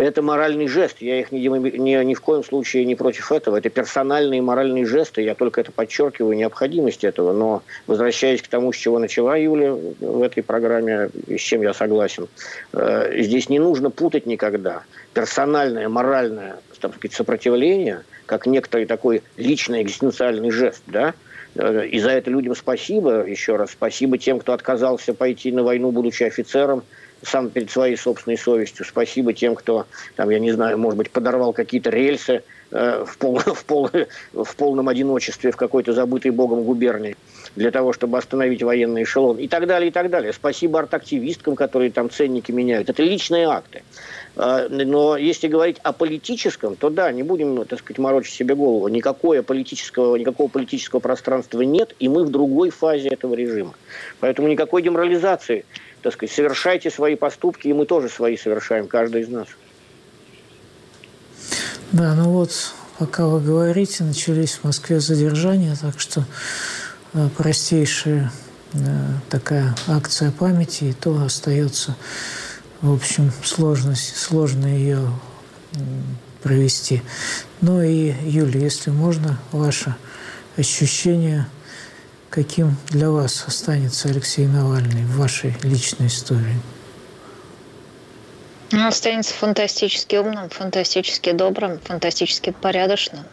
Это 0.00 0.22
моральный 0.22 0.66
жест. 0.66 0.96
Я 1.00 1.20
их 1.20 1.30
ни, 1.30 1.38
ни, 1.38 2.04
ни 2.04 2.14
в 2.14 2.20
коем 2.22 2.42
случае 2.42 2.86
не 2.86 2.94
против 2.94 3.30
этого. 3.30 3.58
Это 3.58 3.68
персональные 3.68 4.40
моральные 4.40 4.86
жесты. 4.86 5.20
Я 5.20 5.34
только 5.34 5.60
это 5.60 5.72
подчеркиваю, 5.72 6.34
необходимость 6.38 7.04
этого. 7.04 7.34
Но 7.34 7.62
возвращаясь 7.86 8.40
к 8.40 8.48
тому, 8.48 8.72
с 8.72 8.76
чего 8.76 8.98
начала 8.98 9.36
Юля 9.36 9.74
в 9.74 10.22
этой 10.22 10.42
программе, 10.42 11.10
с 11.28 11.40
чем 11.40 11.60
я 11.60 11.74
согласен, 11.74 12.28
э, 12.72 13.22
здесь 13.22 13.50
не 13.50 13.58
нужно 13.58 13.90
путать 13.90 14.24
никогда 14.24 14.84
персональное, 15.12 15.88
моральное 15.90 16.56
так 16.80 16.94
сказать, 16.94 17.14
сопротивление, 17.14 18.04
как 18.24 18.46
некоторый 18.46 18.86
такой 18.86 19.22
личный 19.36 19.82
экзистенциальный 19.82 20.50
жест, 20.50 20.82
да, 20.86 21.12
э, 21.56 21.86
и 21.88 21.98
за 21.98 22.10
это 22.12 22.30
людям 22.30 22.56
спасибо, 22.56 23.26
еще 23.26 23.56
раз, 23.56 23.72
спасибо 23.72 24.16
тем, 24.16 24.40
кто 24.40 24.54
отказался 24.54 25.12
пойти 25.12 25.52
на 25.52 25.62
войну, 25.62 25.90
будучи 25.90 26.22
офицером, 26.22 26.84
сам 27.22 27.50
перед 27.50 27.70
своей 27.70 27.96
собственной 27.96 28.38
совестью. 28.38 28.84
Спасибо 28.86 29.32
тем, 29.32 29.54
кто, 29.54 29.86
там, 30.16 30.30
я 30.30 30.38
не 30.38 30.52
знаю, 30.52 30.78
может 30.78 30.96
быть, 30.96 31.10
подорвал 31.10 31.52
какие-то 31.52 31.90
рельсы 31.90 32.42
э, 32.70 33.04
в, 33.06 33.18
пол, 33.18 33.38
в, 33.38 33.64
пол, 33.64 33.90
в 34.32 34.56
полном 34.56 34.88
одиночестве 34.88 35.50
в 35.50 35.56
какой-то 35.56 35.92
забытой 35.92 36.30
богом 36.30 36.62
губернии 36.62 37.16
для 37.56 37.70
того, 37.70 37.92
чтобы 37.92 38.18
остановить 38.18 38.62
военный 38.62 39.02
эшелон 39.02 39.38
и 39.38 39.48
так 39.48 39.66
далее, 39.66 39.88
и 39.88 39.92
так 39.92 40.08
далее. 40.10 40.32
Спасибо 40.32 40.78
артактивисткам, 40.78 41.56
которые 41.56 41.90
там 41.90 42.10
ценники 42.10 42.52
меняют. 42.52 42.88
Это 42.88 43.02
личные 43.02 43.48
акты. 43.48 43.82
Э, 44.36 44.68
но 44.68 45.16
если 45.16 45.48
говорить 45.48 45.78
о 45.82 45.92
политическом, 45.92 46.76
то 46.76 46.90
да, 46.90 47.12
не 47.12 47.22
будем, 47.22 47.64
так 47.66 47.80
сказать, 47.80 47.98
морочить 47.98 48.34
себе 48.34 48.54
голову. 48.54 48.88
Никакого 48.88 49.42
политического, 49.42 50.16
никакого 50.16 50.48
политического 50.48 51.00
пространства 51.00 51.60
нет, 51.62 51.94
и 51.98 52.08
мы 52.08 52.24
в 52.24 52.30
другой 52.30 52.70
фазе 52.70 53.08
этого 53.08 53.34
режима. 53.34 53.74
Поэтому 54.20 54.48
никакой 54.48 54.82
деморализации 54.82 55.64
так 56.02 56.12
сказать, 56.14 56.34
совершайте 56.34 56.90
свои 56.90 57.16
поступки, 57.16 57.68
и 57.68 57.72
мы 57.72 57.86
тоже 57.86 58.08
свои 58.08 58.36
совершаем, 58.36 58.86
каждый 58.86 59.22
из 59.22 59.28
нас. 59.28 59.48
Да, 61.92 62.14
ну 62.14 62.30
вот, 62.30 62.52
пока 62.98 63.26
вы 63.26 63.40
говорите, 63.40 64.04
начались 64.04 64.54
в 64.54 64.64
Москве 64.64 65.00
задержания, 65.00 65.76
так 65.80 65.98
что 65.98 66.24
э, 67.14 67.28
простейшая 67.36 68.30
э, 68.72 68.78
такая 69.28 69.74
акция 69.88 70.30
памяти, 70.30 70.84
и 70.84 70.92
то 70.92 71.20
остается, 71.22 71.96
в 72.80 72.92
общем, 72.92 73.32
сложность, 73.42 74.16
сложно 74.16 74.66
ее 74.66 75.10
провести. 76.42 77.02
Ну 77.60 77.82
и, 77.82 78.14
Юля, 78.24 78.60
если 78.60 78.90
можно, 78.90 79.38
ваше 79.52 79.94
ощущение– 80.56 81.46
Каким 82.30 82.76
для 82.90 83.10
вас 83.10 83.44
останется 83.44 84.08
Алексей 84.08 84.46
Навальный 84.46 85.02
в 85.02 85.18
вашей 85.18 85.52
личной 85.64 86.06
истории? 86.06 86.54
Он 88.72 88.86
останется 88.86 89.34
фантастически 89.34 90.14
умным, 90.14 90.48
фантастически 90.48 91.32
добрым, 91.32 91.80
фантастически 91.80 92.50
порядочным 92.50 93.24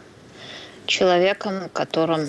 человеком, 0.86 1.68
которым... 1.72 2.28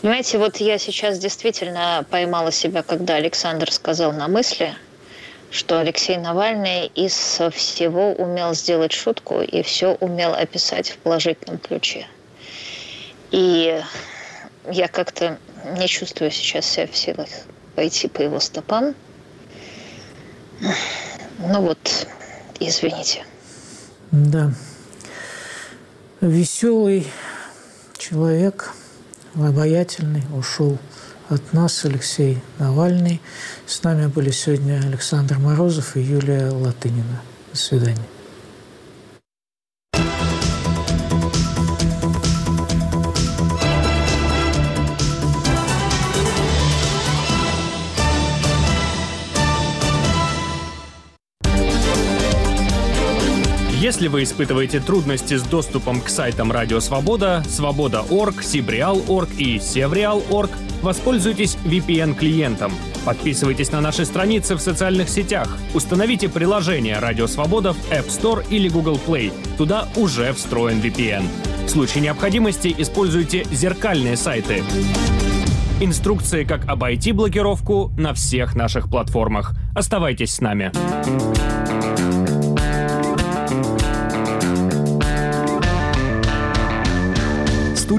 Понимаете, 0.00 0.38
вот 0.38 0.56
я 0.56 0.78
сейчас 0.78 1.18
действительно 1.18 2.06
поймала 2.08 2.50
себя, 2.50 2.82
когда 2.82 3.16
Александр 3.16 3.70
сказал 3.70 4.12
на 4.14 4.26
мысли, 4.26 4.74
что 5.50 5.80
Алексей 5.80 6.16
Навальный 6.16 6.86
из 6.86 7.42
всего 7.52 8.12
умел 8.14 8.54
сделать 8.54 8.92
шутку 8.92 9.42
и 9.42 9.62
все 9.62 9.96
умел 10.00 10.32
описать 10.32 10.88
в 10.88 10.96
положительном 10.96 11.58
ключе. 11.58 12.06
И 13.32 13.82
я 14.70 14.88
как-то 14.88 15.38
не 15.78 15.88
чувствую 15.88 16.30
сейчас 16.30 16.66
себя 16.66 16.86
в 16.86 16.96
силах 16.96 17.28
пойти 17.74 18.08
по 18.08 18.22
его 18.22 18.40
стопам. 18.40 18.94
Ну 21.38 21.60
вот, 21.60 22.06
извините. 22.60 23.24
Да. 24.10 24.52
Веселый 26.20 27.06
человек, 27.98 28.72
обаятельный, 29.34 30.22
ушел 30.34 30.78
от 31.28 31.52
нас 31.52 31.84
Алексей 31.84 32.40
Навальный. 32.58 33.20
С 33.66 33.82
нами 33.82 34.06
были 34.06 34.30
сегодня 34.30 34.80
Александр 34.84 35.38
Морозов 35.38 35.96
и 35.96 36.00
Юлия 36.00 36.50
Латынина. 36.50 37.22
До 37.52 37.58
свидания. 37.58 38.13
Если 53.84 54.08
вы 54.08 54.22
испытываете 54.22 54.80
трудности 54.80 55.34
с 55.34 55.42
доступом 55.42 56.00
к 56.00 56.08
сайтам 56.08 56.50
Радио 56.50 56.80
Свобода, 56.80 57.44
Свобода.орг, 57.46 58.42
Сибреал.орг 58.42 59.28
и 59.36 59.58
Севреал.орг, 59.58 60.50
воспользуйтесь 60.80 61.58
VPN-клиентом. 61.66 62.72
Подписывайтесь 63.04 63.72
на 63.72 63.82
наши 63.82 64.06
страницы 64.06 64.54
в 64.54 64.60
социальных 64.60 65.10
сетях. 65.10 65.58
Установите 65.74 66.30
приложение 66.30 66.98
«Радио 66.98 67.26
Свобода» 67.26 67.74
в 67.74 67.90
App 67.90 68.06
Store 68.06 68.42
или 68.48 68.70
Google 68.70 68.98
Play. 69.06 69.30
Туда 69.58 69.86
уже 69.96 70.32
встроен 70.32 70.80
VPN. 70.80 71.24
В 71.66 71.68
случае 71.68 72.04
необходимости 72.04 72.74
используйте 72.78 73.44
зеркальные 73.52 74.16
сайты. 74.16 74.62
Инструкции, 75.82 76.44
как 76.44 76.66
обойти 76.70 77.12
блокировку 77.12 77.92
на 77.98 78.14
всех 78.14 78.54
наших 78.54 78.88
платформах. 78.88 79.52
Оставайтесь 79.74 80.32
с 80.32 80.40
нами. 80.40 80.72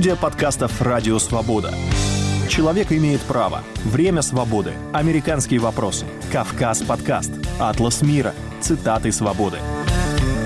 Студия 0.06 0.22
подкастов 0.22 0.84
«Радио 0.84 1.18
Свобода». 1.18 1.74
Человек 2.48 2.92
имеет 2.92 3.22
право. 3.22 3.64
Время 3.86 4.22
свободы. 4.22 4.74
Американские 4.94 5.60
вопросы. 5.60 6.06
Кавказ 6.32 6.84
подкаст. 6.84 7.32
Атлас 7.58 8.04
мира. 8.04 8.36
Цитаты 8.62 9.12
свободы. 9.12 9.58